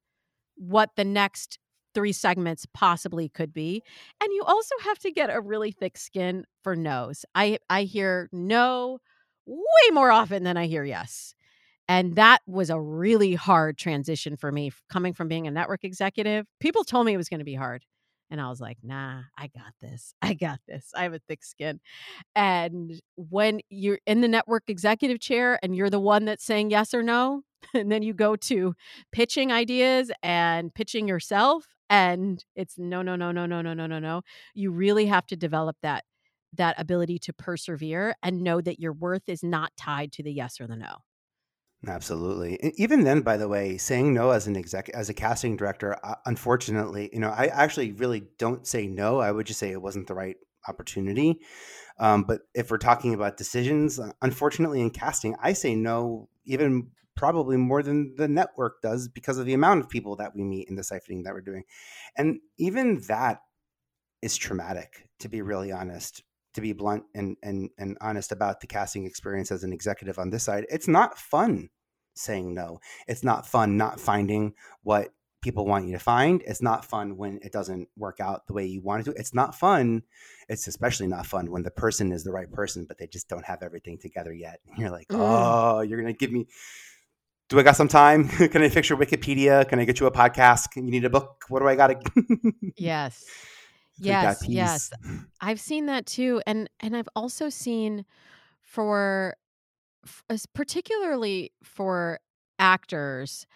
what 0.56 0.92
the 0.96 1.04
next 1.04 1.60
three 1.94 2.14
segments 2.14 2.66
possibly 2.74 3.28
could 3.28 3.54
be. 3.54 3.84
And 4.22 4.32
you 4.34 4.44
also 4.44 4.76
have 4.86 5.00
to 5.00 5.12
get 5.12 5.30
a 5.30 5.42
really 5.42 5.72
thick 5.72 5.98
skin 5.98 6.46
for 6.64 6.76
no's. 6.76 7.26
I 7.36 7.58
I 7.70 7.84
hear 7.84 8.30
no 8.32 9.00
way 9.46 9.92
more 9.92 10.12
often 10.12 10.44
than 10.44 10.58
I 10.58 10.68
hear 10.68 10.84
yes. 10.84 11.34
And 11.90 12.16
that 12.16 12.42
was 12.46 12.70
a 12.70 12.80
really 12.80 13.36
hard 13.36 13.78
transition 13.78 14.36
for 14.36 14.52
me 14.52 14.72
coming 14.92 15.14
from 15.14 15.28
being 15.28 15.48
a 15.48 15.52
network 15.52 15.84
executive. 15.84 16.46
People 16.60 16.84
told 16.84 17.06
me 17.06 17.14
it 17.14 17.18
was 17.18 17.30
going 17.30 17.40
to 17.40 17.46
be 17.46 17.56
hard. 17.56 17.84
And 18.30 18.42
I 18.42 18.50
was 18.50 18.60
like, 18.60 18.78
nah, 18.84 19.22
I 19.38 19.48
got 19.48 19.74
this. 19.82 20.14
I 20.22 20.34
got 20.34 20.60
this. 20.68 20.92
I 20.96 21.04
have 21.04 21.14
a 21.14 21.22
thick 21.28 21.44
skin. 21.46 21.80
And 22.36 23.02
when 23.16 23.62
you're 23.70 24.00
in 24.06 24.22
the 24.22 24.28
network 24.28 24.64
executive 24.68 25.20
chair 25.20 25.60
and 25.64 25.76
you're 25.76 25.90
the 25.90 26.00
one 26.00 26.26
that's 26.26 26.44
saying 26.44 26.70
yes 26.70 26.94
or 26.94 27.04
no, 27.04 27.44
and 27.74 27.92
then 27.92 28.04
you 28.04 28.14
go 28.14 28.36
to 28.36 28.76
pitching 29.12 29.52
ideas 29.52 30.12
and 30.22 30.74
pitching 30.74 31.08
yourself, 31.08 31.68
and 31.90 32.44
it's 32.56 32.78
no, 32.78 33.02
no, 33.02 33.16
no, 33.16 33.32
no, 33.32 33.46
no, 33.46 33.62
no, 33.62 33.74
no, 33.74 33.88
no, 33.88 34.00
no. 34.00 34.22
You 34.54 34.72
really 34.72 35.06
have 35.06 35.26
to 35.28 35.38
develop 35.38 35.78
that 35.82 36.04
that 36.54 36.80
ability 36.80 37.20
to 37.20 37.34
persevere 37.34 38.16
and 38.24 38.42
know 38.42 38.62
that 38.62 38.80
your 38.80 38.94
worth 38.94 39.28
is 39.28 39.44
not 39.44 39.72
tied 39.78 40.12
to 40.14 40.24
the 40.24 40.32
yes 40.32 40.60
or 40.60 40.68
the 40.68 40.76
no. 40.76 40.98
Absolutely. 41.86 42.60
And 42.62 42.74
even 42.78 43.04
then, 43.04 43.22
by 43.22 43.38
the 43.38 43.48
way, 43.48 43.78
saying 43.78 44.14
no 44.14 44.32
as 44.32 44.48
an 44.48 44.58
exec, 44.58 44.90
as 44.90 45.10
a 45.10 45.14
casting 45.14 45.56
director, 45.56 45.96
uh, 46.04 46.16
unfortunately, 46.26 47.10
you 47.14 47.20
know, 47.20 47.30
I 47.30 47.48
actually 47.48 47.92
really 47.92 48.24
don't 48.40 48.66
say 48.66 48.88
no. 48.88 49.20
I 49.20 49.32
would 49.32 49.46
just 49.46 49.60
say 49.60 49.72
it 49.72 49.82
wasn't 49.82 50.08
the 50.08 50.16
right 50.16 50.38
opportunity. 50.68 51.40
Um, 52.00 52.24
but 52.24 52.42
if 52.56 52.72
we're 52.72 52.78
talking 52.78 53.14
about 53.14 53.38
decisions, 53.38 54.00
uh, 54.00 54.12
unfortunately, 54.22 54.82
in 54.82 54.90
casting, 54.90 55.36
I 55.42 55.54
say 55.54 55.76
no 55.76 56.30
even 56.46 56.90
probably 57.16 57.58
more 57.58 57.84
than 57.84 58.16
the 58.16 58.28
network 58.28 58.82
does 58.82 59.08
because 59.08 59.38
of 59.38 59.46
the 59.46 59.54
amount 59.54 59.82
of 59.82 59.90
people 59.90 60.16
that 60.16 60.36
we 60.36 60.44
meet 60.44 60.70
in 60.70 60.76
the 60.76 60.82
siphoning 60.82 61.24
that 61.24 61.34
we're 61.34 61.42
doing. 61.42 61.64
And 62.16 62.40
even 62.58 63.02
that 63.08 63.42
is 64.22 64.36
traumatic, 64.38 65.10
to 65.20 65.30
be 65.30 65.42
really 65.42 65.72
honest, 65.72 66.24
to 66.58 66.62
be 66.62 66.74
blunt 66.74 67.04
and, 67.16 67.38
and, 67.42 67.70
and 67.78 67.98
honest 68.02 68.32
about 68.32 68.60
the 68.60 68.68
casting 68.68 69.06
experience 69.06 69.52
as 69.52 69.64
an 69.64 69.72
executive 69.72 70.20
on 70.20 70.30
this 70.30 70.44
side. 70.44 70.66
It's 70.70 70.88
not 70.88 71.18
fun 71.18 71.70
saying 72.16 72.54
no. 72.54 72.80
It's 73.08 73.24
not 73.24 73.48
fun 73.48 73.78
not 73.78 74.00
finding 74.00 74.54
what 74.84 75.14
people 75.44 75.66
want 75.68 75.86
you 75.86 75.94
to 75.94 76.00
find. 76.00 76.42
It's 76.48 76.62
not 76.64 76.84
fun 76.84 77.16
when 77.16 77.40
it 77.44 77.52
doesn't 77.52 77.88
work 77.96 78.20
out 78.20 78.48
the 78.48 78.54
way 78.54 78.66
you 78.66 78.82
want 78.82 79.02
it 79.08 79.12
to. 79.12 79.20
It's 79.20 79.34
not 79.36 79.54
fun. 79.56 80.02
It's 80.50 80.68
especially 80.68 81.08
not 81.08 81.28
fun 81.28 81.52
when 81.52 81.62
the 81.64 81.72
person 81.72 82.12
is 82.12 82.24
the 82.24 82.32
right 82.32 82.52
person, 82.52 82.86
but 82.88 82.98
they 82.98 83.08
just 83.08 83.30
don't 83.30 83.46
have 83.46 83.62
everything 83.62 84.00
together 84.00 84.34
yet. 84.34 84.60
And 84.68 84.80
you're 84.80 84.90
like, 84.90 85.08
Mm. 85.10 85.18
oh, 85.20 85.82
you're 85.82 86.02
going 86.02 86.14
to 86.14 86.18
give 86.18 86.32
me. 86.32 86.48
Do 87.50 87.60
I 87.60 87.64
got 87.64 87.76
some 87.78 87.88
time? 87.88 88.28
Can 88.52 88.62
I 88.64 88.70
fix 88.70 88.90
your 88.90 88.98
Wikipedia? 88.98 89.66
Can 89.70 89.80
I 89.80 89.86
get 89.86 90.00
you 90.00 90.08
a 90.08 90.12
podcast? 90.12 90.72
Can 90.72 90.86
you 90.86 90.92
need 90.92 91.06
a 91.06 91.10
book? 91.10 91.46
What 91.50 91.60
do 91.60 91.68
I 91.68 91.76
got 91.76 91.88
to? 91.88 92.52
Yes. 92.76 93.24
So 94.02 94.12
you 94.12 94.18
got 94.18 94.40
Yes, 94.40 94.42
peas. 94.42 94.90
yes. 94.90 94.92
I've 95.42 95.60
seen 95.60 95.86
that 95.88 96.06
too, 96.06 96.42
and 96.48 96.70
and 96.80 96.96
I've 96.96 97.10
also 97.16 97.50
seen 97.50 98.06
for 98.62 99.36
f- 100.06 100.24
as 100.30 100.46
particularly 100.48 101.54
for 101.64 102.20
actors, 102.60 103.48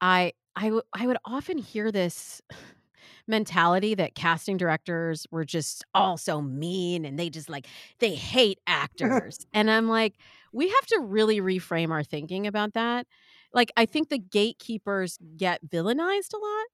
I 0.00 0.32
I 0.56 0.64
w- 0.66 0.82
I 0.94 1.06
would 1.06 1.18
often 1.24 1.58
hear 1.58 1.92
this 1.92 2.42
mentality 3.28 3.94
that 3.96 4.14
casting 4.16 4.56
directors 4.58 5.26
were 5.32 5.44
just 5.44 5.84
all 5.94 6.16
so 6.18 6.42
mean 6.42 7.04
and 7.06 7.18
they 7.18 7.30
just 7.30 7.50
like 7.50 7.66
they 8.00 8.14
hate 8.14 8.60
actors. 8.66 9.38
and 9.54 9.70
I'm 9.70 9.88
like, 9.88 10.16
we 10.52 10.68
have 10.68 10.86
to 10.88 11.00
really 11.00 11.40
reframe 11.40 11.90
our 11.90 12.04
thinking 12.04 12.46
about 12.46 12.74
that. 12.74 13.06
Like 13.54 13.72
I 13.76 13.86
think 13.86 14.08
the 14.10 14.18
gatekeepers 14.18 15.18
get 15.36 15.64
villainized 15.68 16.34
a 16.34 16.38
lot 16.38 16.66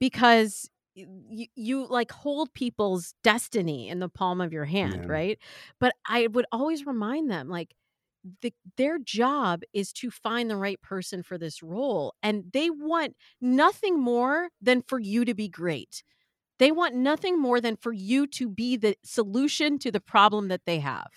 because 0.00 0.70
you, 0.96 1.46
you 1.54 1.86
like 1.86 2.10
hold 2.10 2.52
people's 2.54 3.14
destiny 3.22 3.88
in 3.88 3.98
the 4.00 4.08
palm 4.08 4.40
of 4.40 4.52
your 4.52 4.64
hand, 4.64 5.04
Yeah. 5.04 5.12
right? 5.12 5.38
But 5.78 5.94
I 6.08 6.26
would 6.28 6.46
always 6.52 6.86
remind 6.86 7.30
them 7.30 7.48
like 7.48 7.74
the, 8.42 8.52
their 8.76 8.98
job 8.98 9.62
is 9.72 9.92
to 9.94 10.10
find 10.10 10.50
the 10.50 10.56
right 10.56 10.80
person 10.82 11.22
for 11.22 11.38
this 11.38 11.62
role 11.62 12.14
and 12.22 12.44
they 12.52 12.70
want 12.70 13.14
nothing 13.40 14.00
more 14.00 14.48
than 14.60 14.82
for 14.82 14.98
you 14.98 15.24
to 15.24 15.34
be 15.34 15.48
great. 15.48 16.02
They 16.58 16.72
want 16.72 16.94
nothing 16.94 17.40
more 17.40 17.60
than 17.60 17.76
for 17.76 17.92
you 17.92 18.26
to 18.28 18.48
be 18.48 18.76
the 18.76 18.96
solution 19.04 19.78
to 19.80 19.92
the 19.92 20.00
problem 20.00 20.48
that 20.48 20.62
they 20.66 20.80
have. 20.80 21.08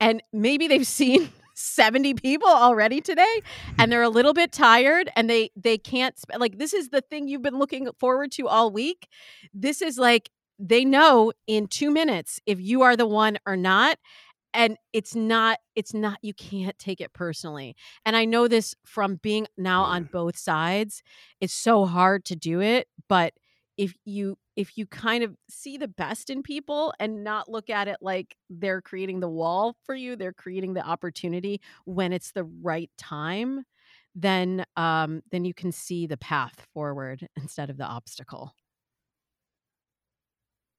And 0.00 0.22
maybe 0.32 0.68
they've 0.68 0.86
seen 1.02 1.30
70 1.56 2.14
people 2.14 2.48
already 2.48 3.00
today 3.00 3.40
hmm. 3.66 3.74
and 3.78 3.90
they're 3.90 4.02
a 4.02 4.08
little 4.08 4.34
bit 4.34 4.52
tired 4.52 5.10
and 5.16 5.28
they 5.28 5.50
they 5.56 5.78
can't 5.78 6.18
sp- 6.20 6.38
like 6.38 6.58
this 6.58 6.72
is 6.74 6.90
the 6.90 7.00
thing 7.00 7.26
you've 7.26 7.42
been 7.42 7.58
looking 7.58 7.88
forward 7.98 8.30
to 8.32 8.46
all 8.46 8.70
week. 8.70 9.08
This 9.52 9.80
is 9.82 9.98
like 9.98 10.30
they 10.58 10.84
know 10.84 11.32
in 11.46 11.66
2 11.66 11.90
minutes 11.90 12.40
if 12.46 12.60
you 12.60 12.82
are 12.82 12.96
the 12.96 13.06
one 13.06 13.38
or 13.46 13.56
not 13.56 13.98
and 14.54 14.76
it's 14.92 15.14
not 15.14 15.58
it's 15.74 15.92
not 15.92 16.18
you 16.22 16.34
can't 16.34 16.78
take 16.78 17.00
it 17.00 17.12
personally. 17.12 17.74
And 18.04 18.16
i 18.16 18.24
know 18.24 18.48
this 18.48 18.74
from 18.84 19.16
being 19.16 19.46
now 19.56 19.82
on 19.82 20.04
both 20.04 20.36
sides 20.36 21.02
it's 21.40 21.54
so 21.54 21.86
hard 21.86 22.24
to 22.26 22.36
do 22.36 22.60
it 22.60 22.88
but 23.08 23.32
if 23.76 23.94
you 24.04 24.38
if 24.56 24.76
you 24.78 24.86
kind 24.86 25.22
of 25.22 25.36
see 25.48 25.76
the 25.76 25.88
best 25.88 26.30
in 26.30 26.42
people 26.42 26.92
and 26.98 27.22
not 27.22 27.48
look 27.48 27.70
at 27.70 27.88
it 27.88 27.98
like 28.00 28.36
they're 28.50 28.80
creating 28.82 29.20
the 29.20 29.28
wall 29.28 29.76
for 29.84 29.94
you 29.94 30.16
they're 30.16 30.32
creating 30.32 30.74
the 30.74 30.86
opportunity 30.86 31.60
when 31.84 32.12
it's 32.12 32.32
the 32.32 32.44
right 32.44 32.90
time 32.98 33.64
then 34.14 34.64
um 34.76 35.22
then 35.30 35.44
you 35.44 35.54
can 35.54 35.72
see 35.72 36.06
the 36.06 36.16
path 36.16 36.66
forward 36.72 37.28
instead 37.36 37.70
of 37.70 37.76
the 37.76 37.84
obstacle 37.84 38.54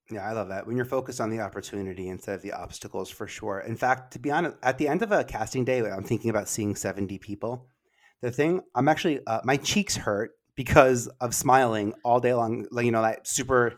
Yeah, 0.10 0.28
I 0.28 0.32
love 0.32 0.48
that. 0.50 0.66
When 0.66 0.78
you're 0.78 0.86
focused 0.86 1.20
on 1.20 1.30
the 1.30 1.42
opportunity 1.42 2.08
instead 2.08 2.36
of 2.36 2.42
the 2.42 2.54
obstacles, 2.54 3.10
for 3.10 3.28
sure. 3.28 3.60
In 3.60 3.76
fact, 3.76 4.14
to 4.14 4.20
be 4.20 4.32
honest, 4.32 4.56
at 4.64 4.78
the 4.78 4.88
end 4.88 5.02
of 5.02 5.12
a 5.12 5.24
casting 5.26 5.66
day, 5.66 5.80
I'm 5.80 6.04
thinking 6.04 6.30
about 6.30 6.48
seeing 6.48 6.76
70 6.76 7.18
people. 7.18 7.70
The 8.22 8.32
thing, 8.32 8.62
I'm 8.74 8.88
actually, 8.88 9.20
uh, 9.28 9.42
my 9.44 9.58
cheeks 9.58 9.98
hurt 9.98 10.32
because 10.58 11.08
of 11.22 11.34
smiling 11.34 11.94
all 12.04 12.20
day 12.20 12.34
long. 12.34 12.66
Like, 12.70 12.86
you 12.86 12.92
know, 12.92 13.04
that 13.04 13.26
super, 13.26 13.76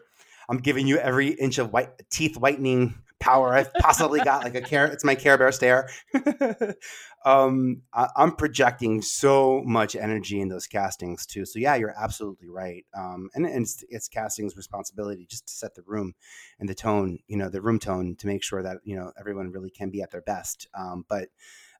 I'm 0.50 0.58
giving 0.58 0.88
you 0.88 0.98
every 0.98 1.28
inch 1.28 1.60
of 1.60 1.72
white 1.72 2.10
teeth 2.10 2.38
whitening 2.38 2.96
power 3.20 3.54
I've 3.54 3.74
possibly 3.74 4.22
got. 4.22 4.46
Like 4.46 4.56
a 4.56 4.62
care, 4.62 4.86
it's 4.86 5.04
my 5.04 5.14
Care 5.14 5.38
Bear 5.38 5.52
stare. 5.52 5.90
um, 7.26 7.82
I, 7.94 8.08
I'm 8.16 8.32
projecting 8.32 9.02
so 9.02 9.62
much 9.66 9.96
energy 9.96 10.40
in 10.40 10.48
those 10.48 10.68
castings 10.68 11.26
too. 11.26 11.46
So 11.46 11.60
yeah, 11.60 11.76
you're 11.76 11.94
absolutely 12.00 12.48
right. 12.48 12.86
Um, 12.98 13.30
and, 13.36 13.46
and 13.46 13.64
it's, 13.64 13.84
it's 13.90 14.08
casting's 14.08 14.56
responsibility 14.56 15.28
just 15.30 15.48
to 15.48 15.54
set 15.54 15.76
the 15.76 15.84
room 15.86 16.14
and 16.60 16.70
the 16.70 16.76
tone, 16.76 17.20
you 17.28 17.36
know, 17.36 17.50
the 17.50 17.62
room 17.62 17.78
tone 17.78 18.16
to 18.20 18.28
make 18.28 18.42
sure 18.42 18.64
that 18.64 18.78
you 18.86 18.96
know 18.96 19.12
everyone 19.20 19.52
really 19.52 19.70
can 19.70 19.90
be 19.90 20.02
at 20.02 20.12
their 20.12 20.22
best. 20.22 20.68
Um, 20.74 21.04
but 21.10 21.28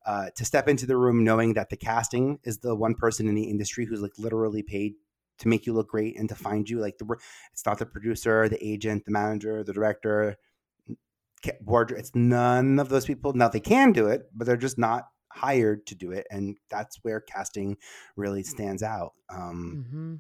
uh, 0.06 0.30
to 0.36 0.46
step 0.46 0.68
into 0.68 0.86
the 0.86 0.98
room 0.98 1.24
knowing 1.24 1.54
that 1.54 1.70
the 1.70 1.78
casting 1.78 2.40
is 2.44 2.60
the 2.60 2.76
one 2.76 2.96
person 2.96 3.28
in 3.28 3.36
the 3.36 3.50
industry 3.50 3.86
who's 3.86 4.02
like 4.02 4.18
literally 4.18 4.64
paid 4.64 4.94
to 5.40 5.48
make 5.48 5.66
you 5.66 5.74
look 5.74 5.90
great 5.90 6.18
and 6.18 6.30
to 6.30 6.36
find 6.36 6.70
you. 6.70 6.80
Like 6.80 6.98
the 6.98 7.16
it's 7.52 7.66
not 7.66 7.80
the 7.80 7.86
producer, 7.86 8.48
the 8.48 8.64
agent, 8.66 9.06
the 9.06 9.12
manager, 9.12 9.64
the 9.64 9.74
director, 9.74 10.38
board. 11.62 11.92
It's 11.92 12.14
none 12.16 12.80
of 12.80 12.90
those 12.90 13.06
people. 13.06 13.34
Now 13.34 13.50
they 13.50 13.60
can 13.60 13.92
do 13.92 14.08
it, 14.08 14.30
but 14.36 14.46
they're 14.46 14.58
just 14.58 14.78
not 14.78 15.06
hired 15.32 15.86
to 15.88 15.96
do 15.96 16.12
it, 16.12 16.28
and 16.30 16.58
that's 16.70 17.00
where 17.04 17.22
casting 17.22 17.78
really 18.16 18.44
stands 18.44 18.84
out. 18.84 19.14
Um, 19.30 20.20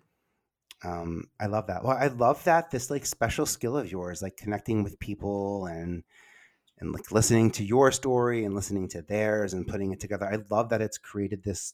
mm-hmm. 0.84 0.90
um, 0.90 1.24
I 1.40 1.48
love 1.48 1.68
that. 1.68 1.84
Well, 1.84 1.98
I 1.98 2.08
love 2.08 2.44
that 2.46 2.72
this 2.72 2.90
like 2.90 3.06
special 3.06 3.46
skill 3.46 3.78
of 3.78 3.92
yours, 3.92 4.22
like 4.22 4.38
connecting 4.38 4.84
with 4.84 5.00
people 5.00 5.66
and 5.66 6.04
and 6.80 6.92
like 6.92 7.12
listening 7.12 7.52
to 7.52 7.64
your 7.64 7.92
story 7.92 8.46
and 8.46 8.56
listening 8.56 8.88
to 8.90 9.02
theirs 9.02 9.54
and 9.54 9.68
putting 9.68 9.92
it 9.92 10.00
together. 10.00 10.26
I 10.26 10.40
love 10.50 10.70
that 10.70 10.82
it's 10.82 10.98
created 10.98 11.44
this 11.44 11.74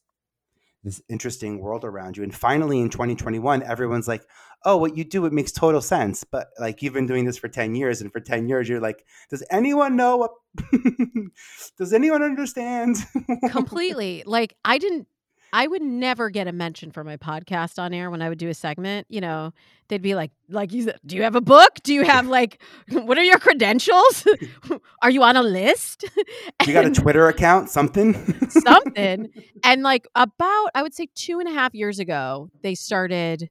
this 0.86 1.02
interesting 1.10 1.60
world 1.60 1.84
around 1.84 2.16
you. 2.16 2.22
And 2.22 2.34
finally 2.34 2.80
in 2.80 2.90
2021, 2.90 3.64
everyone's 3.64 4.08
like, 4.08 4.24
oh, 4.64 4.78
what 4.78 4.96
you 4.96 5.04
do, 5.04 5.26
it 5.26 5.34
makes 5.34 5.52
total 5.52 5.82
sense. 5.82 6.24
But 6.24 6.50
like 6.60 6.82
you've 6.82 6.94
been 6.94 7.08
doing 7.08 7.26
this 7.26 7.40
for 7.40 7.48
10 7.48 7.74
years, 7.76 8.02
and 8.02 8.12
for 8.14 8.20
10 8.20 8.48
years, 8.48 8.70
you're 8.70 8.80
like, 8.80 9.04
does 9.30 9.44
anyone 9.50 9.96
know 9.96 10.18
what 10.18 10.32
does 11.78 11.92
anyone 11.92 12.22
understand? 12.22 12.98
Completely. 13.50 14.24
Like 14.26 14.56
I 14.64 14.78
didn't 14.78 15.08
I 15.56 15.68
would 15.68 15.82
never 15.82 16.30
get 16.30 16.50
a 16.50 16.52
mention 16.52 16.92
for 16.92 17.06
my 17.06 17.16
podcast 17.16 17.80
on 17.80 17.94
air 17.94 18.12
when 18.12 18.22
I 18.22 18.28
would 18.28 18.38
do 18.38 18.50
a 18.50 18.54
segment. 18.54 19.08
You 19.10 19.22
know, 19.22 19.54
they'd 19.88 20.02
be 20.02 20.14
like, 20.14 20.32
like 20.50 20.74
you 20.74 20.84
said, 20.84 21.00
do 21.06 21.16
you 21.16 21.24
have 21.24 21.38
a 21.38 21.40
book? 21.42 21.80
Do 21.82 21.94
you 21.94 22.04
have 22.04 22.28
like, 22.28 22.62
what 22.92 23.18
are 23.18 23.24
your 23.24 23.40
credentials? 23.40 24.28
are 25.02 25.10
you 25.10 25.24
on 25.24 25.38
a 25.38 25.42
list? 25.42 26.04
you 26.68 26.74
got 26.74 26.84
a 26.84 26.92
Twitter 26.92 27.30
account? 27.30 27.70
Something? 27.70 28.16
something. 28.50 29.30
And 29.64 29.82
like 29.82 30.10
about, 30.14 30.72
I 30.76 30.84
would 30.84 30.94
say 30.94 31.08
two 31.16 31.40
and 31.40 31.48
a 31.48 31.54
half 31.54 31.74
years 31.74 32.00
ago, 32.00 32.50
they 32.62 32.76
started 32.76 33.50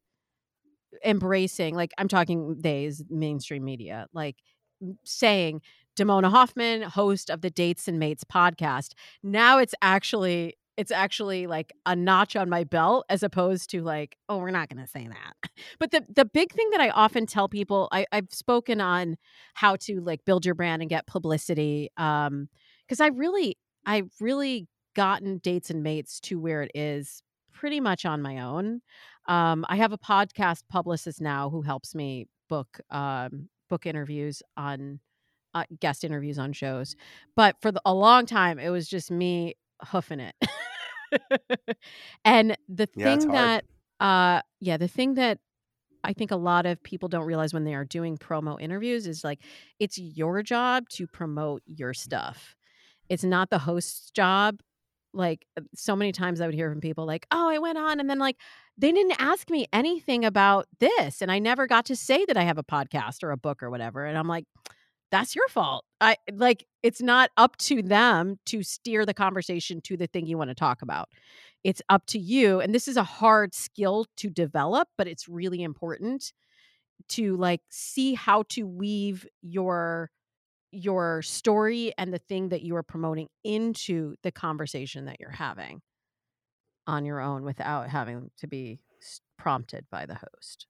embracing, 1.02 1.74
like 1.74 1.92
I'm 1.96 2.08
talking 2.08 2.60
days 2.60 3.02
mainstream 3.08 3.64
media, 3.64 4.08
like 4.12 4.36
saying 5.04 5.62
Damona 5.96 6.30
Hoffman, 6.30 6.82
host 6.82 7.30
of 7.30 7.40
the 7.40 7.48
Dates 7.48 7.88
and 7.88 7.98
Mates 7.98 8.24
podcast. 8.24 8.92
Now 9.22 9.56
it's 9.56 9.74
actually 9.80 10.58
it's 10.76 10.90
actually 10.90 11.46
like 11.46 11.72
a 11.86 11.94
notch 11.94 12.36
on 12.36 12.48
my 12.48 12.64
belt 12.64 13.04
as 13.08 13.22
opposed 13.22 13.70
to 13.70 13.82
like 13.82 14.16
oh 14.28 14.38
we're 14.38 14.50
not 14.50 14.68
going 14.68 14.82
to 14.82 14.90
say 14.90 15.06
that. 15.08 15.50
But 15.78 15.90
the 15.90 16.04
the 16.12 16.24
big 16.24 16.52
thing 16.52 16.68
that 16.70 16.80
i 16.80 16.90
often 16.90 17.26
tell 17.26 17.48
people 17.48 17.88
I, 17.92 18.06
i've 18.12 18.28
spoken 18.30 18.80
on 18.80 19.16
how 19.54 19.76
to 19.76 20.00
like 20.00 20.24
build 20.24 20.44
your 20.44 20.54
brand 20.54 20.82
and 20.82 20.88
get 20.88 21.06
publicity 21.06 21.90
um 21.96 22.48
because 22.86 23.00
i 23.00 23.08
really 23.08 23.56
i 23.86 24.02
really 24.20 24.66
gotten 24.94 25.38
dates 25.38 25.70
and 25.70 25.82
mates 25.82 26.20
to 26.20 26.38
where 26.40 26.62
it 26.62 26.70
is 26.74 27.22
pretty 27.52 27.80
much 27.80 28.04
on 28.04 28.22
my 28.22 28.40
own. 28.40 28.80
Um 29.28 29.64
i 29.68 29.76
have 29.76 29.92
a 29.92 29.98
podcast 29.98 30.62
publicist 30.68 31.20
now 31.20 31.50
who 31.50 31.62
helps 31.62 31.94
me 31.94 32.26
book 32.48 32.80
um 32.90 33.48
book 33.68 33.86
interviews 33.86 34.42
on 34.56 35.00
uh, 35.54 35.64
guest 35.78 36.02
interviews 36.02 36.36
on 36.36 36.52
shows. 36.52 36.96
But 37.36 37.54
for 37.62 37.70
the, 37.70 37.80
a 37.84 37.94
long 37.94 38.26
time 38.26 38.58
it 38.58 38.70
was 38.70 38.88
just 38.88 39.10
me 39.10 39.54
hoofing 39.82 40.20
it. 40.20 40.34
and 42.24 42.56
the 42.68 42.88
yeah, 42.94 43.16
thing 43.16 43.28
that 43.32 43.64
uh 44.00 44.40
yeah, 44.60 44.76
the 44.76 44.88
thing 44.88 45.14
that 45.14 45.38
I 46.02 46.12
think 46.12 46.30
a 46.30 46.36
lot 46.36 46.66
of 46.66 46.82
people 46.82 47.08
don't 47.08 47.24
realize 47.24 47.54
when 47.54 47.64
they 47.64 47.74
are 47.74 47.84
doing 47.84 48.18
promo 48.18 48.60
interviews 48.60 49.06
is 49.06 49.24
like 49.24 49.40
it's 49.78 49.98
your 49.98 50.42
job 50.42 50.88
to 50.90 51.06
promote 51.06 51.62
your 51.66 51.94
stuff. 51.94 52.54
It's 53.08 53.24
not 53.24 53.50
the 53.50 53.58
host's 53.58 54.10
job. 54.10 54.60
Like 55.12 55.46
uh, 55.56 55.62
so 55.74 55.96
many 55.96 56.12
times 56.12 56.40
I 56.40 56.46
would 56.46 56.54
hear 56.54 56.70
from 56.70 56.80
people 56.80 57.06
like, 57.06 57.26
"Oh, 57.30 57.48
I 57.48 57.58
went 57.58 57.78
on 57.78 58.00
and 58.00 58.10
then 58.10 58.18
like 58.18 58.36
they 58.76 58.92
didn't 58.92 59.20
ask 59.20 59.48
me 59.48 59.66
anything 59.72 60.24
about 60.24 60.66
this 60.80 61.22
and 61.22 61.30
I 61.30 61.38
never 61.38 61.66
got 61.66 61.86
to 61.86 61.96
say 61.96 62.24
that 62.26 62.36
I 62.36 62.42
have 62.42 62.58
a 62.58 62.64
podcast 62.64 63.22
or 63.22 63.30
a 63.30 63.36
book 63.36 63.62
or 63.62 63.70
whatever." 63.70 64.04
And 64.04 64.18
I'm 64.18 64.28
like, 64.28 64.44
that's 65.14 65.36
your 65.36 65.46
fault. 65.46 65.84
I 66.00 66.16
like 66.32 66.66
it's 66.82 67.00
not 67.00 67.30
up 67.36 67.56
to 67.58 67.82
them 67.82 68.40
to 68.46 68.64
steer 68.64 69.06
the 69.06 69.14
conversation 69.14 69.80
to 69.82 69.96
the 69.96 70.08
thing 70.08 70.26
you 70.26 70.36
want 70.36 70.50
to 70.50 70.56
talk 70.56 70.82
about. 70.82 71.08
It's 71.62 71.80
up 71.88 72.04
to 72.06 72.18
you. 72.18 72.58
And 72.58 72.74
this 72.74 72.88
is 72.88 72.96
a 72.96 73.04
hard 73.04 73.54
skill 73.54 74.06
to 74.16 74.28
develop, 74.28 74.88
but 74.98 75.06
it's 75.06 75.28
really 75.28 75.62
important 75.62 76.32
to 77.10 77.36
like 77.36 77.60
see 77.70 78.14
how 78.14 78.42
to 78.48 78.64
weave 78.66 79.24
your 79.40 80.10
your 80.72 81.22
story 81.22 81.92
and 81.96 82.12
the 82.12 82.18
thing 82.18 82.48
that 82.48 82.62
you 82.62 82.74
are 82.74 82.82
promoting 82.82 83.28
into 83.44 84.16
the 84.24 84.32
conversation 84.32 85.04
that 85.04 85.20
you're 85.20 85.30
having 85.30 85.80
on 86.88 87.04
your 87.04 87.20
own 87.20 87.44
without 87.44 87.88
having 87.88 88.32
to 88.38 88.48
be 88.48 88.80
prompted 89.38 89.86
by 89.92 90.06
the 90.06 90.16
host 90.16 90.66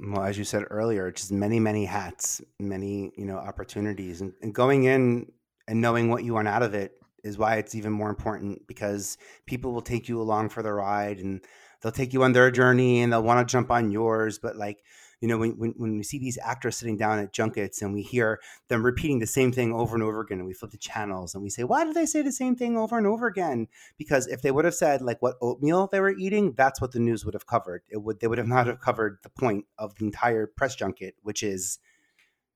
well, 0.00 0.24
as 0.24 0.38
you 0.38 0.44
said 0.44 0.64
earlier, 0.70 1.10
just 1.10 1.32
many, 1.32 1.58
many 1.58 1.84
hats, 1.84 2.40
many, 2.58 3.12
you 3.16 3.24
know, 3.24 3.36
opportunities 3.36 4.20
and, 4.20 4.32
and 4.42 4.54
going 4.54 4.84
in 4.84 5.30
and 5.66 5.80
knowing 5.80 6.08
what 6.08 6.24
you 6.24 6.34
want 6.34 6.48
out 6.48 6.62
of 6.62 6.74
it 6.74 6.92
is 7.24 7.36
why 7.36 7.56
it's 7.56 7.74
even 7.74 7.92
more 7.92 8.10
important 8.10 8.66
because 8.66 9.18
people 9.46 9.72
will 9.72 9.82
take 9.82 10.08
you 10.08 10.20
along 10.20 10.48
for 10.50 10.62
the 10.62 10.72
ride 10.72 11.18
and 11.18 11.40
they'll 11.82 11.92
take 11.92 12.12
you 12.12 12.22
on 12.22 12.32
their 12.32 12.50
journey 12.50 13.00
and 13.00 13.12
they'll 13.12 13.22
want 13.22 13.46
to 13.46 13.50
jump 13.50 13.70
on 13.70 13.90
yours. 13.90 14.38
But 14.38 14.56
like 14.56 14.82
you 15.20 15.28
know, 15.28 15.38
when, 15.38 15.50
when, 15.52 15.74
when 15.76 15.96
we 15.96 16.02
see 16.02 16.18
these 16.18 16.38
actors 16.42 16.76
sitting 16.76 16.96
down 16.96 17.18
at 17.18 17.32
junkets 17.32 17.82
and 17.82 17.92
we 17.92 18.02
hear 18.02 18.40
them 18.68 18.84
repeating 18.84 19.18
the 19.18 19.26
same 19.26 19.50
thing 19.52 19.72
over 19.72 19.94
and 19.94 20.02
over 20.02 20.20
again, 20.20 20.38
and 20.38 20.46
we 20.46 20.54
flip 20.54 20.70
the 20.70 20.78
channels 20.78 21.34
and 21.34 21.42
we 21.42 21.50
say, 21.50 21.64
why 21.64 21.84
do 21.84 21.92
they 21.92 22.06
say 22.06 22.22
the 22.22 22.32
same 22.32 22.54
thing 22.54 22.76
over 22.76 22.96
and 22.96 23.06
over 23.06 23.26
again? 23.26 23.66
Because 23.96 24.26
if 24.28 24.42
they 24.42 24.50
would 24.50 24.64
have 24.64 24.74
said 24.74 25.02
like 25.02 25.20
what 25.20 25.36
oatmeal 25.40 25.88
they 25.90 26.00
were 26.00 26.16
eating, 26.16 26.54
that's 26.56 26.80
what 26.80 26.92
the 26.92 27.00
news 27.00 27.24
would 27.24 27.34
have 27.34 27.46
covered. 27.46 27.82
It 27.88 28.02
would 28.02 28.20
they 28.20 28.28
would 28.28 28.38
have 28.38 28.46
not 28.46 28.66
have 28.66 28.80
covered 28.80 29.18
the 29.22 29.30
point 29.30 29.64
of 29.76 29.96
the 29.96 30.04
entire 30.04 30.46
press 30.46 30.76
junket, 30.76 31.14
which 31.22 31.42
is, 31.42 31.78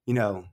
you 0.06 0.14
know, 0.14 0.44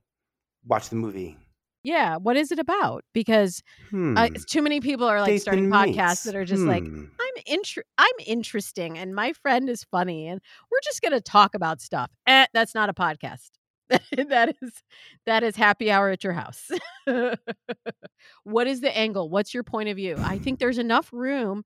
watch 0.66 0.88
the 0.88 0.96
movie. 0.96 1.36
Yeah, 1.82 2.16
what 2.16 2.36
is 2.36 2.52
it 2.52 2.58
about? 2.58 3.04
Because 3.14 3.62
hmm. 3.90 4.16
uh, 4.16 4.28
too 4.46 4.60
many 4.60 4.80
people 4.80 5.06
are 5.06 5.20
like 5.20 5.40
starting 5.40 5.68
podcasts 5.68 6.24
that 6.24 6.36
are 6.36 6.44
just 6.44 6.62
hmm. 6.62 6.68
like, 6.68 6.84
I'm 6.84 7.42
inter- 7.46 7.84
I'm 7.96 8.14
interesting, 8.26 8.98
and 8.98 9.14
my 9.14 9.32
friend 9.32 9.68
is 9.68 9.84
funny, 9.84 10.26
and 10.26 10.40
we're 10.70 10.80
just 10.84 11.00
going 11.00 11.12
to 11.12 11.20
talk 11.20 11.54
about 11.54 11.80
stuff. 11.80 12.10
Eh, 12.26 12.46
that's 12.52 12.74
not 12.74 12.90
a 12.90 12.94
podcast. 12.94 13.50
that 14.28 14.54
is 14.62 14.72
that 15.26 15.42
is 15.42 15.56
happy 15.56 15.90
hour 15.90 16.10
at 16.10 16.22
your 16.22 16.32
house. 16.32 16.70
what 18.44 18.66
is 18.66 18.80
the 18.80 18.96
angle? 18.96 19.28
What's 19.28 19.52
your 19.52 19.64
point 19.64 19.88
of 19.88 19.96
view? 19.96 20.16
I 20.18 20.38
think 20.38 20.58
there's 20.58 20.78
enough 20.78 21.10
room 21.12 21.64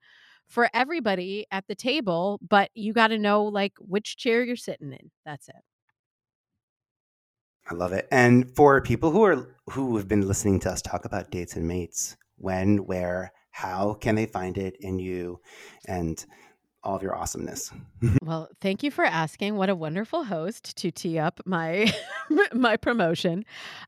for 0.48 0.68
everybody 0.72 1.46
at 1.50 1.66
the 1.68 1.74
table, 1.74 2.38
but 2.48 2.70
you 2.74 2.92
got 2.92 3.08
to 3.08 3.18
know 3.18 3.44
like 3.44 3.72
which 3.78 4.16
chair 4.16 4.42
you're 4.42 4.56
sitting 4.56 4.92
in. 4.92 5.10
That's 5.26 5.48
it. 5.48 5.56
I 7.70 7.74
love 7.74 7.92
it. 7.92 8.06
And 8.10 8.54
for 8.54 8.80
people 8.80 9.10
who 9.10 9.24
are 9.24 9.56
who 9.70 9.96
have 9.96 10.08
been 10.08 10.26
listening 10.26 10.60
to 10.60 10.70
us 10.70 10.82
talk 10.82 11.04
about 11.04 11.30
dates 11.30 11.56
and 11.56 11.66
mates, 11.66 12.16
when, 12.36 12.78
where, 12.84 13.32
how 13.50 13.94
can 13.94 14.14
they 14.14 14.26
find 14.26 14.58
it 14.58 14.76
in 14.80 14.98
you 14.98 15.40
and 15.86 16.24
all 16.82 16.96
of 16.96 17.02
your 17.02 17.14
awesomeness? 17.16 17.72
well, 18.22 18.48
thank 18.60 18.82
you 18.82 18.90
for 18.90 19.04
asking. 19.04 19.56
What 19.56 19.70
a 19.70 19.74
wonderful 19.74 20.24
host 20.24 20.76
to 20.76 20.90
tee 20.90 21.18
up 21.18 21.40
my 21.46 21.92
my 22.52 22.76
promotion. 22.76 23.44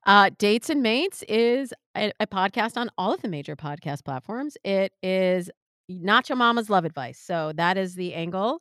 Uh, 0.07 0.31
dates 0.39 0.71
and 0.71 0.83
Mates 0.83 1.23
is 1.29 1.75
a, 1.97 2.13
a 2.19 2.27
podcast 2.27 2.77
on 2.77 2.91
all 2.97 3.13
of 3.13 3.23
the 3.23 3.29
major 3.29 3.57
podcast 3.57 4.05
platforms. 4.05 4.57
It 4.65 4.93
is 5.03 5.51
not 5.89 6.29
your 6.29 6.37
mama's 6.37 6.69
love 6.69 6.85
advice. 6.85 7.19
So 7.19 7.53
that 7.57 7.77
is 7.77 7.95
the 7.95 8.15
angle. 8.15 8.61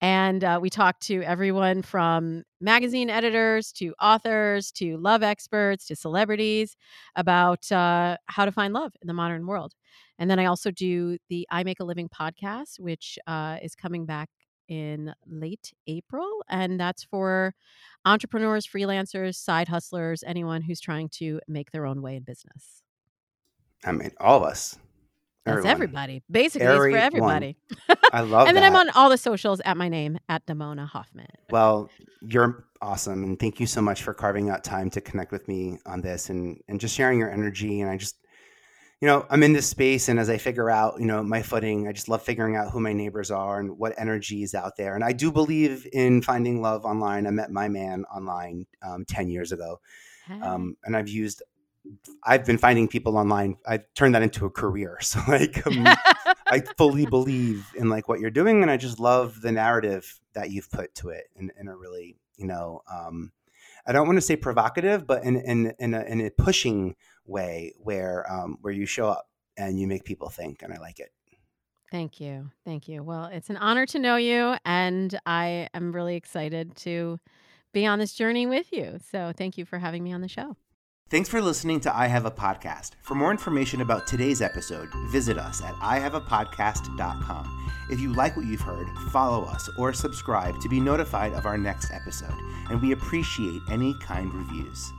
And 0.00 0.44
uh, 0.44 0.58
we 0.60 0.68
talk 0.68 0.98
to 1.00 1.22
everyone 1.22 1.82
from 1.82 2.42
magazine 2.60 3.08
editors 3.08 3.72
to 3.72 3.94
authors 4.00 4.70
to 4.72 4.98
love 4.98 5.22
experts 5.22 5.86
to 5.86 5.96
celebrities 5.96 6.76
about 7.14 7.70
uh, 7.72 8.18
how 8.26 8.44
to 8.44 8.52
find 8.52 8.74
love 8.74 8.92
in 9.00 9.08
the 9.08 9.14
modern 9.14 9.46
world. 9.46 9.72
And 10.18 10.30
then 10.30 10.38
I 10.38 10.46
also 10.46 10.70
do 10.70 11.18
the 11.28 11.46
I 11.50 11.64
Make 11.64 11.80
a 11.80 11.84
Living 11.84 12.08
podcast, 12.08 12.78
which 12.78 13.18
uh, 13.26 13.58
is 13.62 13.74
coming 13.74 14.06
back 14.06 14.28
in 14.68 15.14
late 15.26 15.72
April. 15.86 16.28
And 16.48 16.78
that's 16.78 17.04
for 17.04 17.54
entrepreneurs, 18.04 18.66
freelancers, 18.66 19.36
side 19.36 19.68
hustlers, 19.68 20.22
anyone 20.26 20.62
who's 20.62 20.80
trying 20.80 21.08
to 21.10 21.40
make 21.48 21.70
their 21.70 21.86
own 21.86 22.02
way 22.02 22.16
in 22.16 22.22
business. 22.22 22.82
I 23.84 23.92
mean, 23.92 24.12
all 24.18 24.38
of 24.38 24.42
us. 24.42 24.78
That's 25.46 25.66
everybody. 25.66 26.22
Basically, 26.30 26.66
it's 26.66 26.76
for 26.76 26.96
everybody. 26.96 27.56
I 28.12 28.20
love 28.20 28.48
And 28.48 28.56
then 28.56 28.64
I'm 28.64 28.76
on 28.76 28.90
all 28.90 29.08
the 29.08 29.18
socials 29.18 29.60
at 29.64 29.76
my 29.76 29.88
name, 29.88 30.18
at 30.28 30.44
Damona 30.46 30.86
Hoffman. 30.86 31.28
Well, 31.50 31.88
you're 32.20 32.64
awesome. 32.82 33.22
And 33.24 33.38
thank 33.38 33.60
you 33.60 33.66
so 33.66 33.80
much 33.80 34.02
for 34.02 34.12
carving 34.12 34.50
out 34.50 34.64
time 34.64 34.90
to 34.90 35.00
connect 35.00 35.32
with 35.32 35.46
me 35.48 35.78
on 35.86 36.00
this 36.00 36.30
and, 36.30 36.60
and 36.68 36.80
just 36.80 36.94
sharing 36.94 37.18
your 37.18 37.30
energy. 37.30 37.80
And 37.80 37.90
I 37.90 37.96
just, 37.96 38.16
you 39.00 39.06
know, 39.06 39.26
I'm 39.30 39.42
in 39.42 39.52
this 39.52 39.66
space. 39.66 40.08
And 40.08 40.18
as 40.18 40.28
I 40.28 40.38
figure 40.38 40.70
out, 40.70 40.98
you 40.98 41.06
know, 41.06 41.22
my 41.22 41.42
footing, 41.42 41.86
I 41.86 41.92
just 41.92 42.08
love 42.08 42.22
figuring 42.22 42.56
out 42.56 42.70
who 42.70 42.80
my 42.80 42.92
neighbors 42.92 43.30
are 43.30 43.60
and 43.60 43.78
what 43.78 43.94
energy 43.98 44.42
is 44.42 44.54
out 44.54 44.76
there. 44.76 44.94
And 44.94 45.04
I 45.04 45.12
do 45.12 45.30
believe 45.30 45.86
in 45.92 46.22
finding 46.22 46.60
love 46.60 46.84
online. 46.84 47.26
I 47.26 47.30
met 47.30 47.50
my 47.50 47.68
man 47.68 48.04
online 48.04 48.66
um, 48.86 49.04
10 49.04 49.28
years 49.28 49.52
ago. 49.52 49.80
Um, 50.42 50.76
and 50.84 50.96
I've 50.96 51.08
used 51.08 51.42
I've 52.22 52.44
been 52.44 52.58
finding 52.58 52.88
people 52.88 53.16
online. 53.16 53.56
I've 53.66 53.84
turned 53.94 54.14
that 54.14 54.22
into 54.22 54.46
a 54.46 54.50
career. 54.50 54.98
So 55.02 55.20
like, 55.28 55.66
um, 55.66 55.86
I 56.46 56.62
fully 56.76 57.06
believe 57.06 57.66
in 57.76 57.88
like 57.88 58.08
what 58.08 58.20
you're 58.20 58.30
doing, 58.30 58.62
and 58.62 58.70
I 58.70 58.76
just 58.76 58.98
love 58.98 59.40
the 59.40 59.52
narrative 59.52 60.20
that 60.34 60.50
you've 60.50 60.70
put 60.70 60.94
to 60.96 61.10
it 61.10 61.24
in, 61.36 61.50
in 61.58 61.68
a 61.68 61.76
really, 61.76 62.16
you 62.36 62.46
know, 62.46 62.82
um, 62.92 63.32
I 63.86 63.92
don't 63.92 64.06
want 64.06 64.16
to 64.16 64.22
say 64.22 64.36
provocative, 64.36 65.06
but 65.06 65.22
in 65.22 65.36
in 65.36 65.74
in 65.78 65.94
a, 65.94 66.02
in 66.02 66.20
a 66.20 66.30
pushing 66.30 66.96
way 67.24 67.72
where 67.78 68.30
um, 68.30 68.58
where 68.60 68.72
you 68.72 68.84
show 68.84 69.08
up 69.08 69.28
and 69.56 69.78
you 69.78 69.86
make 69.86 70.04
people 70.04 70.28
think, 70.28 70.62
and 70.62 70.72
I 70.72 70.78
like 70.78 70.98
it. 70.98 71.10
Thank 71.90 72.20
you. 72.20 72.50
Thank 72.64 72.88
you. 72.88 73.04
Well, 73.04 73.26
it's 73.26 73.48
an 73.48 73.56
honor 73.56 73.86
to 73.86 73.98
know 73.98 74.16
you, 74.16 74.56
and 74.64 75.18
I 75.24 75.68
am 75.72 75.92
really 75.92 76.16
excited 76.16 76.74
to 76.78 77.20
be 77.72 77.86
on 77.86 78.00
this 78.00 78.12
journey 78.12 78.46
with 78.46 78.72
you. 78.72 78.98
So, 79.10 79.32
thank 79.36 79.56
you 79.56 79.64
for 79.64 79.78
having 79.78 80.02
me 80.02 80.12
on 80.12 80.20
the 80.20 80.28
show. 80.28 80.56
Thanks 81.08 81.28
for 81.28 81.40
listening 81.40 81.78
to 81.82 81.96
I 81.96 82.08
Have 82.08 82.26
a 82.26 82.32
Podcast. 82.32 82.94
For 83.02 83.14
more 83.14 83.30
information 83.30 83.80
about 83.80 84.08
today's 84.08 84.42
episode, 84.42 84.88
visit 85.12 85.38
us 85.38 85.62
at 85.62 85.72
ihaveapodcast.com. 85.74 87.70
If 87.88 88.00
you 88.00 88.12
like 88.12 88.36
what 88.36 88.46
you've 88.46 88.60
heard, 88.60 88.88
follow 89.12 89.44
us 89.44 89.70
or 89.78 89.92
subscribe 89.92 90.60
to 90.60 90.68
be 90.68 90.80
notified 90.80 91.32
of 91.34 91.46
our 91.46 91.56
next 91.56 91.92
episode, 91.92 92.34
and 92.70 92.82
we 92.82 92.90
appreciate 92.90 93.62
any 93.70 93.94
kind 94.00 94.34
reviews. 94.34 94.92